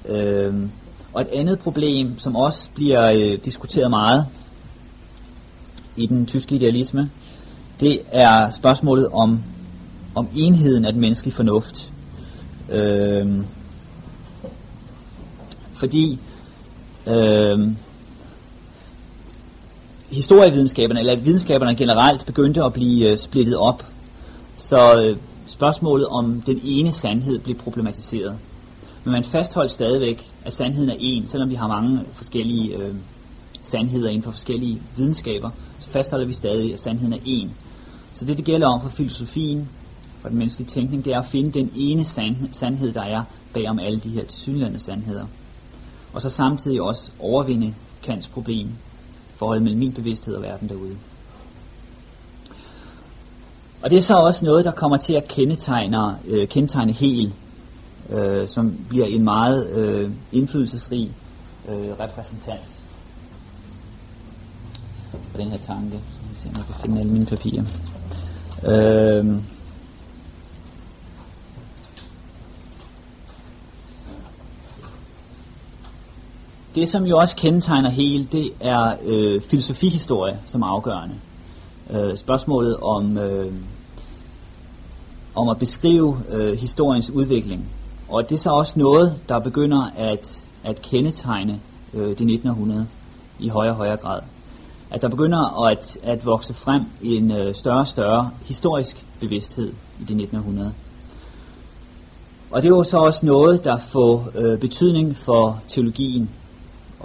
Øhm, 0.05 0.71
og 1.13 1.21
et 1.21 1.27
andet 1.33 1.59
problem, 1.59 2.19
som 2.19 2.35
også 2.35 2.69
bliver 2.75 3.11
øh, 3.11 3.37
diskuteret 3.45 3.89
meget 3.89 4.25
i 5.95 6.05
den 6.05 6.25
tyske 6.25 6.55
idealisme, 6.55 7.09
det 7.79 8.01
er 8.11 8.49
spørgsmålet 8.49 9.07
om, 9.07 9.39
om 10.15 10.27
enheden 10.35 10.85
af 10.85 10.93
den 10.93 11.01
menneskelige 11.01 11.35
fornuft. 11.35 11.91
Øhm, 12.69 13.45
fordi 15.73 16.19
øhm, 17.07 17.77
historievidenskaberne, 20.15 20.99
eller 20.99 21.15
videnskaberne 21.15 21.75
generelt, 21.75 22.25
begyndte 22.25 22.63
at 22.63 22.73
blive 22.73 23.11
øh, 23.11 23.17
splittet 23.17 23.57
op. 23.57 23.85
Så 24.57 24.99
øh, 24.99 25.17
spørgsmålet 25.47 26.07
om 26.07 26.41
den 26.41 26.61
ene 26.63 26.91
sandhed 26.91 27.39
blev 27.39 27.55
problematiseret. 27.55 28.37
Men 29.03 29.11
man 29.11 29.23
fastholdt 29.23 29.71
stadigvæk, 29.71 30.31
at 30.45 30.53
sandheden 30.53 30.89
er 30.89 30.95
en, 30.99 31.27
selvom 31.27 31.49
vi 31.49 31.55
har 31.55 31.67
mange 31.67 31.99
forskellige 32.13 32.77
øh, 32.77 32.95
sandheder 33.61 34.09
inden 34.09 34.23
for 34.23 34.31
forskellige 34.31 34.81
videnskaber, 34.97 35.49
så 35.79 35.89
fastholder 35.89 36.25
vi 36.25 36.33
stadig, 36.33 36.73
at 36.73 36.79
sandheden 36.79 37.13
er 37.13 37.19
en. 37.25 37.51
Så 38.13 38.25
det, 38.25 38.37
det 38.37 38.45
gælder 38.45 38.67
om 38.67 38.81
for 38.81 38.89
filosofien, 38.89 39.69
for 40.21 40.29
den 40.29 40.37
menneskelige 40.37 40.69
tænkning, 40.69 41.05
det 41.05 41.13
er 41.13 41.19
at 41.19 41.25
finde 41.25 41.51
den 41.51 41.71
ene 41.75 42.05
sand, 42.05 42.35
sandhed, 42.51 42.93
der 42.93 43.03
er 43.03 43.23
bag 43.53 43.69
om 43.69 43.79
alle 43.79 43.99
de 43.99 44.09
her 44.09 44.25
tilsyneladende 44.25 44.79
sandheder. 44.79 45.25
Og 46.13 46.21
så 46.21 46.29
samtidig 46.29 46.81
også 46.81 47.11
overvinde 47.19 47.73
Kants 48.03 48.27
problem, 48.27 48.67
forhold 49.35 49.59
mellem 49.59 49.79
min 49.79 49.93
bevidsthed 49.93 50.35
og 50.35 50.43
verden 50.43 50.69
derude. 50.69 50.95
Og 53.83 53.89
det 53.89 53.97
er 53.97 54.01
så 54.01 54.15
også 54.15 54.45
noget, 54.45 54.65
der 54.65 54.71
kommer 54.71 54.97
til 54.97 55.13
at 55.13 55.27
kendetegne, 55.27 56.17
øh, 56.27 56.47
kendetegne 56.47 56.93
hel, 56.93 57.33
øh, 58.09 58.47
som 58.47 58.77
bliver 58.89 59.05
en 59.05 59.23
meget 59.23 59.69
øh, 59.69 60.11
indflydelsesrig 60.31 61.11
øh, 61.69 61.99
repræsentant 61.99 62.81
for 65.11 65.37
den 65.37 65.47
her 65.47 65.57
tanke. 65.57 65.91
Så 65.91 65.97
vi 66.29 66.35
se, 66.43 66.49
om 66.49 66.55
jeg 66.55 66.65
kan 66.65 66.75
finde 66.81 66.99
alle 66.99 67.11
mine 67.11 67.25
papirer. 67.25 67.63
Øh, 68.65 69.35
det, 76.75 76.89
som 76.89 77.03
jo 77.03 77.17
også 77.17 77.35
kendetegner 77.35 77.89
hele, 77.89 78.27
det 78.31 78.51
er 78.61 78.93
øh, 79.05 79.41
filosofihistorie 79.41 80.39
som 80.45 80.63
afgørende. 80.63 81.15
Øh, 81.89 82.15
spørgsmålet 82.15 82.77
om, 82.77 83.17
øh, 83.17 83.53
om 85.35 85.49
at 85.49 85.59
beskrive 85.59 86.17
øh, 86.31 86.57
historiens 86.57 87.09
udvikling. 87.09 87.69
Og 88.09 88.29
det 88.29 88.35
er 88.35 88.39
så 88.39 88.49
også 88.49 88.79
noget, 88.79 89.15
der 89.29 89.39
begynder 89.39 89.91
at, 89.97 90.43
at 90.63 90.81
kendetegne 90.81 91.59
øh, 91.93 92.01
det 92.01 92.09
1900 92.09 92.87
i 93.39 93.49
højere 93.49 93.71
og 93.71 93.77
højere 93.77 93.97
grad. 93.97 94.19
At 94.91 95.01
der 95.01 95.09
begynder 95.09 95.69
at, 95.69 95.97
at 96.03 96.25
vokse 96.25 96.53
frem 96.53 96.81
en 97.01 97.31
øh, 97.31 97.55
større 97.55 97.79
og 97.79 97.87
større 97.87 98.29
historisk 98.45 99.05
bevidsthed 99.19 99.67
i 99.99 100.03
det 100.03 100.21
1900. 100.21 100.73
Og 102.51 102.61
det 102.61 102.69
er 102.69 102.75
jo 102.75 102.83
så 102.83 102.97
også 102.97 103.25
noget, 103.25 103.63
der 103.63 103.77
får 103.77 104.29
øh, 104.35 104.59
betydning 104.59 105.15
for 105.15 105.61
teologien 105.67 106.29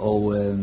og 0.01 0.35
øh, 0.37 0.59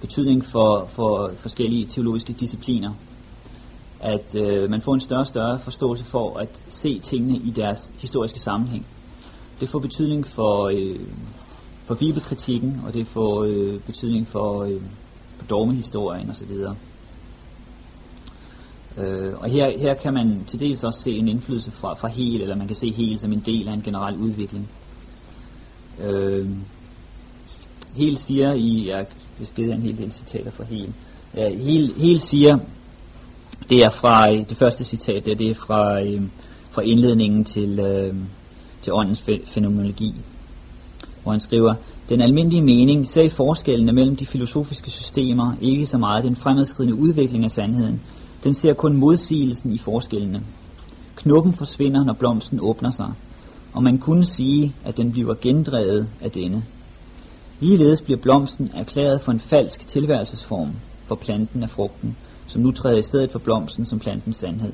betydning 0.00 0.44
for, 0.44 0.88
for 0.90 1.32
forskellige 1.38 1.86
teologiske 1.86 2.32
discipliner. 2.32 2.92
At 4.00 4.34
øh, 4.34 4.70
man 4.70 4.82
får 4.82 4.94
en 4.94 5.00
større 5.00 5.20
og 5.20 5.26
større 5.26 5.58
forståelse 5.58 6.04
for 6.04 6.38
at 6.38 6.48
se 6.68 6.98
tingene 6.98 7.38
i 7.38 7.50
deres 7.50 7.92
historiske 7.98 8.40
sammenhæng. 8.40 8.86
Det 9.60 9.68
får 9.68 9.78
betydning 9.78 10.26
for, 10.26 10.68
øh, 10.68 11.00
for 11.84 11.94
bibelkritikken, 11.94 12.80
og 12.86 12.94
det 12.94 13.06
får 13.06 13.44
øh, 13.44 13.80
betydning 13.80 14.28
for, 14.28 14.62
øh, 14.62 14.80
for 15.36 15.46
dogmehistorien 15.46 16.30
osv. 16.30 16.50
Øh, 18.98 19.32
og 19.38 19.48
her, 19.50 19.78
her 19.78 19.94
kan 19.94 20.14
man 20.14 20.44
til 20.46 20.60
dels 20.60 20.84
også 20.84 21.02
se 21.02 21.10
en 21.10 21.28
indflydelse 21.28 21.70
fra, 21.70 21.94
fra 21.94 22.08
Hegel, 22.08 22.42
eller 22.42 22.56
man 22.56 22.66
kan 22.66 22.76
se 22.76 22.90
Hegel 22.90 23.18
som 23.18 23.32
en 23.32 23.42
del 23.46 23.68
af 23.68 23.72
en 23.72 23.82
generel 23.82 24.16
udvikling. 24.16 24.68
Øh, 26.04 26.48
Helt 27.96 28.20
siger 28.20 28.52
i, 28.52 28.88
jeg 28.88 29.06
beskeder 29.38 29.74
en 29.74 29.82
hel 29.82 29.98
del 29.98 30.12
citater 30.12 30.50
fra 30.50 30.64
Hel, 30.64 30.94
ja, 31.36 31.56
Hel, 31.56 31.92
Hel 31.96 32.20
siger, 32.20 32.58
det 33.70 33.84
er 33.84 33.90
fra 33.90 34.32
øh, 34.32 34.48
det 34.48 34.56
første 34.56 34.84
citat, 34.84 35.24
det 35.24 35.32
er, 35.32 35.36
det 35.36 35.50
er 35.50 35.54
fra, 35.54 36.02
øh, 36.02 36.22
fra 36.70 36.82
indledningen 36.82 37.44
til, 37.44 37.80
øh, 37.80 38.14
til 38.82 38.92
åndens 38.92 39.24
fænomenologi, 39.46 40.14
hvor 41.22 41.32
han 41.32 41.40
skriver, 41.40 41.74
den 42.08 42.20
almindelige 42.20 42.62
mening 42.62 43.06
ser 43.06 43.30
forskellene 43.30 43.92
mellem 43.92 44.16
de 44.16 44.26
filosofiske 44.26 44.90
systemer 44.90 45.52
ikke 45.60 45.86
så 45.86 45.98
meget 45.98 46.24
den 46.24 46.36
fremadskridende 46.36 46.98
udvikling 46.98 47.44
af 47.44 47.50
sandheden. 47.50 48.00
Den 48.44 48.54
ser 48.54 48.74
kun 48.74 48.96
modsigelsen 48.96 49.72
i 49.72 49.78
forskellene. 49.78 50.42
Knuppen 51.16 51.52
forsvinder, 51.52 52.04
når 52.04 52.12
blomsten 52.12 52.58
åbner 52.62 52.90
sig, 52.90 53.12
og 53.74 53.82
man 53.82 53.98
kunne 53.98 54.24
sige, 54.24 54.74
at 54.84 54.96
den 54.96 55.12
bliver 55.12 55.34
gendrevet 55.40 56.08
af 56.20 56.30
denne. 56.30 56.62
Ligeledes 57.60 58.00
bliver 58.00 58.18
blomsten 58.18 58.70
erklæret 58.74 59.20
for 59.20 59.32
en 59.32 59.40
falsk 59.40 59.88
tilværelsesform 59.88 60.70
for 61.06 61.14
planten 61.14 61.62
af 61.62 61.70
frugten, 61.70 62.16
som 62.46 62.62
nu 62.62 62.72
træder 62.72 62.98
i 62.98 63.02
stedet 63.02 63.30
for 63.30 63.38
blomsten 63.38 63.86
som 63.86 63.98
plantens 63.98 64.36
sandhed. 64.36 64.72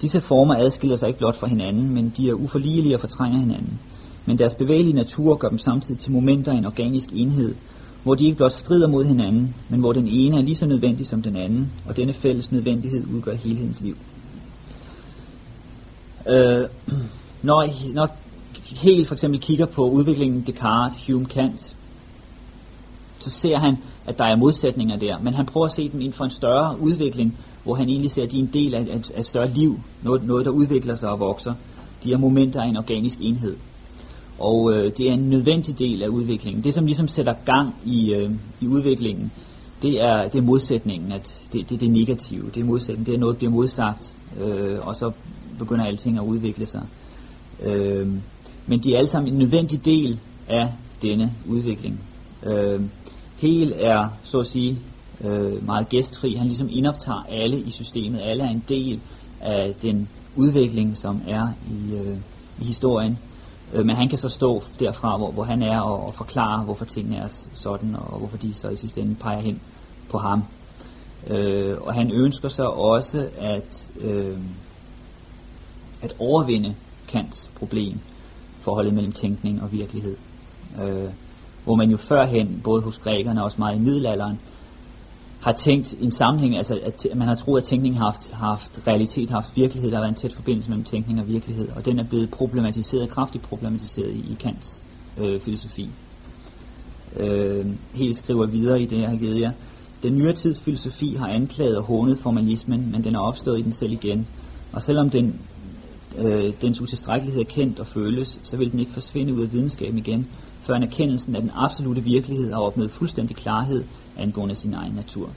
Disse 0.00 0.20
former 0.20 0.54
adskiller 0.54 0.96
sig 0.96 1.08
ikke 1.08 1.18
blot 1.18 1.36
fra 1.36 1.46
hinanden, 1.46 1.94
men 1.94 2.12
de 2.16 2.28
er 2.28 2.34
uforligelige 2.34 2.96
og 2.96 3.00
fortrænger 3.00 3.38
hinanden. 3.38 3.80
Men 4.26 4.38
deres 4.38 4.54
bevægelige 4.54 4.94
natur 4.94 5.36
gør 5.36 5.48
dem 5.48 5.58
samtidig 5.58 6.00
til 6.00 6.12
momenter 6.12 6.52
af 6.52 6.56
en 6.56 6.66
organisk 6.66 7.08
enhed, 7.12 7.54
hvor 8.02 8.14
de 8.14 8.24
ikke 8.24 8.36
blot 8.36 8.52
strider 8.52 8.88
mod 8.88 9.04
hinanden, 9.04 9.54
men 9.68 9.80
hvor 9.80 9.92
den 9.92 10.08
ene 10.08 10.36
er 10.36 10.42
lige 10.42 10.56
så 10.56 10.66
nødvendig 10.66 11.06
som 11.06 11.22
den 11.22 11.36
anden, 11.36 11.72
og 11.88 11.96
denne 11.96 12.12
fælles 12.12 12.52
nødvendighed 12.52 13.06
udgør 13.14 13.34
helhedens 13.34 13.80
liv. 13.80 13.96
Øh, 16.28 16.68
når, 17.42 17.66
når 17.94 18.08
helt 18.82 19.08
for 19.08 19.14
eksempel 19.14 19.40
kigger 19.40 19.66
på 19.66 19.90
udviklingen 19.90 20.44
Descartes, 20.46 21.06
Hume, 21.06 21.24
Kant, 21.24 21.76
så 23.22 23.30
ser 23.30 23.58
han, 23.58 23.76
at 24.06 24.18
der 24.18 24.24
er 24.24 24.36
modsætninger 24.36 24.96
der. 24.96 25.18
Men 25.18 25.34
han 25.34 25.46
prøver 25.46 25.66
at 25.66 25.72
se 25.72 25.88
dem 25.88 26.00
inden 26.00 26.12
for 26.12 26.24
en 26.24 26.30
større 26.30 26.80
udvikling, 26.80 27.38
hvor 27.64 27.74
han 27.74 27.88
egentlig 27.88 28.10
ser, 28.10 28.22
at 28.22 28.32
de 28.32 28.38
er 28.38 28.42
en 28.42 28.50
del 28.52 28.74
af 28.74 28.80
et, 28.80 29.12
et 29.18 29.26
større 29.26 29.48
liv. 29.48 29.80
Noget, 30.02 30.26
noget, 30.26 30.44
der 30.44 30.50
udvikler 30.50 30.94
sig 30.94 31.08
og 31.10 31.20
vokser. 31.20 31.54
De 32.04 32.12
er 32.12 32.18
momenter 32.18 32.62
af 32.62 32.68
en 32.68 32.76
organisk 32.76 33.18
enhed. 33.20 33.56
Og 34.38 34.72
øh, 34.72 34.92
det 34.96 35.08
er 35.08 35.12
en 35.12 35.30
nødvendig 35.30 35.78
del 35.78 36.02
af 36.02 36.08
udviklingen. 36.08 36.64
Det, 36.64 36.74
som 36.74 36.86
ligesom 36.86 37.08
sætter 37.08 37.34
gang 37.44 37.74
i, 37.84 38.12
øh, 38.12 38.30
i 38.60 38.66
udviklingen, 38.66 39.32
det 39.82 40.00
er, 40.00 40.28
det 40.28 40.38
er 40.38 40.42
modsætningen, 40.42 41.12
at 41.12 41.46
det, 41.52 41.68
det 41.68 41.74
er 41.74 41.78
det 41.78 41.90
negative. 41.90 42.50
Det 42.54 42.60
er 42.60 42.64
modsætningen, 42.64 43.06
det 43.06 43.14
er 43.14 43.18
noget, 43.18 43.34
der 43.34 43.38
bliver 43.38 43.52
modsagt, 43.52 44.16
øh, 44.40 44.86
og 44.86 44.96
så 44.96 45.12
begynder 45.58 45.84
alting 45.84 46.18
at 46.18 46.24
udvikle 46.24 46.66
sig. 46.66 46.82
Øh, 47.62 48.08
men 48.66 48.80
de 48.80 48.94
er 48.94 48.98
alle 48.98 49.08
sammen 49.08 49.32
en 49.32 49.38
nødvendig 49.38 49.84
del 49.84 50.20
af 50.48 50.72
denne 51.02 51.32
udvikling. 51.48 52.00
Øh, 52.46 52.80
Hel 53.42 53.72
er, 53.76 54.08
så 54.22 54.38
at 54.38 54.46
sige, 54.46 54.78
øh, 55.24 55.66
meget 55.66 55.88
gæstfri. 55.88 56.34
Han 56.34 56.46
ligesom 56.46 56.68
indoptager 56.70 57.22
alle 57.28 57.60
i 57.60 57.70
systemet. 57.70 58.20
Alle 58.20 58.44
er 58.44 58.48
en 58.48 58.64
del 58.68 59.00
af 59.40 59.74
den 59.82 60.08
udvikling, 60.36 60.96
som 60.96 61.22
er 61.28 61.48
i, 61.70 61.94
øh, 61.94 62.16
i 62.60 62.64
historien. 62.64 63.18
Øh, 63.74 63.86
men 63.86 63.96
han 63.96 64.08
kan 64.08 64.18
så 64.18 64.28
stå 64.28 64.62
derfra, 64.80 65.16
hvor, 65.16 65.30
hvor 65.30 65.42
han 65.42 65.62
er, 65.62 65.80
og, 65.80 66.06
og 66.06 66.14
forklare, 66.14 66.64
hvorfor 66.64 66.84
tingene 66.84 67.16
er 67.16 67.28
sådan, 67.54 67.96
og 67.96 68.18
hvorfor 68.18 68.36
de 68.36 68.54
så 68.54 68.68
i 68.68 68.76
sidste 68.76 69.00
ende 69.00 69.14
peger 69.14 69.40
hen 69.40 69.60
på 70.10 70.18
ham. 70.18 70.42
Øh, 71.26 71.76
og 71.80 71.94
han 71.94 72.10
ønsker 72.10 72.48
så 72.48 72.64
også 72.64 73.28
at, 73.38 73.90
øh, 74.00 74.38
at 76.02 76.14
overvinde 76.18 76.74
Kants 77.08 77.50
problem, 77.54 78.00
forholdet 78.60 78.94
mellem 78.94 79.12
tænkning 79.12 79.62
og 79.62 79.72
virkelighed. 79.72 80.16
Øh, 80.82 81.10
hvor 81.64 81.74
man 81.74 81.90
jo 81.90 81.96
førhen, 81.96 82.60
både 82.64 82.82
hos 82.82 82.98
grækerne 82.98 83.40
og 83.40 83.44
også 83.44 83.56
meget 83.58 83.76
i 83.76 83.80
middelalderen, 83.80 84.38
har 85.40 85.52
tænkt 85.52 85.94
en 86.00 86.10
sammenhæng, 86.10 86.56
altså 86.56 86.80
at 86.84 87.06
man 87.16 87.28
har 87.28 87.34
troet, 87.34 87.60
at 87.60 87.66
tænkning 87.66 87.98
har 87.98 88.04
haft, 88.04 88.32
har 88.32 88.46
haft 88.46 88.80
realitet, 88.86 89.30
har 89.30 89.40
haft 89.40 89.56
virkelighed, 89.56 89.90
der 89.90 89.96
har 89.96 90.02
været 90.02 90.12
en 90.12 90.20
tæt 90.20 90.32
forbindelse 90.32 90.70
mellem 90.70 90.84
tænkning 90.84 91.20
og 91.20 91.28
virkelighed, 91.28 91.68
og 91.76 91.84
den 91.84 91.98
er 91.98 92.04
blevet 92.04 92.30
problematiseret, 92.30 93.10
kraftigt 93.10 93.44
problematiseret 93.44 94.10
i, 94.10 94.18
i 94.18 94.36
Kants 94.40 94.82
øh, 95.18 95.40
filosofi. 95.40 95.90
Øh, 97.16 97.66
helt 97.94 98.16
skriver 98.16 98.46
videre 98.46 98.82
i 98.82 98.86
det, 98.86 99.00
jeg 99.00 99.08
har 99.08 99.16
givet 99.16 99.40
jer. 99.40 99.52
Den 100.02 100.16
nyere 100.16 100.32
tids 100.32 100.60
filosofi 100.60 101.14
har 101.14 101.26
anklaget 101.26 101.76
og 101.76 101.82
hånet 101.84 102.18
formalismen, 102.18 102.90
men 102.90 103.04
den 103.04 103.14
er 103.14 103.20
opstået 103.20 103.58
i 103.58 103.62
den 103.62 103.72
selv 103.72 103.92
igen. 103.92 104.26
Og 104.72 104.82
selvom 104.82 105.10
den, 105.10 105.40
øh, 106.18 106.52
dens 106.62 106.80
utilstrækkelighed 106.80 107.40
er 107.40 107.46
kendt 107.46 107.78
og 107.80 107.86
føles, 107.86 108.40
så 108.42 108.56
vil 108.56 108.72
den 108.72 108.80
ikke 108.80 108.92
forsvinde 108.92 109.34
ud 109.34 109.42
af 109.42 109.52
videnskaben 109.52 109.98
igen, 109.98 110.26
før 110.62 110.74
en 110.74 110.82
erkendelsen 110.82 111.36
af 111.36 111.42
den 111.42 111.50
absolute 111.54 112.02
virkelighed 112.02 112.52
har 112.52 112.60
opnået 112.60 112.90
fuldstændig 112.90 113.36
klarhed 113.36 113.84
angående 114.18 114.54
sin 114.54 114.74
egen 114.74 114.92
natur. 114.92 115.30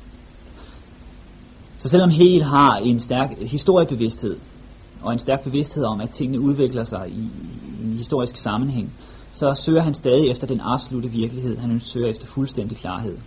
Så 1.78 1.90
selvom 1.90 2.10
Hegel 2.10 2.44
har 2.44 2.76
en 2.76 3.00
stærk 3.00 3.30
historiebevidsthed, 3.40 4.38
og 5.02 5.14
en 5.14 5.20
stærk 5.20 5.44
bevidsthed 5.44 5.84
om, 5.84 6.02
at 6.02 6.10
tingene 6.10 6.40
udvikler 6.40 6.84
sig 6.84 7.10
i, 7.10 7.30
i 7.82 7.84
en 7.84 7.94
historisk 7.98 8.38
sammenhæng, 8.38 8.94
så 9.32 9.54
søger 9.66 9.82
han 9.82 9.94
stadig 9.94 10.30
efter 10.30 10.48
den 10.48 10.62
absolute 10.64 11.10
virkelighed. 11.10 11.58
Han 11.58 11.80
søger 11.80 12.08
efter 12.08 12.28
fuldstændig 12.28 12.78
klarhed. 12.78 13.18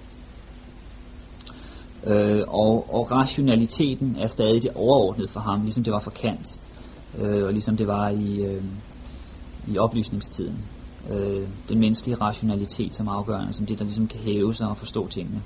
Øh, 2.06 2.42
og, 2.48 2.94
og 2.94 3.12
rationaliteten 3.12 4.16
er 4.20 4.26
stadig 4.26 4.62
det 4.62 4.70
overordnede 4.74 5.28
for 5.28 5.40
ham, 5.40 5.62
ligesom 5.62 5.84
det 5.84 5.92
var 5.92 6.00
for 6.00 6.10
Kant, 6.10 6.60
øh, 7.18 7.44
og 7.44 7.52
ligesom 7.52 7.76
det 7.76 7.86
var 7.86 8.08
i, 8.08 8.44
øh, 8.44 8.62
i 9.68 9.78
oplysningstiden 9.78 10.58
øh, 11.10 11.48
den 11.68 11.78
menneskelige 11.78 12.16
rationalitet 12.16 12.94
som 12.94 13.08
afgørende, 13.08 13.52
som 13.52 13.66
det, 13.66 13.78
der 13.78 13.84
ligesom 13.84 14.06
kan 14.06 14.20
hæve 14.20 14.54
sig 14.54 14.68
og 14.68 14.76
forstå 14.76 15.08
tingene. 15.08 15.42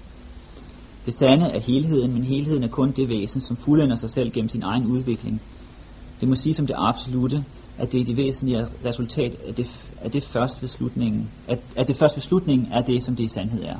Det 1.07 1.15
sande 1.15 1.47
er 1.47 1.61
helheden, 1.61 2.12
men 2.12 2.25
helheden 2.25 2.65
er 2.65 2.69
kun 2.69 2.91
det 2.91 3.09
væsen, 3.09 3.41
som 3.41 3.57
fuldender 3.57 3.97
sig 3.97 4.11
selv 4.11 4.31
gennem 4.31 4.49
sin 4.49 4.62
egen 4.62 4.87
udvikling. 4.87 5.43
Det 6.21 6.29
må 6.29 6.35
sige 6.35 6.55
som 6.55 6.67
det 6.67 6.77
absolute, 6.79 7.45
at 7.79 7.93
det 7.93 8.01
er 8.01 8.05
det 8.05 8.17
væsentlige 8.17 8.67
resultat 8.85 9.37
af 9.47 9.55
det, 9.55 9.67
af 10.01 10.11
det 10.11 10.23
først 10.23 10.62
ved 10.62 10.69
slutningen, 10.69 11.31
at, 11.49 11.59
at 11.77 11.88
det 11.88 11.97
først 11.97 12.17
ved 12.17 12.23
slutningen 12.23 12.69
er 12.73 12.83
det, 12.83 13.05
som 13.05 13.17
det 13.17 13.25
i 13.25 13.29
sandhed 13.29 13.62
er. 13.62 13.77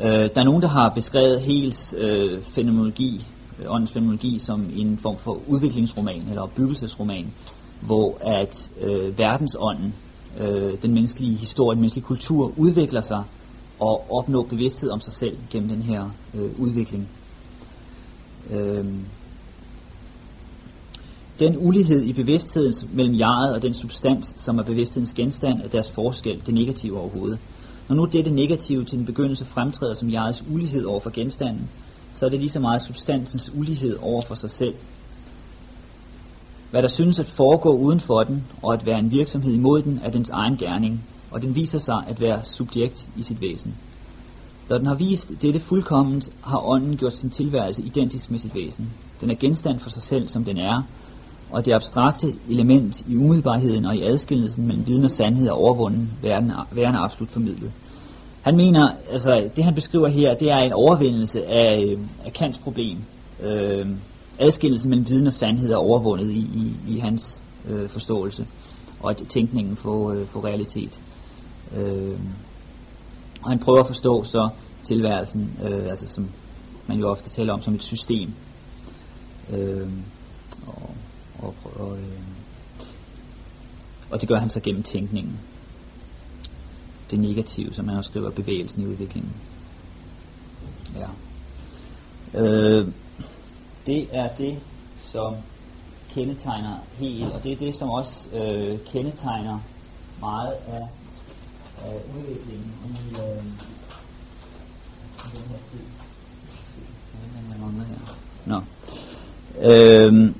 Øh, 0.00 0.30
der 0.34 0.40
er 0.40 0.44
nogen, 0.44 0.62
der 0.62 0.68
har 0.68 0.88
beskrevet 0.88 1.40
Hels 1.40 1.94
øh, 1.98 2.40
fenomenologi, 2.42 3.26
øh, 3.60 3.66
åndens 3.68 3.92
fenomenologi, 3.92 4.38
som 4.38 4.70
en 4.76 4.98
form 4.98 5.16
for 5.18 5.38
udviklingsroman 5.48 6.22
eller 6.28 6.42
opbyggelsesroman 6.42 7.32
hvor 7.86 8.18
at 8.20 8.70
øh, 8.80 9.18
verdensånden, 9.18 9.94
øh, 10.40 10.82
den 10.82 10.94
menneskelige 10.94 11.36
historie, 11.36 11.74
den 11.74 11.80
menneskelige 11.80 12.06
kultur 12.06 12.52
udvikler 12.56 13.00
sig 13.00 13.22
og 13.80 14.06
opnår 14.10 14.42
bevidsthed 14.42 14.90
om 14.90 15.00
sig 15.00 15.12
selv 15.12 15.36
gennem 15.50 15.68
den 15.68 15.82
her 15.82 16.10
øh, 16.34 16.60
udvikling. 16.60 17.08
Øh, 18.50 18.84
den 21.38 21.56
ulighed 21.58 22.02
i 22.02 22.12
bevidstheden 22.12 22.74
mellem 22.92 23.14
jeget 23.14 23.54
og 23.54 23.62
den 23.62 23.74
substans, 23.74 24.34
som 24.36 24.58
er 24.58 24.62
bevidsthedens 24.62 25.12
genstand, 25.12 25.60
er 25.60 25.68
deres 25.68 25.90
forskel, 25.90 26.42
det 26.46 26.54
negative 26.54 26.98
overhovedet. 26.98 27.38
Når 27.88 27.96
nu 27.96 28.04
dette 28.04 28.30
negative 28.30 28.84
til 28.84 28.98
en 28.98 29.06
begyndelse 29.06 29.44
fremtræder 29.44 29.94
som 29.94 30.12
jegets 30.12 30.44
ulighed 30.50 30.84
over 30.84 31.00
for 31.00 31.10
genstanden, 31.10 31.70
så 32.14 32.26
er 32.26 32.30
det 32.30 32.38
lige 32.38 32.50
så 32.50 32.60
meget 32.60 32.82
substansens 32.82 33.50
ulighed 33.54 33.96
over 34.02 34.22
for 34.22 34.34
sig 34.34 34.50
selv, 34.50 34.74
hvad 36.72 36.82
der 36.82 36.88
synes 36.88 37.18
at 37.18 37.26
foregå 37.26 37.76
uden 37.76 38.00
for 38.00 38.22
den, 38.22 38.44
og 38.62 38.74
at 38.74 38.86
være 38.86 38.98
en 38.98 39.10
virksomhed 39.10 39.54
imod 39.54 39.82
den, 39.82 40.00
er 40.04 40.10
dens 40.10 40.30
egen 40.30 40.56
gerning, 40.56 41.04
og 41.30 41.42
den 41.42 41.54
viser 41.54 41.78
sig 41.78 42.02
at 42.08 42.20
være 42.20 42.42
subjekt 42.42 43.08
i 43.16 43.22
sit 43.22 43.40
væsen. 43.40 43.74
Da 44.68 44.78
den 44.78 44.86
har 44.86 44.94
vist 44.94 45.32
dette 45.42 45.60
fuldkomment, 45.60 46.32
har 46.42 46.68
ånden 46.68 46.96
gjort 46.96 47.16
sin 47.16 47.30
tilværelse 47.30 47.82
identisk 47.82 48.30
med 48.30 48.38
sit 48.38 48.54
væsen. 48.54 48.92
Den 49.20 49.30
er 49.30 49.34
genstand 49.34 49.78
for 49.78 49.90
sig 49.90 50.02
selv, 50.02 50.28
som 50.28 50.44
den 50.44 50.58
er, 50.58 50.82
og 51.50 51.66
det 51.66 51.72
abstrakte 51.72 52.34
element 52.50 53.00
i 53.08 53.16
umiddelbarheden 53.16 53.86
og 53.86 53.96
i 53.96 54.02
adskillelsen 54.02 54.66
mellem 54.66 54.86
viden 54.86 55.04
og 55.04 55.10
sandhed 55.10 55.48
er 55.48 55.52
overvunden, 55.52 56.10
værende 56.22 56.98
absolut 56.98 57.30
formidlet. 57.30 57.72
Han 58.42 58.56
mener, 58.56 58.90
altså 59.10 59.50
det 59.56 59.64
han 59.64 59.74
beskriver 59.74 60.08
her, 60.08 60.34
det 60.34 60.50
er 60.50 60.58
en 60.58 60.72
overvindelse 60.72 61.44
af, 61.44 61.84
øh, 61.88 61.98
af 62.24 62.32
Kants 62.32 62.58
problem. 62.58 62.98
Øh, 63.42 63.86
adskillelsen 64.38 64.90
mellem 64.90 65.08
viden 65.08 65.26
og 65.26 65.32
sandhed 65.32 65.72
er 65.72 65.76
overvundet 65.76 66.30
i, 66.30 66.38
i, 66.38 66.76
i 66.88 66.98
hans 66.98 67.42
øh, 67.68 67.88
forståelse, 67.88 68.46
og 69.00 69.10
at 69.10 69.16
tænkningen 69.16 69.76
får, 69.76 70.12
øh, 70.12 70.26
får 70.26 70.44
realitet. 70.44 71.00
Øh, 71.76 72.18
og 73.42 73.50
han 73.50 73.58
prøver 73.58 73.80
at 73.80 73.86
forstå 73.86 74.24
så 74.24 74.48
tilværelsen, 74.82 75.50
øh, 75.64 75.90
altså 75.90 76.08
som 76.08 76.30
man 76.86 76.98
jo 76.98 77.08
ofte 77.08 77.30
taler 77.30 77.52
om 77.52 77.62
som 77.62 77.74
et 77.74 77.82
system. 77.82 78.32
Øh, 79.52 79.88
og, 80.66 80.90
og, 81.38 81.54
og, 81.74 81.96
øh, 81.98 82.22
og 84.10 84.20
det 84.20 84.28
gør 84.28 84.36
han 84.36 84.50
så 84.50 84.60
gennem 84.60 84.82
tænkningen. 84.82 85.40
Det 87.10 87.20
negative, 87.20 87.74
som 87.74 87.88
han 87.88 87.98
også 87.98 88.10
skriver, 88.10 88.30
bevægelsen 88.30 88.82
i 88.82 88.86
udviklingen. 88.86 89.32
Ja. 90.96 91.08
Øh, 92.40 92.88
det 93.86 94.08
er 94.12 94.34
det, 94.34 94.58
som 95.12 95.36
kendetegner 96.14 96.76
helt, 96.92 97.32
og 97.32 97.44
det 97.44 97.52
er 97.52 97.56
det, 97.56 97.74
som 97.76 97.90
også 97.90 98.36
øh, 98.36 98.78
kendetegner 98.92 99.58
meget 100.20 100.52
af, 100.66 100.88
af 101.84 102.00
udviklingen 102.16 102.72
i, 102.84 103.14
øh, 103.14 103.44
i 105.16 105.36
den 105.36 105.48
her 105.48 105.58
tid. 105.70 105.80
Nå. 108.46 108.62
Øhm. 109.60 110.34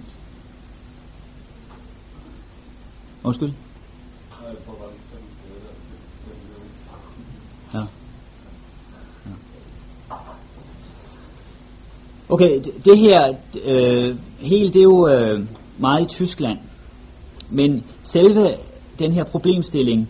Undskyld. 3.24 3.52
Okay, 12.32 12.60
det, 12.84 12.98
her 12.98 13.34
øh, 13.64 14.18
hele 14.40 14.72
det 14.72 14.76
er 14.76 14.82
jo 14.82 15.08
øh, 15.08 15.46
meget 15.78 16.02
i 16.02 16.08
Tyskland, 16.08 16.58
men 17.50 17.84
selve 18.02 18.54
den 18.98 19.12
her 19.12 19.24
problemstilling, 19.24 20.08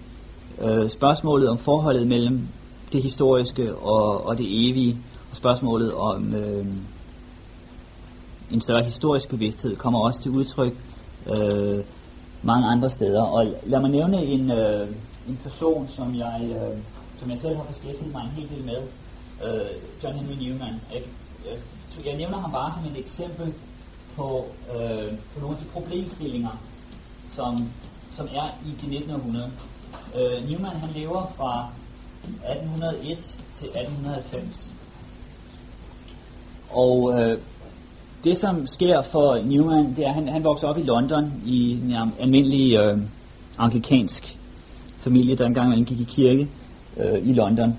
øh, 0.60 0.88
spørgsmålet 0.88 1.48
om 1.48 1.58
forholdet 1.58 2.06
mellem 2.06 2.48
det 2.92 3.02
historiske 3.02 3.74
og, 3.74 4.26
og 4.26 4.38
det 4.38 4.46
evige, 4.46 4.96
og 5.30 5.36
spørgsmålet 5.36 5.94
om 5.94 6.34
øh, 6.34 6.66
en 8.50 8.60
større 8.60 8.82
historisk 8.82 9.28
bevidsthed, 9.28 9.76
kommer 9.76 10.00
også 10.00 10.22
til 10.22 10.30
udtryk 10.30 10.72
øh, 11.26 11.80
mange 12.42 12.66
andre 12.66 12.90
steder. 12.90 13.22
Og 13.22 13.46
lad 13.66 13.80
mig 13.80 13.90
nævne 13.90 14.24
en, 14.24 14.50
øh, 14.50 14.88
en 15.28 15.38
person, 15.42 15.88
som 15.96 16.14
jeg, 16.14 16.40
øh, 16.42 16.78
som 17.20 17.30
jeg 17.30 17.38
selv 17.38 17.56
har 17.56 17.64
beskæftiget 17.64 18.12
mig 18.12 18.22
en 18.22 18.30
hel 18.30 18.48
del 18.56 18.64
med, 18.64 18.82
øh, 19.46 19.70
John 20.04 20.18
Henry 20.18 20.44
Newman. 20.44 20.80
Ikke? 20.94 21.08
Øh, 21.46 21.58
jeg 21.98 22.06
jeg 22.06 22.16
nævner 22.16 22.38
ham 22.38 22.52
bare 22.52 22.72
som 22.72 22.92
et 22.92 22.98
eksempel 22.98 23.52
på, 24.16 24.46
øh, 24.70 25.12
på 25.34 25.40
nogle 25.40 25.56
af 25.56 25.62
de 25.62 25.68
problemstillinger, 25.72 26.62
som, 27.34 27.68
som 28.12 28.28
er 28.34 28.48
i 28.66 28.70
det 28.80 28.88
19. 28.88 29.10
århundrede. 29.10 29.50
Øh, 30.16 30.48
Newman 30.48 30.76
han 30.76 30.90
lever 30.94 31.32
fra 31.36 31.68
1801 32.24 33.18
til 33.58 33.66
1890. 33.66 34.72
Og 36.70 37.20
øh, 37.20 37.38
det 38.24 38.36
som 38.36 38.66
sker 38.66 39.02
for 39.02 39.38
Newman, 39.44 39.94
det 39.96 40.04
er, 40.04 40.08
at 40.08 40.14
han, 40.14 40.28
han 40.28 40.44
vokser 40.44 40.68
op 40.68 40.78
i 40.78 40.82
London 40.82 41.42
i 41.46 41.72
en 41.72 41.96
almindelig 42.20 42.76
øh, 42.76 42.98
anglikansk 43.58 44.38
familie, 45.00 45.36
der 45.36 45.46
engang 45.46 45.66
imellem 45.66 45.86
gik 45.86 46.00
i 46.00 46.04
kirke 46.04 46.48
øh, 46.96 47.28
i 47.28 47.32
London. 47.32 47.78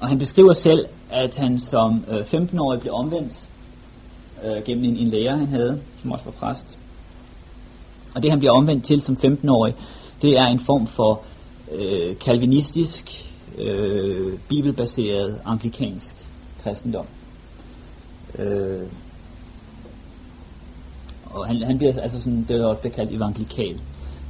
Og 0.00 0.08
han 0.08 0.18
beskriver 0.18 0.52
selv, 0.52 0.86
at 1.10 1.36
han 1.36 1.60
som 1.60 2.04
øh, 2.08 2.20
15-årig 2.20 2.80
blev 2.80 2.92
omvendt 2.92 3.48
øh, 4.44 4.64
gennem 4.64 4.84
en, 4.84 4.96
en 4.96 5.08
lærer, 5.08 5.36
han 5.36 5.48
havde, 5.48 5.80
som 6.02 6.12
også 6.12 6.24
var 6.24 6.32
præst. 6.32 6.78
Og 8.14 8.22
det, 8.22 8.30
han 8.30 8.38
bliver 8.38 8.52
omvendt 8.52 8.84
til 8.84 9.02
som 9.02 9.16
15-årig, 9.24 9.74
det 10.22 10.38
er 10.38 10.46
en 10.46 10.60
form 10.60 10.86
for 10.86 11.22
øh, 11.72 12.18
kalvinistisk 12.18 13.32
øh, 13.58 14.38
bibelbaseret 14.48 15.40
anglikansk 15.46 16.16
kristendom. 16.62 17.06
Øh, 18.38 18.86
og 21.24 21.46
han, 21.46 21.62
han 21.62 21.78
bliver 21.78 22.00
altså 22.00 22.20
sådan, 22.20 22.44
det 22.48 22.56
er 22.56 22.66
ofte 22.66 22.88
det 22.88 22.96
kaldt 22.96 23.12
evangelikal. 23.12 23.80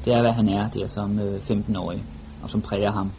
Det 0.05 0.15
er, 0.15 0.21
hvad 0.21 0.33
han 0.33 0.49
er 0.49 0.69
der 0.71 0.87
som 0.87 1.19
øh, 1.19 1.41
15-årig, 1.51 2.03
og 2.43 2.51
som 2.51 2.63
præger 2.63 2.93
ham. 2.93 3.13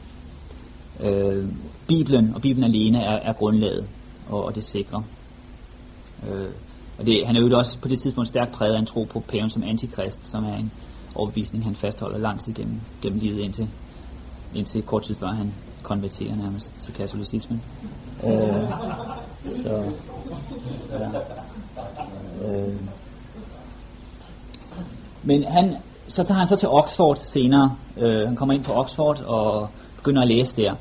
Øh, 1.00 1.46
Bibelen 1.90 2.36
og 2.36 2.42
Bibelen 2.42 2.64
alene 2.64 2.98
er, 2.98 3.20
er 3.30 3.34
grundlaget, 3.34 3.88
og, 4.30 4.46
og 4.46 4.56
det 4.56 4.64
sikrer. 4.64 5.02
Øh, 6.30 6.50
og 7.00 7.06
det, 7.06 7.26
han 7.26 7.36
er 7.36 7.42
jo 7.42 7.58
også 7.58 7.80
på 7.80 7.88
det 7.88 8.00
tidspunkt 8.00 8.30
stærkt 8.30 8.52
præget 8.52 8.76
af 8.76 8.80
en 8.80 8.86
tro 8.86 9.04
på 9.04 9.20
paven 9.20 9.50
som 9.50 9.64
antikrist, 9.64 10.30
som 10.30 10.46
er 10.46 10.56
en 10.56 10.72
overbevisning, 11.16 11.64
han 11.64 11.76
fastholder 11.76 12.18
lang 12.18 12.40
tid 12.40 12.54
gennem, 12.54 12.82
gennem 13.02 13.20
livet 13.20 13.40
indtil, 13.40 13.70
indtil 14.56 14.84
kort 14.84 15.04
tid 15.04 15.16
før 15.16 15.28
han 15.28 15.54
konverterer 15.84 16.36
nærmest 16.36 16.72
til 16.84 16.94
katolicismen. 16.94 17.62
Øh, 18.24 18.32
så, 19.64 19.92
ja. 20.92 21.10
øh. 22.48 22.74
Men 25.24 25.44
han, 25.44 25.76
så 26.08 26.24
tager 26.24 26.40
han 26.40 26.48
så 26.48 26.56
til 26.56 26.70
Oxford 26.70 27.18
senere. 27.18 27.76
Øh, 27.98 28.28
han 28.28 28.36
kommer 28.36 28.56
ind 28.56 28.64
på 28.64 28.74
Oxford 28.74 29.22
og 29.22 29.70
begynder 29.96 30.22
at 30.22 30.28
læse 30.28 30.56
der. 30.56 30.76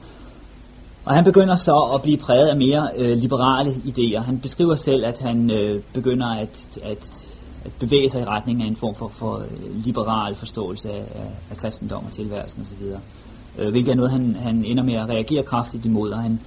Og 1.08 1.14
han 1.14 1.24
begynder 1.24 1.56
så 1.56 1.90
at 1.94 2.02
blive 2.02 2.16
præget 2.16 2.48
af 2.48 2.56
mere 2.56 2.88
øh, 2.96 3.16
liberale 3.16 3.70
idéer. 3.70 4.22
Han 4.22 4.38
beskriver 4.38 4.74
selv, 4.74 5.04
at 5.04 5.20
han 5.20 5.50
øh, 5.50 5.82
begynder 5.94 6.26
at, 6.26 6.78
at, 6.82 7.26
at 7.64 7.72
bevæge 7.80 8.10
sig 8.10 8.20
i 8.20 8.24
retning 8.24 8.62
af 8.62 8.66
en 8.66 8.76
form 8.76 8.94
for, 8.94 9.08
for 9.08 9.36
øh, 9.36 9.84
liberal 9.84 10.34
forståelse 10.34 10.88
af, 10.90 11.04
af, 11.14 11.30
af 11.50 11.56
kristendom 11.56 12.04
og 12.04 12.12
tilværelsen 12.12 12.62
osv. 12.62 12.86
Øh, 13.58 13.70
hvilket 13.70 13.90
er 13.90 13.96
noget, 13.96 14.10
han, 14.10 14.34
han 14.34 14.64
ender 14.64 14.82
med 14.82 14.94
at 14.94 15.08
reagere 15.08 15.42
kraftigt 15.42 15.84
imod, 15.84 16.10
og 16.10 16.18
han 16.18 16.40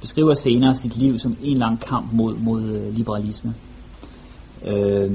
beskriver 0.00 0.34
senere 0.34 0.74
sit 0.74 0.96
liv 0.96 1.18
som 1.18 1.36
en 1.42 1.56
lang 1.56 1.80
kamp 1.80 2.12
mod, 2.12 2.34
mod 2.34 2.62
øh, 2.62 2.94
liberalisme. 2.94 3.54
Øh, 4.64 5.10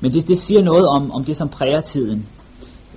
men 0.00 0.12
det, 0.12 0.28
det 0.28 0.38
siger 0.38 0.62
noget 0.62 0.88
om, 0.88 1.10
om 1.10 1.24
det, 1.24 1.36
som 1.36 1.48
præger 1.48 1.80
tiden. 1.80 2.26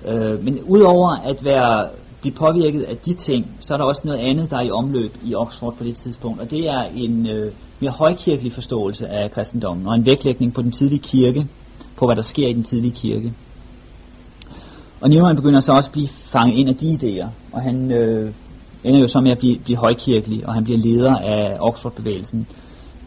Øh, 0.06 0.44
men 0.44 0.60
udover 0.62 1.10
at 1.10 1.44
være 1.44 1.88
blive 2.24 2.34
påvirket 2.34 2.82
af 2.82 2.96
de 2.96 3.14
ting, 3.14 3.46
så 3.60 3.74
er 3.74 3.78
der 3.78 3.84
også 3.84 4.02
noget 4.04 4.18
andet, 4.18 4.50
der 4.50 4.56
er 4.56 4.62
i 4.62 4.70
omløb 4.70 5.16
i 5.24 5.34
Oxford 5.34 5.76
på 5.76 5.84
det 5.84 5.96
tidspunkt, 5.96 6.40
og 6.40 6.50
det 6.50 6.68
er 6.68 6.84
en 6.94 7.28
øh, 7.28 7.52
mere 7.80 7.90
højkirkelig 7.90 8.52
forståelse 8.52 9.08
af 9.08 9.30
kristendommen, 9.30 9.86
og 9.86 9.94
en 9.94 10.06
vægtlægning 10.06 10.54
på 10.54 10.62
den 10.62 10.70
tidlige 10.70 10.98
kirke, 10.98 11.46
på 11.96 12.06
hvad 12.06 12.16
der 12.16 12.22
sker 12.22 12.48
i 12.48 12.52
den 12.52 12.62
tidlige 12.62 12.92
kirke. 12.92 13.32
Og 15.00 15.10
Newman 15.10 15.36
begynder 15.36 15.60
så 15.60 15.72
også 15.72 15.88
at 15.88 15.92
blive 15.92 16.08
fanget 16.08 16.58
ind 16.58 16.68
af 16.68 16.76
de 16.76 16.98
idéer, 17.02 17.28
og 17.52 17.62
han 17.62 17.90
øh, 17.92 18.32
ender 18.84 19.00
jo 19.00 19.08
så 19.08 19.20
med 19.20 19.30
at 19.30 19.38
blive, 19.38 19.58
blive 19.58 19.76
højkirkelig, 19.76 20.46
og 20.46 20.54
han 20.54 20.64
bliver 20.64 20.78
leder 20.78 21.16
af 21.16 21.56
Oxford-bevægelsen, 21.60 22.46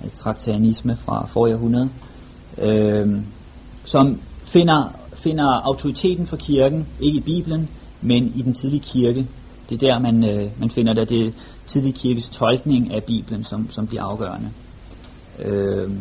af 0.04 0.12
traktanisme 0.12 0.96
fra 0.96 1.28
forrige 1.28 1.56
århundrede, 1.56 1.90
øh, 2.58 3.22
som 3.86 4.20
finder, 4.46 4.96
finder 5.14 5.62
autoriteten 5.64 6.28
for 6.28 6.38
kirken, 6.38 6.88
ikke 7.00 7.18
i 7.18 7.22
Bibelen, 7.22 7.70
men 8.02 8.34
i 8.36 8.42
den 8.42 8.54
tidlige 8.54 8.82
kirke. 8.82 9.28
Det 9.70 9.84
er 9.84 9.88
der, 9.88 10.00
man, 10.00 10.24
øh, 10.24 10.52
man 10.60 10.70
finder 10.70 10.94
det, 10.94 11.10
det 11.10 11.34
tidlige 11.66 11.94
kirkes 11.94 12.30
tolkning 12.30 12.94
af 12.94 13.04
Bibelen, 13.04 13.44
som, 13.44 13.70
som 13.72 13.88
bliver 13.88 14.04
afgørende. 14.04 14.50
Øh, 15.40 15.92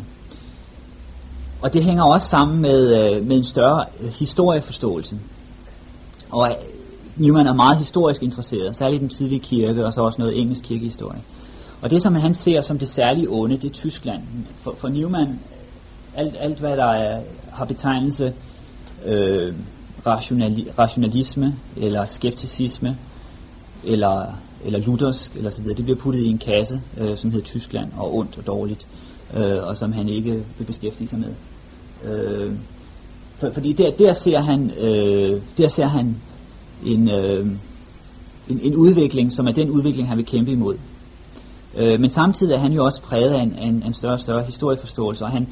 og 1.62 1.74
det 1.74 1.84
hænger 1.84 2.04
også 2.04 2.28
sammen 2.28 2.62
med, 2.62 3.14
øh, 3.14 3.26
med 3.26 3.36
en 3.36 3.44
større 3.44 3.84
øh, 4.00 4.08
historieforståelse. 4.08 5.18
Og 6.30 6.48
øh, 6.48 6.54
Newman 7.16 7.46
er 7.46 7.54
meget 7.54 7.78
historisk 7.78 8.22
interesseret, 8.22 8.76
særligt 8.76 9.00
den 9.00 9.08
tidlige 9.08 9.40
kirke, 9.40 9.86
og 9.86 9.92
så 9.92 10.00
også 10.00 10.18
noget 10.18 10.40
engelsk 10.40 10.64
kirkehistorie. 10.64 11.20
Og 11.82 11.90
det, 11.90 12.02
som 12.02 12.14
han 12.14 12.34
ser 12.34 12.60
som 12.60 12.78
det 12.78 12.88
særlige 12.88 13.26
onde, 13.30 13.56
det 13.56 13.64
er 13.64 13.74
Tyskland. 13.74 14.22
For, 14.60 14.74
for 14.78 14.88
Newman, 14.88 15.40
alt, 16.14 16.36
alt 16.40 16.58
hvad 16.58 16.76
der 16.76 16.92
er, 16.92 17.20
har 17.52 17.64
betegnelse 17.64 18.32
øh, 19.04 19.54
rationali, 20.06 20.68
rationalisme, 20.78 21.54
eller 21.76 22.06
skepticisme, 22.06 22.96
eller, 23.84 24.26
eller 24.64 24.78
luthersk, 24.78 25.36
eller 25.36 25.50
så 25.50 25.62
videre, 25.62 25.76
det 25.76 25.84
bliver 25.84 25.98
puttet 25.98 26.22
i 26.22 26.28
en 26.28 26.38
kasse, 26.38 26.80
øh, 26.98 27.16
som 27.16 27.30
hedder 27.30 27.46
Tyskland, 27.46 27.92
og 27.96 28.16
ondt 28.16 28.38
og 28.38 28.46
dårligt, 28.46 28.88
øh, 29.36 29.66
og 29.66 29.76
som 29.76 29.92
han 29.92 30.08
ikke 30.08 30.44
vil 30.58 30.64
beskæftige 30.64 31.08
sig 31.08 31.18
med. 31.18 31.34
Øh, 32.04 32.52
for, 33.38 33.50
fordi 33.50 33.72
der, 33.72 33.90
der, 33.90 34.12
ser 34.12 34.40
han, 34.40 34.70
øh, 34.70 35.40
der 35.58 35.68
ser 35.68 35.86
han 35.86 36.16
en, 36.84 37.10
øh, 37.10 37.46
en, 38.48 38.60
en 38.62 38.76
udvikling, 38.76 39.32
som 39.32 39.46
er 39.46 39.52
den 39.52 39.70
udvikling, 39.70 40.08
han 40.08 40.16
vil 40.16 40.26
kæmpe 40.26 40.52
imod. 40.52 40.76
Øh, 41.76 42.00
men 42.00 42.10
samtidig 42.10 42.54
er 42.54 42.60
han 42.60 42.72
jo 42.72 42.84
også 42.84 43.02
præget 43.02 43.30
af 43.30 43.42
en, 43.42 43.58
en, 43.58 43.82
en 43.82 43.94
større 43.94 44.12
og 44.12 44.20
større 44.20 44.44
historieforståelse, 44.44 45.24
og 45.24 45.30
han, 45.30 45.48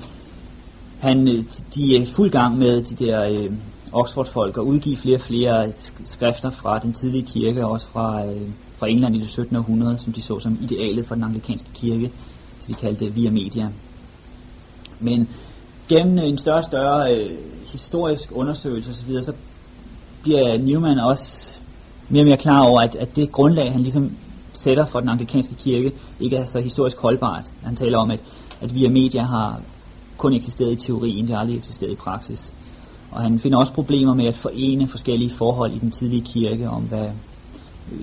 han, 1.00 1.28
øh, 1.28 1.44
de 1.74 1.96
er 1.96 2.06
fuld 2.06 2.30
gang 2.30 2.58
med 2.58 2.82
de 2.82 3.04
der 3.04 3.28
øh, 3.30 3.52
Oxford-folk 3.94 4.58
og 4.58 4.66
udgive 4.66 4.96
flere 4.96 5.16
og 5.16 5.20
flere 5.20 5.72
skrifter 6.04 6.50
fra 6.50 6.78
den 6.78 6.92
tidlige 6.92 7.26
kirke, 7.26 7.66
også 7.66 7.86
fra, 7.86 8.26
øh, 8.26 8.40
fra 8.76 8.88
England 8.88 9.16
i 9.16 9.18
det 9.18 9.28
17. 9.28 9.56
århundrede, 9.56 9.98
som 9.98 10.12
de 10.12 10.22
så 10.22 10.38
som 10.38 10.58
idealet 10.62 11.06
for 11.06 11.14
den 11.14 11.24
anglikanske 11.24 11.68
kirke, 11.74 12.12
så 12.60 12.66
de 12.68 12.74
kaldte 12.74 13.14
via 13.14 13.30
media. 13.30 13.68
Men 15.00 15.28
gennem 15.88 16.18
øh, 16.18 16.24
en 16.24 16.38
større 16.38 16.58
og 16.58 16.64
større 16.64 17.14
øh, 17.14 17.30
historisk 17.66 18.28
undersøgelse 18.32 18.90
osv., 18.90 19.22
så 19.22 19.32
bliver 20.22 20.58
Newman 20.58 20.98
også 20.98 21.60
mere 22.08 22.22
og 22.22 22.26
mere 22.26 22.36
klar 22.36 22.60
over, 22.60 22.80
at, 22.80 22.96
at 22.96 23.16
det 23.16 23.32
grundlag, 23.32 23.72
han 23.72 23.80
ligesom 23.80 24.16
sætter 24.54 24.86
for 24.86 25.00
den 25.00 25.08
anglikanske 25.08 25.54
kirke, 25.54 25.92
ikke 26.20 26.36
er 26.36 26.44
så 26.44 26.60
historisk 26.60 26.98
holdbart. 26.98 27.52
Han 27.62 27.76
taler 27.76 27.98
om, 27.98 28.10
at, 28.10 28.20
at 28.60 28.74
via 28.74 28.88
media 28.88 29.22
har 29.22 29.60
kun 30.16 30.32
eksisteret 30.32 30.72
i 30.72 30.76
teorien, 30.76 31.26
det 31.26 31.34
har 31.34 31.40
aldrig 31.40 31.56
eksisteret 31.56 31.92
i 31.92 31.96
praksis. 31.96 32.53
Og 33.14 33.22
han 33.22 33.38
finder 33.38 33.58
også 33.58 33.72
problemer 33.72 34.14
med 34.14 34.26
at 34.26 34.36
forene 34.36 34.86
forskellige 34.86 35.30
forhold 35.30 35.72
i 35.72 35.78
den 35.78 35.90
tidlige 35.90 36.22
kirke, 36.22 36.70
om 36.70 36.82
hvad 36.82 37.08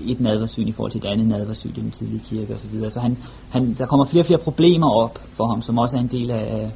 et 0.06 0.20
nadversyn 0.20 0.68
i 0.68 0.72
forhold 0.72 0.92
til 0.92 0.98
et 0.98 1.04
andet 1.04 1.26
nadversyn 1.26 1.70
i 1.70 1.80
den 1.80 1.90
tidlige 1.90 2.22
kirke 2.28 2.54
osv. 2.54 2.90
Så 2.90 3.00
han, 3.00 3.18
han, 3.50 3.74
der 3.78 3.86
kommer 3.86 4.04
flere 4.04 4.22
og 4.22 4.26
flere 4.26 4.40
problemer 4.40 4.90
op 4.90 5.18
for 5.28 5.46
ham, 5.46 5.62
som 5.62 5.78
også 5.78 5.96
er 5.96 6.00
en 6.00 6.06
del 6.06 6.30
af, 6.30 6.70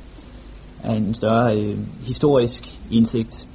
af 0.82 0.96
en 0.96 1.14
større 1.14 1.56
øh, 1.56 1.78
historisk 2.06 2.80
indsigt. 2.90 3.48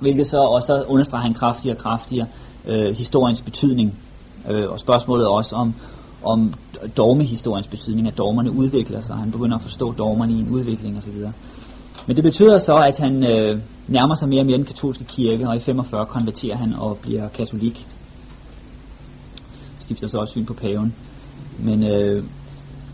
Hvilket 0.00 0.26
så 0.26 0.38
også 0.38 0.84
understreger 0.88 1.22
han 1.22 1.34
kraftigere 1.34 1.76
og 1.76 1.82
kraftigere 1.82 2.26
øh, 2.66 2.96
historiens 2.96 3.40
betydning. 3.40 3.94
Øh, 4.50 4.70
og 4.70 4.80
spørgsmålet 4.80 5.26
også 5.26 5.56
om, 5.56 5.74
om 6.24 6.54
dogmehistoriens 6.96 7.68
betydning, 7.68 8.08
at 8.08 8.18
dogmerne 8.18 8.52
udvikler 8.52 9.00
sig. 9.00 9.16
Han 9.16 9.30
begynder 9.30 9.56
at 9.56 9.62
forstå 9.62 9.92
dogmerne 9.92 10.32
i 10.32 10.40
en 10.40 10.48
udvikling 10.48 10.98
osv. 10.98 11.24
Men 12.06 12.16
det 12.16 12.24
betyder 12.24 12.58
så, 12.58 12.76
at 12.76 12.98
han 12.98 13.24
øh, 13.24 13.60
nærmer 13.88 14.14
sig 14.14 14.28
mere 14.28 14.40
og 14.40 14.46
mere 14.46 14.56
den 14.56 14.66
katolske 14.66 15.04
kirke, 15.04 15.48
og 15.48 15.56
i 15.56 15.60
45 15.60 16.06
konverterer 16.06 16.56
han 16.56 16.74
og 16.74 16.98
bliver 16.98 17.28
katolik. 17.28 17.86
Skifter 19.78 20.08
så 20.08 20.18
også 20.18 20.30
syn 20.30 20.46
på 20.46 20.54
paven. 20.54 20.94
Men 21.58 21.84
øh, 21.84 22.24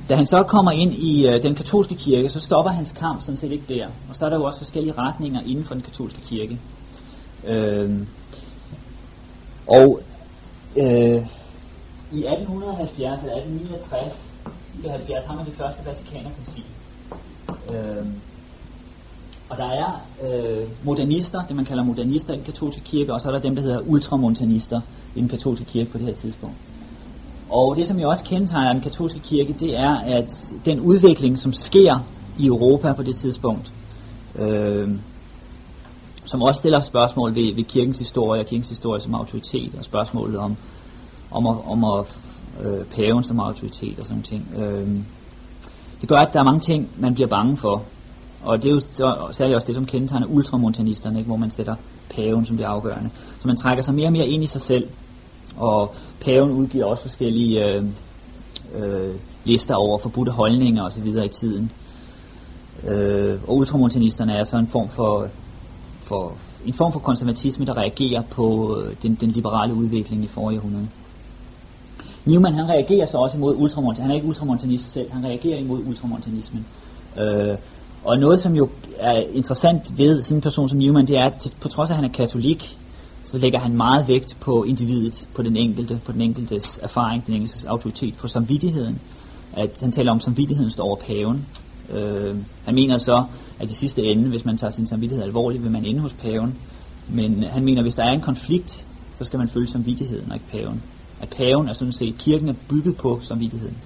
da 0.08 0.16
han 0.16 0.26
så 0.26 0.42
kommer 0.42 0.70
ind 0.70 0.94
i 0.94 1.26
øh, 1.26 1.42
den 1.42 1.54
katolske 1.54 1.94
kirke, 1.94 2.28
så 2.28 2.40
stopper 2.40 2.70
hans 2.70 2.92
kamp 2.92 3.22
sådan 3.22 3.36
set 3.36 3.52
ikke 3.52 3.74
der. 3.74 3.86
Og 3.86 4.16
så 4.16 4.24
er 4.24 4.28
der 4.28 4.36
jo 4.36 4.44
også 4.44 4.58
forskellige 4.58 4.94
retninger 4.98 5.40
inden 5.40 5.64
for 5.64 5.74
den 5.74 5.82
katolske 5.82 6.20
kirke. 6.20 6.58
Øh, 7.46 7.90
og 9.66 10.00
øh, 10.76 11.26
i 12.12 12.24
1870 12.26 13.22
eller 13.22 13.36
1869 13.36 15.24
har 15.26 15.36
man 15.36 15.46
det 15.46 15.54
første 15.54 15.86
Vatikanerkoncil. 15.86 16.64
Øh, 17.70 18.06
og 19.50 19.56
der 19.56 19.64
er 19.64 20.00
øh, 20.24 20.68
modernister, 20.84 21.42
det 21.48 21.56
man 21.56 21.64
kalder 21.64 21.84
modernister 21.84 22.34
i 22.34 22.36
den 22.36 22.44
katolske 22.44 22.80
kirke, 22.80 23.14
og 23.14 23.20
så 23.20 23.28
er 23.28 23.32
der 23.32 23.40
dem, 23.40 23.54
der 23.54 23.62
hedder 23.62 23.80
ultramontanister 23.86 24.80
i 25.14 25.20
den 25.20 25.28
katolske 25.28 25.64
kirke 25.64 25.90
på 25.90 25.98
det 25.98 26.06
her 26.06 26.14
tidspunkt. 26.14 26.56
Og 27.50 27.76
det, 27.76 27.86
som 27.86 27.98
jeg 27.98 28.06
også 28.06 28.24
kendetegner 28.24 28.72
den 28.72 28.82
katolske 28.82 29.18
kirke, 29.18 29.52
det 29.60 29.76
er, 29.76 29.94
at 29.96 30.54
den 30.64 30.80
udvikling, 30.80 31.38
som 31.38 31.52
sker 31.52 32.04
i 32.38 32.46
Europa 32.46 32.92
på 32.92 33.02
det 33.02 33.16
tidspunkt, 33.16 33.72
øh, 34.38 34.88
som 36.24 36.42
også 36.42 36.58
stiller 36.58 36.80
spørgsmål 36.80 37.34
ved, 37.34 37.54
ved 37.54 37.64
kirkens 37.64 37.98
historie 37.98 38.40
og 38.40 38.46
kirkens 38.46 38.68
historie 38.68 39.00
som 39.00 39.14
autoritet, 39.14 39.74
og 39.78 39.84
spørgsmålet 39.84 40.38
om, 40.38 40.56
om, 41.30 41.46
at, 41.46 41.56
om 41.66 41.84
at, 41.84 42.18
øh, 42.64 42.84
paven 42.84 43.22
som 43.22 43.40
autoritet 43.40 43.98
og 43.98 44.06
sådan 44.06 44.22
ting. 44.22 44.52
Øh, 44.56 44.88
det 46.00 46.08
gør, 46.08 46.16
at 46.16 46.32
der 46.32 46.40
er 46.40 46.44
mange 46.44 46.60
ting, 46.60 46.90
man 46.98 47.14
bliver 47.14 47.28
bange 47.28 47.56
for, 47.56 47.82
og 48.42 48.62
det 48.62 48.68
er 48.68 48.74
jo 48.74 48.80
så, 48.80 49.28
særligt 49.32 49.54
også 49.54 49.66
det, 49.66 49.74
som 49.74 49.86
kendetegner 49.86 50.26
ultramontanisterne, 50.26 51.18
ikke, 51.18 51.28
hvor 51.28 51.36
man 51.36 51.50
sætter 51.50 51.74
paven 52.10 52.46
som 52.46 52.56
det 52.56 52.64
afgørende. 52.64 53.10
Så 53.40 53.48
man 53.48 53.56
trækker 53.56 53.82
sig 53.82 53.94
mere 53.94 54.06
og 54.06 54.12
mere 54.12 54.26
ind 54.26 54.42
i 54.42 54.46
sig 54.46 54.60
selv, 54.60 54.88
og 55.56 55.94
paven 56.20 56.50
udgiver 56.50 56.84
også 56.84 57.02
forskellige 57.02 57.66
øh, 57.66 57.84
øh, 58.78 59.14
lister 59.44 59.74
over 59.74 59.98
forbudte 59.98 60.32
holdninger 60.32 60.84
osv. 60.84 61.06
i 61.06 61.28
tiden. 61.28 61.70
Øh, 62.88 63.38
og 63.48 63.56
ultramontanisterne 63.56 64.32
er 64.32 64.44
så 64.44 64.56
en 64.56 64.66
form 64.66 64.88
for, 64.88 65.28
for 66.02 66.32
en 66.66 66.72
form 66.72 66.92
for 66.92 67.00
konservatisme, 67.00 67.66
der 67.66 67.76
reagerer 67.76 68.22
på 68.22 68.76
øh, 68.78 68.96
den, 69.02 69.14
den 69.14 69.30
liberale 69.30 69.74
udvikling 69.74 70.24
i 70.24 70.26
forrige 70.26 70.58
århundrede. 70.58 70.88
Newman 72.24 72.54
han 72.54 72.68
reagerer 72.68 73.06
så 73.06 73.16
også 73.16 73.36
imod 73.36 73.54
ultramontanismen. 73.56 74.02
Han 74.02 74.10
er 74.10 74.14
ikke 74.14 74.28
ultramontanist 74.28 74.92
selv, 74.92 75.10
han 75.10 75.24
reagerer 75.24 75.58
imod 75.58 75.78
ultramontanismen. 75.86 76.66
Øh, 77.18 77.56
og 78.04 78.18
noget, 78.18 78.40
som 78.40 78.54
jo 78.54 78.68
er 78.98 79.22
interessant 79.32 79.98
ved 79.98 80.22
sådan 80.22 80.38
en 80.38 80.42
person 80.42 80.68
som 80.68 80.78
Newman, 80.78 81.06
det 81.06 81.16
er, 81.16 81.24
at 81.24 81.54
på 81.60 81.68
trods 81.68 81.90
af, 81.90 81.94
at 81.94 81.96
han 81.96 82.04
er 82.04 82.12
katolik, 82.12 82.78
så 83.24 83.38
lægger 83.38 83.60
han 83.60 83.76
meget 83.76 84.08
vægt 84.08 84.36
på 84.40 84.64
individet, 84.64 85.26
på 85.34 85.42
den 85.42 85.56
enkelte, 85.56 86.00
på 86.04 86.12
den 86.12 86.20
enkeltes 86.20 86.80
erfaring, 86.82 87.26
den 87.26 87.34
enkeltes 87.34 87.64
autoritet, 87.64 88.14
på 88.16 88.28
samvittigheden. 88.28 89.00
At 89.52 89.78
han 89.80 89.92
taler 89.92 90.12
om, 90.12 90.20
samvittigheden 90.20 90.70
står 90.70 90.84
over 90.84 90.96
paven. 90.96 91.46
Øh, 91.92 92.36
han 92.64 92.74
mener 92.74 92.98
så, 92.98 93.24
at 93.60 93.70
i 93.70 93.74
sidste 93.74 94.02
ende, 94.02 94.28
hvis 94.28 94.44
man 94.44 94.56
tager 94.56 94.70
sin 94.70 94.86
samvittighed 94.86 95.24
alvorligt, 95.24 95.62
vil 95.62 95.72
man 95.72 95.84
ende 95.84 96.00
hos 96.00 96.12
paven. 96.12 96.54
Men 97.08 97.44
han 97.44 97.64
mener, 97.64 97.78
at 97.80 97.84
hvis 97.84 97.94
der 97.94 98.04
er 98.04 98.12
en 98.12 98.20
konflikt, 98.20 98.86
så 99.16 99.24
skal 99.24 99.38
man 99.38 99.48
følge 99.48 99.66
samvittigheden 99.66 100.32
og 100.32 100.36
ikke 100.36 100.46
paven. 100.50 100.82
At 101.20 101.28
paven 101.28 101.68
er 101.68 101.72
sådan 101.72 101.92
set, 101.92 102.18
kirken 102.18 102.48
er 102.48 102.54
bygget 102.68 102.96
på 102.96 103.20
samvittigheden. 103.22 103.76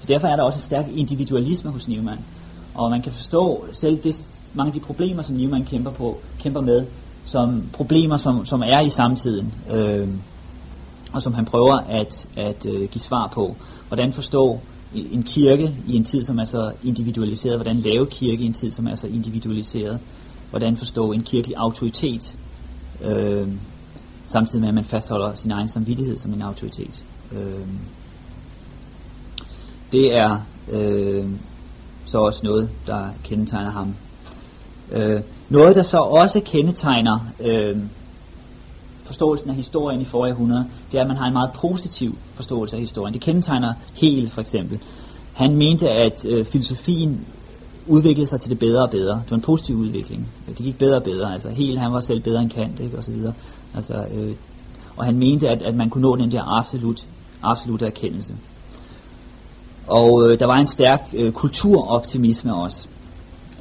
Så 0.00 0.06
derfor 0.06 0.28
er 0.28 0.36
der 0.36 0.42
også 0.42 0.56
en 0.56 0.62
stærk 0.62 0.86
individualisme 0.94 1.70
hos 1.70 1.88
Newman. 1.88 2.18
Og 2.80 2.90
man 2.90 3.02
kan 3.02 3.12
forstå 3.12 3.64
selv 3.72 4.02
det, 4.02 4.26
mange 4.54 4.68
af 4.68 4.72
de 4.72 4.80
problemer, 4.80 5.22
som 5.22 5.36
Newman 5.36 5.64
kæmper, 5.64 5.90
på, 5.90 6.18
kæmper 6.38 6.60
med, 6.60 6.86
som 7.24 7.64
problemer, 7.72 8.16
som, 8.16 8.44
som 8.44 8.62
er 8.62 8.80
i 8.80 8.88
samtiden, 8.88 9.54
øh, 9.70 10.08
og 11.12 11.22
som 11.22 11.34
han 11.34 11.44
prøver 11.44 11.74
at, 11.74 12.28
at 12.36 12.66
øh, 12.66 12.88
give 12.88 13.00
svar 13.00 13.30
på. 13.34 13.56
Hvordan 13.88 14.12
forstå 14.12 14.60
en 14.94 15.22
kirke 15.22 15.74
i 15.86 15.96
en 15.96 16.04
tid, 16.04 16.24
som 16.24 16.38
er 16.38 16.44
så 16.44 16.72
individualiseret, 16.84 17.56
hvordan 17.56 17.76
lave 17.76 18.06
kirke 18.06 18.42
i 18.42 18.46
en 18.46 18.52
tid, 18.52 18.70
som 18.72 18.86
er 18.86 18.94
så 18.94 19.06
individualiseret, 19.06 20.00
hvordan 20.50 20.76
forstå 20.76 21.12
en 21.12 21.22
kirkelig 21.22 21.56
autoritet, 21.56 22.36
øh, 23.04 23.48
samtidig 24.26 24.60
med, 24.60 24.68
at 24.68 24.74
man 24.74 24.84
fastholder 24.84 25.34
sin 25.34 25.50
egen 25.50 25.68
samvittighed 25.68 26.18
som 26.18 26.32
en 26.32 26.42
autoritet. 26.42 27.04
Øh, 27.32 27.66
det 29.92 30.18
er 30.18 30.40
øh, 30.72 31.24
så 32.10 32.18
også 32.18 32.40
noget, 32.44 32.68
der 32.86 33.08
kendetegner 33.24 33.70
ham. 33.70 33.94
Øh, 34.92 35.20
noget, 35.48 35.76
der 35.76 35.82
så 35.82 35.98
også 35.98 36.40
kendetegner 36.40 37.18
øh, 37.40 37.76
forståelsen 39.04 39.50
af 39.50 39.56
historien 39.56 40.00
i 40.00 40.04
forrige 40.04 40.34
århundrede, 40.34 40.66
det 40.92 40.98
er, 40.98 41.02
at 41.02 41.08
man 41.08 41.16
har 41.16 41.26
en 41.26 41.32
meget 41.32 41.50
positiv 41.54 42.18
forståelse 42.34 42.76
af 42.76 42.80
historien. 42.80 43.14
Det 43.14 43.22
kendetegner 43.22 43.72
Hegel 43.94 44.30
for 44.30 44.40
eksempel. 44.40 44.80
Han 45.32 45.56
mente, 45.56 45.88
at 45.88 46.26
øh, 46.28 46.44
filosofien 46.44 47.26
udviklede 47.86 48.26
sig 48.26 48.40
til 48.40 48.50
det 48.50 48.58
bedre 48.58 48.82
og 48.82 48.90
bedre. 48.90 49.14
Det 49.14 49.30
var 49.30 49.36
en 49.36 49.42
positiv 49.42 49.76
udvikling. 49.76 50.28
Det 50.46 50.56
gik 50.56 50.78
bedre 50.78 50.96
og 50.96 51.02
bedre. 51.02 51.32
Altså 51.32 51.50
Hegel, 51.50 51.78
han 51.78 51.92
var 51.92 52.00
selv 52.00 52.22
bedre 52.22 52.42
end 52.42 52.50
Kant, 52.50 52.80
ikke? 52.80 52.98
og 52.98 53.04
så 53.04 53.12
videre. 53.12 53.32
Altså, 53.74 54.04
øh, 54.14 54.34
og 54.96 55.04
han 55.04 55.18
mente, 55.18 55.48
at, 55.48 55.62
at 55.62 55.74
man 55.74 55.90
kunne 55.90 56.02
nå 56.02 56.16
den 56.16 56.32
der 56.32 56.58
absolut, 56.58 57.06
absolut 57.42 57.82
erkendelse. 57.82 58.34
Og 59.90 60.22
øh, 60.22 60.38
der 60.38 60.46
var 60.46 60.56
en 60.56 60.66
stærk 60.66 61.00
øh, 61.12 61.32
kulturoptimisme 61.32 62.54
også. 62.54 62.88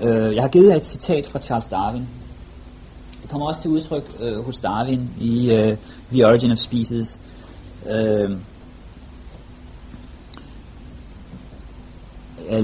Øh, 0.02 0.36
jeg 0.36 0.44
har 0.44 0.48
givet 0.50 0.70
jer 0.70 0.76
et 0.76 0.86
citat 0.86 1.28
fra 1.28 1.40
Charles 1.40 1.68
Darwin. 1.68 2.08
Det 3.22 3.30
kommer 3.30 3.48
også 3.48 3.62
til 3.62 3.72
udtryk 3.72 4.04
øh, 4.20 4.46
hos 4.46 4.60
Darwin 4.60 5.10
i 5.20 5.52
øh, 5.52 5.78
The 6.12 6.28
Origin 6.28 6.52
of 6.52 6.58
Species. 6.58 7.20
Øh, 7.90 8.32
jeg 12.50 12.64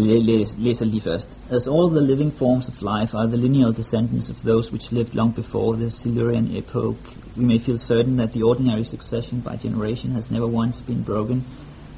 læser 0.57 0.85
lige 0.85 1.01
først. 1.01 1.29
As 1.49 1.67
all 1.67 1.89
the 1.89 2.01
living 2.01 2.33
forms 2.33 2.67
of 2.67 2.81
life 2.81 3.17
are 3.17 3.27
the 3.27 3.37
lineal 3.37 3.77
descendants 3.77 4.29
of 4.29 4.35
those 4.35 4.71
which 4.71 4.91
lived 4.91 5.13
long 5.13 5.35
before 5.35 5.75
the 5.75 5.91
Silurian 5.91 6.57
epoch, 6.57 6.97
we 7.37 7.45
may 7.45 7.59
feel 7.59 7.77
certain 7.77 8.17
that 8.17 8.31
the 8.31 8.43
ordinary 8.43 8.83
succession 8.83 9.41
by 9.41 9.67
generation 9.67 10.11
has 10.11 10.31
never 10.31 10.47
once 10.47 10.81
been 10.81 11.03
broken, 11.03 11.43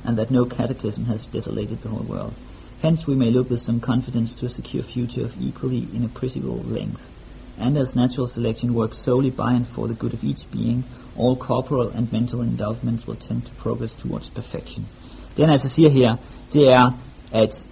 and 0.08 0.18
that 0.18 0.32
no 0.32 0.46
cataclysm 0.46 1.06
has 1.06 1.28
desolated 1.28 1.82
the 1.82 1.90
whole 1.90 2.08
world. 2.08 2.34
Hence 2.82 3.06
we 3.06 3.16
may 3.16 3.30
look 3.30 3.50
with 3.50 3.62
some 3.62 3.80
confidence 3.80 4.34
to 4.36 4.46
a 4.46 4.50
secure 4.50 4.84
future 4.84 5.26
of 5.26 5.40
equally 5.42 5.88
inappreciable 5.94 6.64
length. 6.64 7.02
And 7.60 7.78
as 7.78 7.96
natural 7.96 8.28
selection 8.28 8.74
works 8.74 8.98
solely 8.98 9.32
by 9.32 9.52
and 9.54 9.68
for 9.68 9.88
the 9.88 9.96
good 9.96 10.14
of 10.14 10.24
each 10.24 10.50
being, 10.52 10.84
all 11.18 11.36
corporal 11.36 11.90
and 11.90 12.12
mental 12.12 12.42
endowments 12.42 13.06
will 13.06 13.16
tend 13.16 13.46
to 13.48 13.52
progress 13.56 13.96
towards 13.96 14.30
perfection. 14.30 14.86
Det 15.38 15.46
han 15.46 15.54
altså 15.54 15.70
siger 15.70 15.90
her, 15.90 16.16
det 16.54 16.74
er, 16.74 16.92
at, 17.32 17.66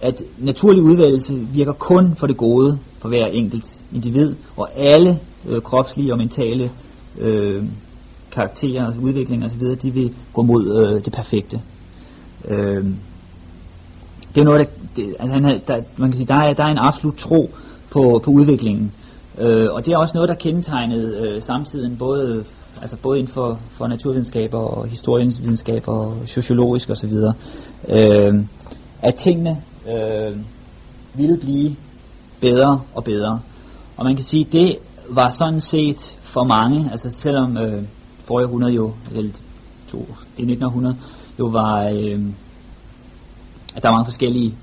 at 0.00 0.22
naturlig 0.38 0.82
udvalgelse 0.82 1.34
virker 1.34 1.72
kun 1.72 2.16
for 2.16 2.26
det 2.26 2.36
gode 2.36 2.78
for 2.98 3.08
hver 3.08 3.26
enkelt 3.26 3.80
individ, 3.92 4.34
og 4.56 4.68
alle 4.76 5.20
øh, 5.46 5.62
kropslige 5.62 6.12
og 6.12 6.18
mentale 6.18 6.70
øh, 7.18 7.64
karakterer, 8.36 8.92
udvikling 9.00 9.44
osv., 9.44 9.62
de 9.82 9.90
vil 9.90 10.14
gå 10.32 10.42
mod 10.42 10.62
øh, 10.76 11.04
det 11.04 11.12
perfekte. 11.12 11.60
Øh, 12.48 12.84
det 14.34 14.40
er 14.40 14.44
noget, 14.44 14.60
der, 14.60 14.66
det, 14.96 15.16
altså 15.18 15.32
han, 15.32 15.44
der, 15.68 15.82
man 15.96 16.10
kan 16.10 16.16
sige, 16.16 16.26
der 16.26 16.34
er, 16.34 16.54
der 16.54 16.64
er 16.64 16.68
en 16.68 16.78
absolut 16.78 17.16
tro 17.16 17.50
på, 17.90 18.20
på 18.24 18.30
udviklingen. 18.30 18.92
Øh, 19.38 19.72
og 19.72 19.86
det 19.86 19.92
er 19.92 19.98
også 19.98 20.14
noget, 20.14 20.28
der 20.28 20.34
kendetegnede 20.34 21.28
øh, 21.28 21.42
samtiden, 21.42 21.96
både, 21.96 22.44
altså 22.82 22.96
både 22.96 23.18
inden 23.18 23.32
for, 23.32 23.58
for 23.70 23.86
naturvidenskaber 23.86 24.58
og 24.58 24.86
historiensvidenskaber 24.86 25.92
og 25.92 26.16
sociologisk 26.26 26.90
osv. 26.90 27.12
Øh, 27.88 28.44
at 29.02 29.14
tingene 29.14 29.62
øh, 29.88 30.36
ville 31.14 31.38
blive 31.38 31.76
bedre 32.40 32.80
og 32.94 33.04
bedre. 33.04 33.40
Og 33.96 34.04
man 34.04 34.16
kan 34.16 34.24
sige, 34.24 34.44
det 34.52 34.76
var 35.10 35.30
sådan 35.30 35.60
set 35.60 36.18
for 36.22 36.44
mange, 36.44 36.90
altså 36.90 37.10
selvom 37.10 37.56
øh, 37.56 37.82
forrige 38.26 38.46
århundrede 38.46 38.72
jo, 38.72 38.92
eller 39.14 39.30
to, 39.88 39.98
det 40.36 40.50
1900, 40.50 40.96
jo 41.38 41.46
var, 41.46 41.84
øh, 41.84 42.20
at 43.74 43.82
der 43.82 43.88
var 43.88 43.92
mange 43.92 44.04
forskellige 44.04 44.54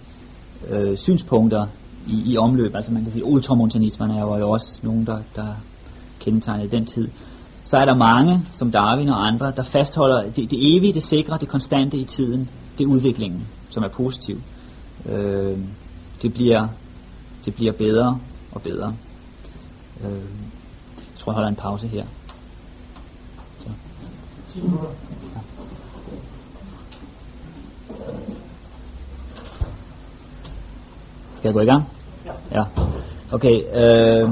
øh, 0.70 0.98
synspunkter 0.98 1.68
i, 2.08 2.34
i 2.34 2.38
omløb. 2.38 2.76
Altså 2.76 2.92
man 2.92 3.04
kan 3.04 3.12
sige, 3.12 3.26
ultramontanismerne 3.26 4.14
var 4.14 4.38
jo 4.38 4.50
også 4.50 4.80
nogen, 4.82 5.06
der, 5.06 5.18
der 5.36 5.48
kendetegnede 6.20 6.72
den 6.72 6.86
tid. 6.86 7.10
Så 7.64 7.78
er 7.78 7.86
der 7.86 7.96
mange, 7.96 8.46
som 8.54 8.72
Darwin 8.72 9.10
og 9.10 9.28
andre, 9.28 9.54
der 9.56 9.64
fastholder 9.64 10.22
det, 10.22 10.52
det 10.52 10.76
evige, 10.76 10.94
det 10.94 11.04
sikre, 11.04 11.38
det 11.38 11.48
konstante 11.48 11.98
i 11.98 12.04
tiden, 12.04 12.50
det 12.78 12.84
er 12.84 12.88
udviklingen, 12.88 13.48
som 13.70 13.84
er 13.84 13.88
positiv. 13.88 14.42
Øh, 15.10 15.58
det, 16.22 16.34
bliver, 16.34 16.68
det 17.46 17.56
bliver 17.56 17.74
bedre 17.74 18.20
og 18.52 18.62
bedre. 18.62 18.96
Øh, 20.04 20.12
jeg 20.98 21.18
tror, 21.18 21.32
jeg 21.32 21.36
holder 21.36 21.50
en 21.50 21.56
pause 21.56 21.88
her. 21.88 22.06
Så. 24.54 24.60
10 24.60 24.66
minutter. 24.66 24.88
Skal 31.38 31.48
jeg 31.48 31.54
gå 31.54 31.60
i 31.60 31.66
gang? 31.66 31.84
Ja. 32.26 32.32
ja. 32.60 32.64
Okay, 33.32 33.56
øh, 33.56 34.30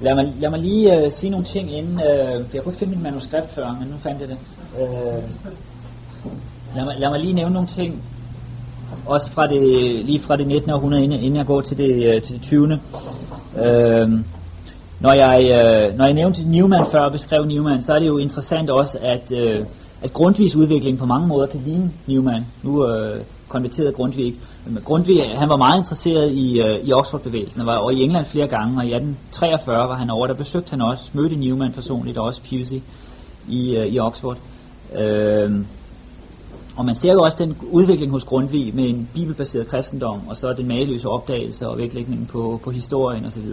lad, 0.00 0.14
mig, 0.14 0.34
lad 0.40 0.50
mig 0.50 0.58
lige 0.58 1.04
øh, 1.04 1.12
sige 1.12 1.30
nogle 1.30 1.46
ting 1.46 1.72
inden, 1.72 2.00
øh, 2.00 2.46
for 2.46 2.56
jeg 2.56 2.62
kunne 2.62 2.72
ikke 2.72 2.78
finde 2.78 2.94
mit 2.94 3.02
manuskript 3.02 3.50
før, 3.50 3.76
men 3.80 3.88
nu 3.88 3.96
fandt 4.02 4.20
jeg 4.20 4.28
det. 4.28 4.38
Øh, 4.78 5.22
lad, 6.76 6.84
mig, 6.84 6.94
lad 6.98 7.10
mig 7.10 7.20
lige 7.20 7.32
nævne 7.32 7.54
nogle 7.54 7.68
ting, 7.68 8.02
også 9.06 9.30
fra 9.30 9.46
det, 9.46 9.60
lige 10.04 10.20
fra 10.20 10.36
det 10.36 10.46
19. 10.46 10.70
århundrede, 10.70 11.04
inden, 11.04 11.20
inden 11.20 11.36
jeg 11.36 11.46
går 11.46 11.60
til 11.60 11.78
det, 11.78 12.14
øh, 12.14 12.22
til 12.22 12.34
det 12.34 12.42
20. 12.42 12.80
Øh, 13.58 14.20
når 15.04 15.12
jeg, 15.12 15.38
øh, 15.42 15.98
når 15.98 16.04
jeg 16.04 16.14
nævnte 16.14 16.50
Newman 16.50 16.86
før 16.90 16.98
og 16.98 17.12
beskrev 17.12 17.44
Newman, 17.44 17.82
så 17.82 17.92
er 17.92 17.98
det 17.98 18.08
jo 18.08 18.18
interessant 18.18 18.70
også, 18.70 18.98
at, 19.00 19.32
øh, 19.32 19.64
at 20.02 20.12
Grundtvigs 20.12 20.56
udvikling 20.56 20.98
på 20.98 21.06
mange 21.06 21.26
måder 21.26 21.46
kan 21.46 21.60
ligne 21.66 21.90
Newman. 22.06 22.46
Nu 22.62 22.86
øh, 22.88 23.20
konverterede 23.48 23.92
Grundtvig. 23.92 24.34
Grundtvig, 24.84 25.22
han 25.34 25.48
var 25.48 25.56
meget 25.56 25.78
interesseret 25.78 26.30
i, 26.32 26.60
øh, 26.60 26.80
i 26.82 26.92
Oxford-bevægelsen, 26.92 27.60
og 27.60 27.66
var 27.66 27.76
over 27.76 27.90
i 27.90 28.02
England 28.02 28.26
flere 28.26 28.46
gange, 28.46 28.78
og 28.78 28.84
i 28.84 28.94
1843 28.94 29.88
var 29.88 29.96
han 29.96 30.10
over, 30.10 30.26
der 30.26 30.34
besøgte 30.34 30.70
han 30.70 30.80
også, 30.80 31.10
mødte 31.12 31.36
Newman 31.36 31.72
personligt, 31.72 32.18
og 32.18 32.24
også 32.24 32.40
Pusey 32.40 32.80
i, 33.48 33.76
øh, 33.76 33.86
i 33.86 33.98
Oxford. 33.98 34.38
Øh, 34.98 35.50
og 36.76 36.84
man 36.84 36.94
ser 36.94 37.12
jo 37.12 37.22
også 37.22 37.36
den 37.40 37.56
udvikling 37.70 38.12
hos 38.12 38.24
Grundtvig 38.24 38.74
med 38.74 38.88
en 38.88 39.08
bibelbaseret 39.14 39.68
kristendom, 39.68 40.20
og 40.28 40.36
så 40.36 40.52
den 40.52 40.68
mageløse 40.68 41.08
opdagelse 41.08 41.68
og 41.68 41.78
vægtlægningen 41.78 42.26
på, 42.26 42.60
på 42.64 42.70
historien 42.70 43.24
osv. 43.24 43.46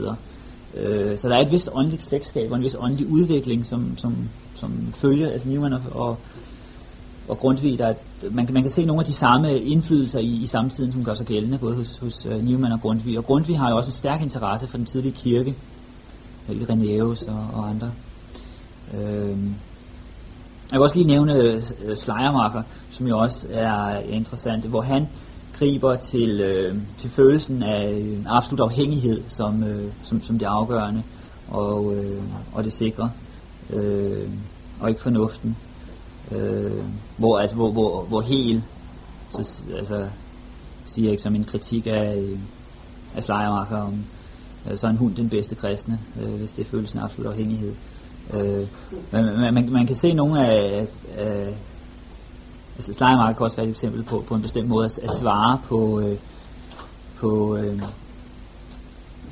Øh, 0.78 1.18
så 1.18 1.30
der 1.30 1.36
er 1.36 1.40
et 1.40 1.52
vist 1.52 1.70
åndeligt 1.74 2.04
slægtskab 2.04 2.52
og 2.52 2.58
en 2.58 2.64
vis 2.64 2.76
åndelig 2.80 3.08
udvikling, 3.08 3.66
som, 3.66 3.98
som, 3.98 4.30
som 4.56 4.94
følger, 4.94 5.30
altså 5.30 5.50
Newman 5.50 5.74
og, 5.74 5.82
og, 5.92 6.18
og 7.28 7.38
Grundtvig, 7.38 7.80
der, 7.80 7.94
man, 8.32 8.48
man 8.52 8.62
kan 8.62 8.72
se 8.72 8.86
nogle 8.86 9.02
af 9.02 9.06
de 9.06 9.14
samme 9.14 9.60
indflydelser 9.60 10.20
i, 10.20 10.44
i 10.44 10.48
samtiden, 10.48 10.92
som 10.92 11.04
gør 11.04 11.14
sig 11.14 11.26
gældende, 11.26 11.58
både 11.58 11.76
hos, 11.76 11.98
hos 11.98 12.26
uh, 12.26 12.46
Newman 12.46 12.72
og 12.72 12.82
Grundtvig. 12.82 13.18
Og 13.18 13.26
Grundtvig 13.26 13.60
har 13.60 13.70
jo 13.70 13.78
også 13.78 13.90
en 13.90 13.94
stærk 13.94 14.22
interesse 14.22 14.68
for 14.68 14.78
den 14.78 14.86
tidlige 14.86 15.14
kirke, 15.14 15.56
Irenaeus 16.50 17.22
og, 17.22 17.48
og 17.54 17.70
andre. 17.70 17.92
Øh, 18.94 19.38
jeg 20.72 20.80
vil 20.80 20.82
også 20.82 20.98
lige 20.98 21.08
nævne 21.08 21.34
øh, 21.34 21.64
uh, 21.90 21.96
Slejermarker, 21.96 22.64
som 22.90 23.08
jo 23.08 23.18
også 23.18 23.48
er 23.50 24.00
interessant, 24.00 24.66
hvor 24.66 24.82
han 24.82 25.08
griber 25.62 25.96
til, 25.96 26.42
øh, 26.42 26.78
til 26.98 27.10
følelsen 27.10 27.64
af 27.64 27.90
en 27.90 28.28
absolut 28.30 28.60
afhængighed 28.60 29.22
som, 29.28 29.64
øh, 29.64 29.92
som, 30.04 30.24
som 30.24 30.40
det 30.40 30.46
afgørende 30.46 31.04
og, 31.48 31.96
øh, 31.96 32.22
og 32.54 32.64
det 32.64 32.74
sikre, 32.74 33.12
øh, 33.70 34.30
og 34.80 34.90
ikke 34.90 35.02
fornuften. 35.02 35.58
Øh, 36.32 36.84
hvor, 37.18 37.40
altså, 37.40 37.56
hvor, 37.56 37.72
hvor, 37.72 38.04
hvor 38.04 38.22
helt, 38.22 38.64
så, 39.30 39.64
altså, 39.78 40.08
siger 40.86 41.06
jeg 41.06 41.12
ikke 41.12 41.24
som 41.24 41.36
en 41.36 41.44
kritik 41.44 41.88
af, 41.88 42.18
øh, 42.18 42.40
af 43.16 43.24
Slejermarker 43.24 43.78
om, 43.78 44.04
øh, 44.72 44.78
så 44.78 44.88
er 44.88 44.92
en 44.92 44.98
hund 44.98 45.16
den 45.16 45.30
bedste 45.30 45.56
kristne, 45.56 46.00
øh, 46.22 46.34
hvis 46.34 46.52
det 46.52 46.66
er 46.66 46.70
følelsen 46.70 47.00
af 47.00 47.04
absolut 47.04 47.32
afhængighed. 47.32 47.74
Øh, 48.34 48.68
man, 49.12 49.26
man, 49.40 49.54
man, 49.54 49.72
man 49.72 49.88
kan 49.88 49.96
se 49.96 50.14
nogle 50.14 50.48
af, 50.48 50.88
af 51.18 51.56
altså 52.78 52.94
Slejermarker 52.94 53.38
kan 53.38 53.44
også 53.44 53.58
være 53.58 53.66
et 53.66 53.72
eksempel 53.72 54.04
på, 54.04 54.24
på 54.28 54.36
en 54.36 54.42
bestemt 54.42 54.68
måde 54.68 54.86
at, 54.86 55.00
at 55.00 55.16
svare 55.16 55.60
på, 55.68 56.00
øh, 56.00 56.18
på, 57.20 57.56
øh, 57.56 57.82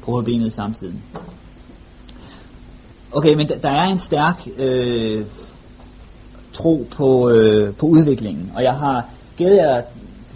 på 0.01 0.21
benet 0.25 0.53
samtidig. 0.53 0.95
Okay, 3.11 3.33
men 3.33 3.47
der, 3.47 3.57
der 3.57 3.69
er 3.69 3.85
en 3.85 3.97
stærk 3.97 4.47
øh, 4.57 5.25
tro 6.53 6.87
på, 6.91 7.29
øh, 7.29 7.73
på 7.75 7.85
udviklingen, 7.85 8.51
og 8.55 8.63
jeg 8.63 8.73
har 8.73 9.05
givet 9.37 9.55
jer 9.55 9.81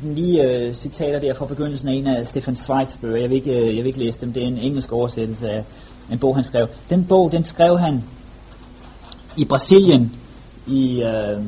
lige 0.04 0.44
øh, 0.44 0.74
citater 0.74 1.20
der 1.20 1.34
fra 1.34 1.46
begyndelsen 1.46 1.90
af 1.90 1.94
en 1.94 2.08
af 2.08 2.28
Stefan 2.28 2.56
Zweigs 2.56 2.98
bøger. 2.98 3.18
Jeg 3.18 3.30
vil 3.30 3.36
ikke, 3.36 3.60
øh, 3.60 3.76
jeg 3.76 3.84
vil 3.84 3.86
ikke 3.86 4.00
læse 4.00 4.22
dem, 4.22 4.34
det 4.34 4.44
er 4.44 4.48
en 4.48 4.58
engelsk 4.58 4.92
oversættelse 4.92 5.50
af 5.50 5.64
en 6.12 6.20
bog, 6.20 6.36
han 6.36 6.44
skrev. 6.44 6.68
Den 6.90 7.06
bog, 7.06 7.32
den 7.32 7.44
skrev 7.44 7.80
han 7.80 8.04
i 9.38 9.46
Brasilien, 9.46 10.12
i, 10.68 11.04
øh, 11.04 11.44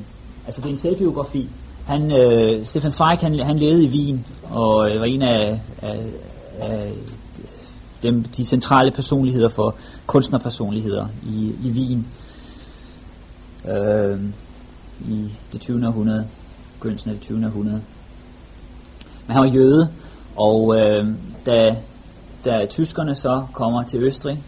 altså 0.46 0.62
det 0.62 0.68
er 0.68 0.72
en 0.72 0.78
selvbiografi. 0.78 1.50
Han, 1.86 2.12
øh, 2.12 2.66
Stefan 2.66 2.91
Zweig, 2.91 3.18
han, 3.20 3.39
han 3.39 3.58
levede 3.58 3.84
i 3.84 3.89
Wien, 3.89 4.26
og 4.43 4.89
øh, 4.89 5.00
var 5.00 5.06
en 5.06 5.22
af, 5.22 5.62
af, 5.82 6.00
af 6.60 6.93
dem, 8.04 8.24
de 8.24 8.46
centrale 8.46 8.91
personligheder 8.91 9.50
for 9.50 9.76
kunstnerpersonligheder 10.06 11.08
i, 11.26 11.56
i 11.64 11.72
Wien 11.72 12.08
øh, 13.70 14.20
i 15.10 15.32
det 15.54 15.62
20. 15.62 15.88
århundrede, 15.88 16.28
begyndelsen 16.74 17.10
af 17.10 17.16
det 17.16 17.24
20. 17.24 17.46
århundrede. 17.46 17.82
Men 19.28 19.36
han 19.36 19.43
var 19.43 19.52
jøde, 19.52 19.89
og 20.36 20.76
øh, 20.78 21.08
da, 21.46 21.76
da 22.46 22.66
tyskerne 22.66 23.16
så 23.16 23.46
kommer 23.54 23.84
til 23.84 24.04
Østrig, 24.04 24.43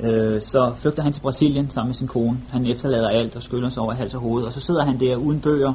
øh, 0.00 0.40
så 0.42 0.72
flygter 0.76 1.02
han 1.02 1.12
til 1.12 1.20
Brasilien 1.20 1.70
sammen 1.70 1.88
med 1.88 1.94
sin 1.94 2.08
kone. 2.08 2.38
Han 2.50 2.66
efterlader 2.66 3.08
alt 3.08 3.36
og 3.36 3.42
skyller 3.42 3.68
sig 3.68 3.82
over 3.82 3.94
hals 3.94 4.14
og 4.14 4.20
hoved, 4.20 4.44
og 4.44 4.52
så 4.52 4.60
sidder 4.60 4.84
han 4.84 5.00
der 5.00 5.16
uden 5.16 5.40
bøger 5.40 5.72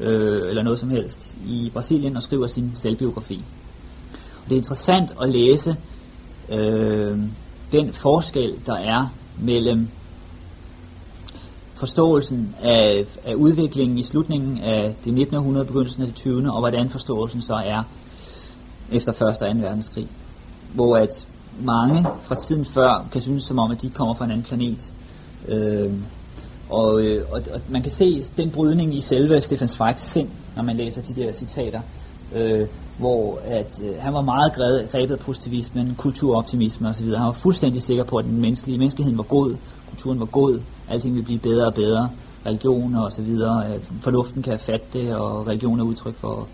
øh, 0.00 0.48
eller 0.48 0.62
noget 0.62 0.78
som 0.78 0.90
helst 0.90 1.34
i 1.46 1.70
Brasilien 1.72 2.16
og 2.16 2.22
skriver 2.22 2.46
sin 2.46 2.72
selvbiografi. 2.74 3.44
Og 4.12 4.50
det 4.50 4.52
er 4.52 4.58
interessant 4.58 5.14
at 5.22 5.30
læse 5.30 5.76
øh, 6.52 7.18
den 7.72 7.92
forskel, 7.92 8.60
der 8.66 8.74
er 8.74 9.12
mellem 9.40 9.88
forståelsen 11.74 12.54
af, 12.62 13.04
af 13.24 13.34
udviklingen 13.34 13.98
i 13.98 14.02
slutningen 14.02 14.58
af 14.58 14.94
det 15.04 15.14
19. 15.14 15.36
århundrede, 15.36 15.64
begyndelsen 15.64 16.02
af 16.02 16.08
det 16.08 16.16
20. 16.16 16.52
og 16.52 16.60
hvordan 16.60 16.90
forståelsen 16.90 17.42
så 17.42 17.54
er 17.54 17.82
efter 18.92 19.12
1. 19.12 19.22
og 19.22 19.34
2. 19.34 19.46
verdenskrig. 19.60 20.08
Hvor 20.74 20.96
at 20.96 21.28
mange 21.62 22.06
fra 22.22 22.34
tiden 22.34 22.64
før 22.64 23.08
kan 23.12 23.20
synes 23.20 23.44
som 23.44 23.58
om, 23.58 23.70
at 23.70 23.82
de 23.82 23.90
kommer 23.90 24.14
fra 24.14 24.24
en 24.24 24.30
anden 24.30 24.46
planet. 24.46 24.92
Øh, 25.48 25.92
og, 26.70 27.00
øh, 27.02 27.26
og, 27.32 27.40
og 27.52 27.60
man 27.68 27.82
kan 27.82 27.92
se 27.92 28.24
den 28.36 28.50
brydning 28.50 28.94
i 28.94 29.00
selve 29.00 29.40
Stefan 29.40 29.68
Zweigs 29.68 30.02
sind, 30.02 30.28
når 30.56 30.62
man 30.62 30.76
læser 30.76 31.02
de 31.02 31.14
der 31.14 31.32
citater, 31.32 31.80
øh, 32.34 32.66
hvor 32.98 33.38
at, 33.44 33.80
øh, 33.84 33.94
han 33.98 34.14
var 34.14 34.22
meget 34.22 34.52
grebet 34.92 35.12
af 35.12 35.18
positivismen, 35.18 35.94
kulturoptimisme 35.94 36.88
osv. 36.88 37.06
Han 37.06 37.26
var 37.26 37.32
fuldstændig 37.32 37.82
sikker 37.82 38.04
på, 38.04 38.16
at 38.16 38.24
den 38.24 38.40
menneskelige 38.40 38.78
menneskeheden 38.78 39.18
var 39.18 39.24
god, 39.24 39.56
kulturen 39.88 40.20
var 40.20 40.26
god, 40.26 40.60
alting 40.88 41.14
ville 41.14 41.24
blive 41.24 41.38
bedre 41.38 41.66
og 41.66 41.74
bedre, 41.74 42.10
religion 42.46 42.94
og 42.94 43.12
så 43.12 43.22
videre, 43.22 43.72
øh, 43.72 43.80
fornuften 44.00 44.42
kan 44.42 44.58
fatte 44.58 44.86
det, 44.92 45.16
og 45.16 45.46
religion 45.46 45.80
er 45.80 45.84
udtryk 45.84 46.14
for, 46.14 46.48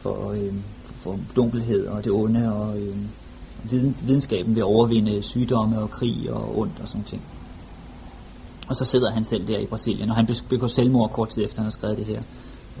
for, 0.00 0.30
øh, 0.30 0.54
for 1.00 1.18
dunkelhed 1.36 1.86
og 1.86 2.04
det 2.04 2.12
onde, 2.12 2.52
og 2.54 2.78
øh, 2.78 2.96
videnskaben 4.06 4.54
vil 4.54 4.64
overvinde 4.64 5.22
sygdomme 5.22 5.78
og 5.78 5.90
krig 5.90 6.32
og 6.32 6.58
ondt 6.58 6.80
og 6.80 6.88
sådan 6.88 7.04
ting. 7.04 7.22
Og 8.68 8.76
så 8.76 8.84
sidder 8.84 9.10
han 9.10 9.24
selv 9.24 9.48
der 9.48 9.58
i 9.58 9.66
Brasilien, 9.66 10.10
og 10.10 10.16
han 10.16 10.28
begår 10.48 10.66
selvmord 10.66 11.10
kort 11.10 11.28
tid 11.28 11.44
efter, 11.44 11.56
han 11.56 11.64
har 11.64 11.70
skrevet 11.70 11.96
det 11.96 12.06
her. 12.06 12.22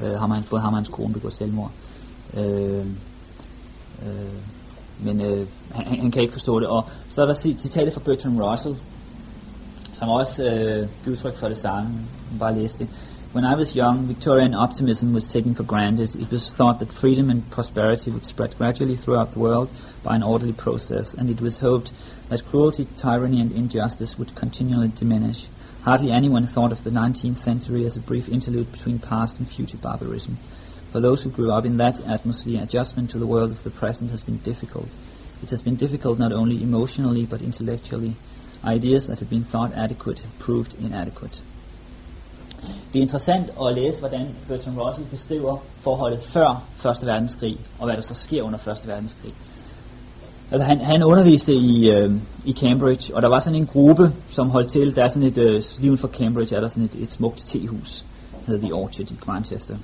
Øh, 0.02 0.18
har 0.18 0.26
man 0.26 0.44
fået 0.44 0.62
ham 0.62 0.72
og 0.72 0.78
hans 0.78 0.88
kone 0.88 1.14
begået 1.14 1.34
selvmord. 1.34 1.70
Øh, 2.36 2.86
øh, 4.06 4.34
men 5.00 5.20
øh, 5.20 5.46
han, 5.70 6.00
han 6.00 6.10
kan 6.10 6.22
ikke 6.22 6.32
forstå 6.32 6.60
det. 6.60 6.68
Og 6.68 6.84
så 7.10 7.22
er 7.22 7.26
der 7.26 7.34
citatet 7.34 7.92
fra 7.92 8.00
Bertrand 8.04 8.40
Russell, 8.40 8.76
som 9.94 10.08
også 10.08 10.44
øh, 10.44 10.88
giver 11.04 11.16
udtryk 11.16 11.36
for 11.36 11.48
det 11.48 11.58
samme. 11.58 11.90
Bare 12.38 12.54
læse 12.54 12.78
det. 12.78 12.88
When 13.34 13.44
I 13.44 13.56
was 13.56 13.74
young, 13.74 14.06
Victorian 14.06 14.54
optimism 14.54 15.12
was 15.12 15.26
taken 15.26 15.56
for 15.56 15.64
granted. 15.64 16.14
It 16.14 16.30
was 16.30 16.52
thought 16.52 16.78
that 16.78 16.92
freedom 16.92 17.30
and 17.30 17.50
prosperity 17.50 18.12
would 18.12 18.24
spread 18.24 18.56
gradually 18.56 18.94
throughout 18.94 19.32
the 19.32 19.40
world 19.40 19.72
by 20.04 20.14
an 20.14 20.22
orderly 20.22 20.52
process, 20.52 21.14
and 21.14 21.28
it 21.28 21.40
was 21.40 21.58
hoped 21.58 21.90
that 22.28 22.46
cruelty, 22.46 22.86
tyranny, 22.96 23.40
and 23.40 23.50
injustice 23.50 24.16
would 24.16 24.36
continually 24.36 24.92
diminish. 24.96 25.48
Hardly 25.82 26.12
anyone 26.12 26.46
thought 26.46 26.70
of 26.70 26.84
the 26.84 26.90
19th 26.90 27.38
century 27.38 27.84
as 27.84 27.96
a 27.96 28.00
brief 28.00 28.28
interlude 28.28 28.70
between 28.70 29.00
past 29.00 29.40
and 29.40 29.48
future 29.48 29.78
barbarism. 29.78 30.38
For 30.92 31.00
those 31.00 31.24
who 31.24 31.30
grew 31.30 31.50
up 31.50 31.64
in 31.64 31.78
that 31.78 32.00
atmosphere, 32.02 32.62
adjustment 32.62 33.10
to 33.10 33.18
the 33.18 33.26
world 33.26 33.50
of 33.50 33.64
the 33.64 33.70
present 33.70 34.12
has 34.12 34.22
been 34.22 34.38
difficult. 34.38 34.90
It 35.42 35.50
has 35.50 35.60
been 35.60 35.74
difficult 35.74 36.20
not 36.20 36.30
only 36.30 36.62
emotionally 36.62 37.26
but 37.26 37.42
intellectually. 37.42 38.14
Ideas 38.64 39.08
that 39.08 39.18
had 39.18 39.28
been 39.28 39.42
thought 39.42 39.74
adequate 39.74 40.20
have 40.20 40.38
proved 40.38 40.74
inadequate. 40.74 41.40
Det 42.92 42.98
er 42.98 43.02
interessant 43.02 43.50
at 43.66 43.74
læse, 43.74 44.00
hvordan 44.00 44.26
Bertrand 44.48 44.78
Russell 44.78 45.06
beskriver 45.10 45.56
forholdet 45.80 46.22
før 46.22 46.62
1. 47.02 47.06
verdenskrig, 47.06 47.58
og 47.78 47.86
hvad 47.86 47.96
der 47.96 48.02
så 48.02 48.14
sker 48.14 48.42
under 48.42 48.58
1. 48.58 48.88
verdenskrig. 48.88 49.32
Altså 50.50 50.66
han, 50.66 50.80
han 50.80 51.02
underviste 51.02 51.54
i, 51.54 51.90
øh, 51.90 52.12
i 52.44 52.52
Cambridge, 52.52 53.16
og 53.16 53.22
der 53.22 53.28
var 53.28 53.40
sådan 53.40 53.58
en 53.58 53.66
gruppe, 53.66 54.12
som 54.30 54.50
holdt 54.50 54.68
til, 54.68 54.96
der 54.96 55.04
er 55.04 55.08
sådan 55.08 55.28
et, 55.28 55.38
øh, 55.38 55.62
lige 55.80 55.96
for 55.96 56.08
Cambridge 56.08 56.56
er 56.56 56.60
der 56.60 56.68
sådan 56.68 56.84
et, 56.84 56.94
et 57.02 57.12
smukt 57.12 57.46
tehus, 57.46 58.04
hedder 58.46 58.60
The 58.60 58.74
Orchard 58.74 59.10
i 59.10 59.18
Manchester. 59.26 59.76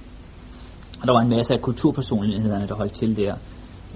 Og 1.00 1.06
der 1.06 1.12
var 1.12 1.20
en 1.20 1.28
masse 1.28 1.54
af 1.54 1.62
kulturpersonlighederne, 1.62 2.68
der 2.68 2.74
holdt 2.74 2.92
til 2.92 3.16
der. 3.16 3.34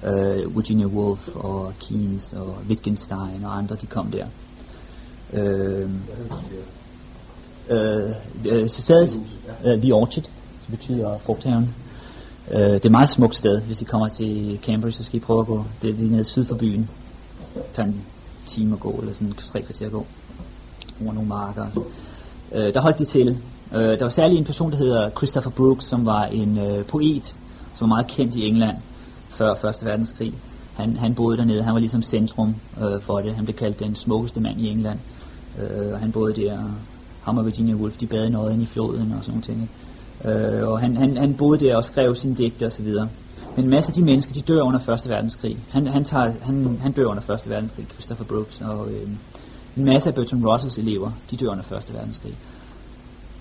Øh, 0.04 0.56
Virginia 0.56 0.86
Woolf 0.86 1.28
og 1.34 1.72
Keynes 1.80 2.32
og 2.32 2.56
Wittgenstein 2.68 3.44
og 3.44 3.58
andre, 3.58 3.76
de 3.76 3.86
kom 3.86 4.10
der. 4.10 4.26
Øh, 5.32 5.90
øh, 7.70 8.10
øh, 8.44 8.68
stedet, 8.68 9.20
øh, 9.64 9.82
The 9.82 9.94
Orchard, 9.94 10.24
det 10.24 10.78
betyder 10.78 11.18
frugthaven. 11.18 11.74
Øh, 12.50 12.60
det 12.60 12.72
er 12.72 12.76
et 12.76 12.90
meget 12.90 13.08
smukt 13.08 13.36
sted. 13.36 13.60
Hvis 13.60 13.82
I 13.82 13.84
kommer 13.84 14.08
til 14.08 14.58
Cambridge, 14.62 14.96
så 14.96 15.04
skal 15.04 15.16
I 15.16 15.20
prøve 15.20 15.40
at 15.40 15.46
gå. 15.46 15.64
Det 15.82 15.90
er 15.90 15.94
lige 15.94 16.12
nede 16.12 16.24
syd 16.24 16.44
for 16.44 16.54
byen. 16.54 16.88
Det 17.54 17.62
tager 17.74 17.86
en 17.86 18.02
time 18.46 18.72
at 18.74 18.80
gå, 18.80 18.90
eller 18.90 19.14
sådan 19.14 19.32
tre 19.32 19.62
kvarter 19.62 19.86
at 19.86 19.92
gå. 19.92 20.06
Over 21.04 21.12
nogle 21.12 21.28
marker. 21.28 21.66
Øh, 22.52 22.74
der 22.74 22.80
holdt 22.80 22.98
de 22.98 23.04
til. 23.04 23.38
Øh, 23.74 23.98
der 23.98 24.04
var 24.04 24.08
særlig 24.08 24.38
en 24.38 24.44
person, 24.44 24.70
der 24.70 24.76
hedder 24.76 25.10
Christopher 25.10 25.50
Brooks, 25.50 25.84
som 25.84 26.06
var 26.06 26.24
en 26.24 26.58
øh, 26.58 26.84
poet, 26.84 27.36
som 27.74 27.90
var 27.90 27.96
meget 27.96 28.06
kendt 28.06 28.34
i 28.34 28.48
England 28.48 28.76
før 29.28 29.68
1. 29.68 29.76
verdenskrig. 29.82 30.34
Han, 30.74 30.96
han 30.96 31.14
boede 31.14 31.36
dernede, 31.36 31.62
han 31.62 31.74
var 31.74 31.80
ligesom 31.80 32.02
centrum 32.02 32.54
øh, 32.82 33.00
for 33.00 33.20
det. 33.20 33.34
Han 33.34 33.44
blev 33.44 33.56
kaldt 33.56 33.80
den 33.80 33.94
smukkeste 33.94 34.40
mand 34.40 34.60
i 34.60 34.68
England. 34.68 34.98
Øh, 35.58 35.92
han 35.92 36.12
boede 36.12 36.42
der, 36.42 36.58
ham 37.24 37.38
og 37.38 37.46
Virginia 37.46 37.74
Woolf, 37.74 37.96
de 37.96 38.06
bad 38.06 38.30
noget 38.30 38.62
i 38.62 38.66
floden 38.66 39.12
og 39.18 39.24
sådan 39.24 39.42
noget. 39.46 39.68
Øh, 40.24 40.68
og 40.68 40.80
han, 40.80 40.96
han, 40.96 41.16
han 41.16 41.34
boede 41.34 41.58
der 41.66 41.76
og 41.76 41.84
skrev 41.84 42.14
sine 42.14 42.34
digte 42.34 42.66
osv. 42.66 42.86
Men 43.56 43.64
en 43.64 43.70
masse 43.70 43.90
af 43.90 43.94
de 43.94 44.04
mennesker, 44.04 44.32
de 44.32 44.40
dør 44.40 44.62
under 44.62 44.80
1. 44.80 45.08
verdenskrig. 45.08 45.58
Han, 45.70 45.86
han, 45.86 46.04
tager, 46.04 46.32
han, 46.42 46.78
han 46.80 46.92
dør 46.92 47.06
under 47.06 47.30
1. 47.30 47.50
verdenskrig, 47.50 47.86
Christopher 47.92 48.24
Brooks. 48.24 48.60
Og 48.60 48.90
øh, 48.90 49.08
en 49.76 49.84
masse 49.84 50.08
af 50.08 50.14
Bertrand 50.14 50.44
Russells 50.46 50.78
elever, 50.78 51.10
de 51.30 51.36
dør 51.36 51.50
under 51.50 51.64
1. 51.76 51.94
verdenskrig. 51.94 52.34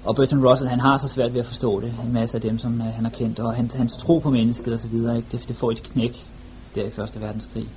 Og 0.05 0.15
Bertrand 0.15 0.45
Russell, 0.45 0.69
han 0.69 0.79
har 0.79 0.97
så 0.97 1.07
svært 1.07 1.33
ved 1.33 1.39
at 1.39 1.45
forstå 1.45 1.79
det. 1.79 1.93
En 2.05 2.13
masse 2.13 2.35
af 2.37 2.41
dem, 2.41 2.57
som 2.57 2.73
uh, 2.73 2.85
han 2.85 3.03
har 3.03 3.11
kendt. 3.11 3.39
Og 3.39 3.53
han, 3.53 3.71
hans 3.75 3.97
tro 3.97 4.19
på 4.19 4.29
mennesket 4.29 4.73
osv., 4.73 4.97
det, 5.31 5.45
det 5.47 5.55
får 5.55 5.71
et 5.71 5.83
knæk 5.83 6.25
der 6.75 6.81
i 6.81 6.87
1. 6.87 7.21
verdenskrig. 7.21 7.67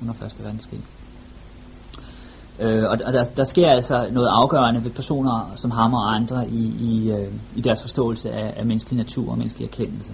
Under 0.00 0.14
1. 0.14 0.44
verdenskrig. 0.44 0.80
Øh, 2.60 2.82
og 2.90 2.98
der, 2.98 3.24
der 3.24 3.44
sker 3.44 3.68
altså 3.68 4.08
noget 4.10 4.28
afgørende 4.30 4.84
ved 4.84 4.90
personer 4.90 5.52
som 5.56 5.70
ham 5.70 5.94
og 5.94 6.14
andre 6.14 6.48
i, 6.48 6.74
i, 6.80 7.10
øh, 7.10 7.28
i 7.56 7.60
deres 7.60 7.82
forståelse 7.82 8.30
af, 8.30 8.54
af 8.56 8.66
menneskelig 8.66 8.96
natur 8.96 9.30
og 9.30 9.38
menneskelig 9.38 9.66
erkendelse. 9.66 10.12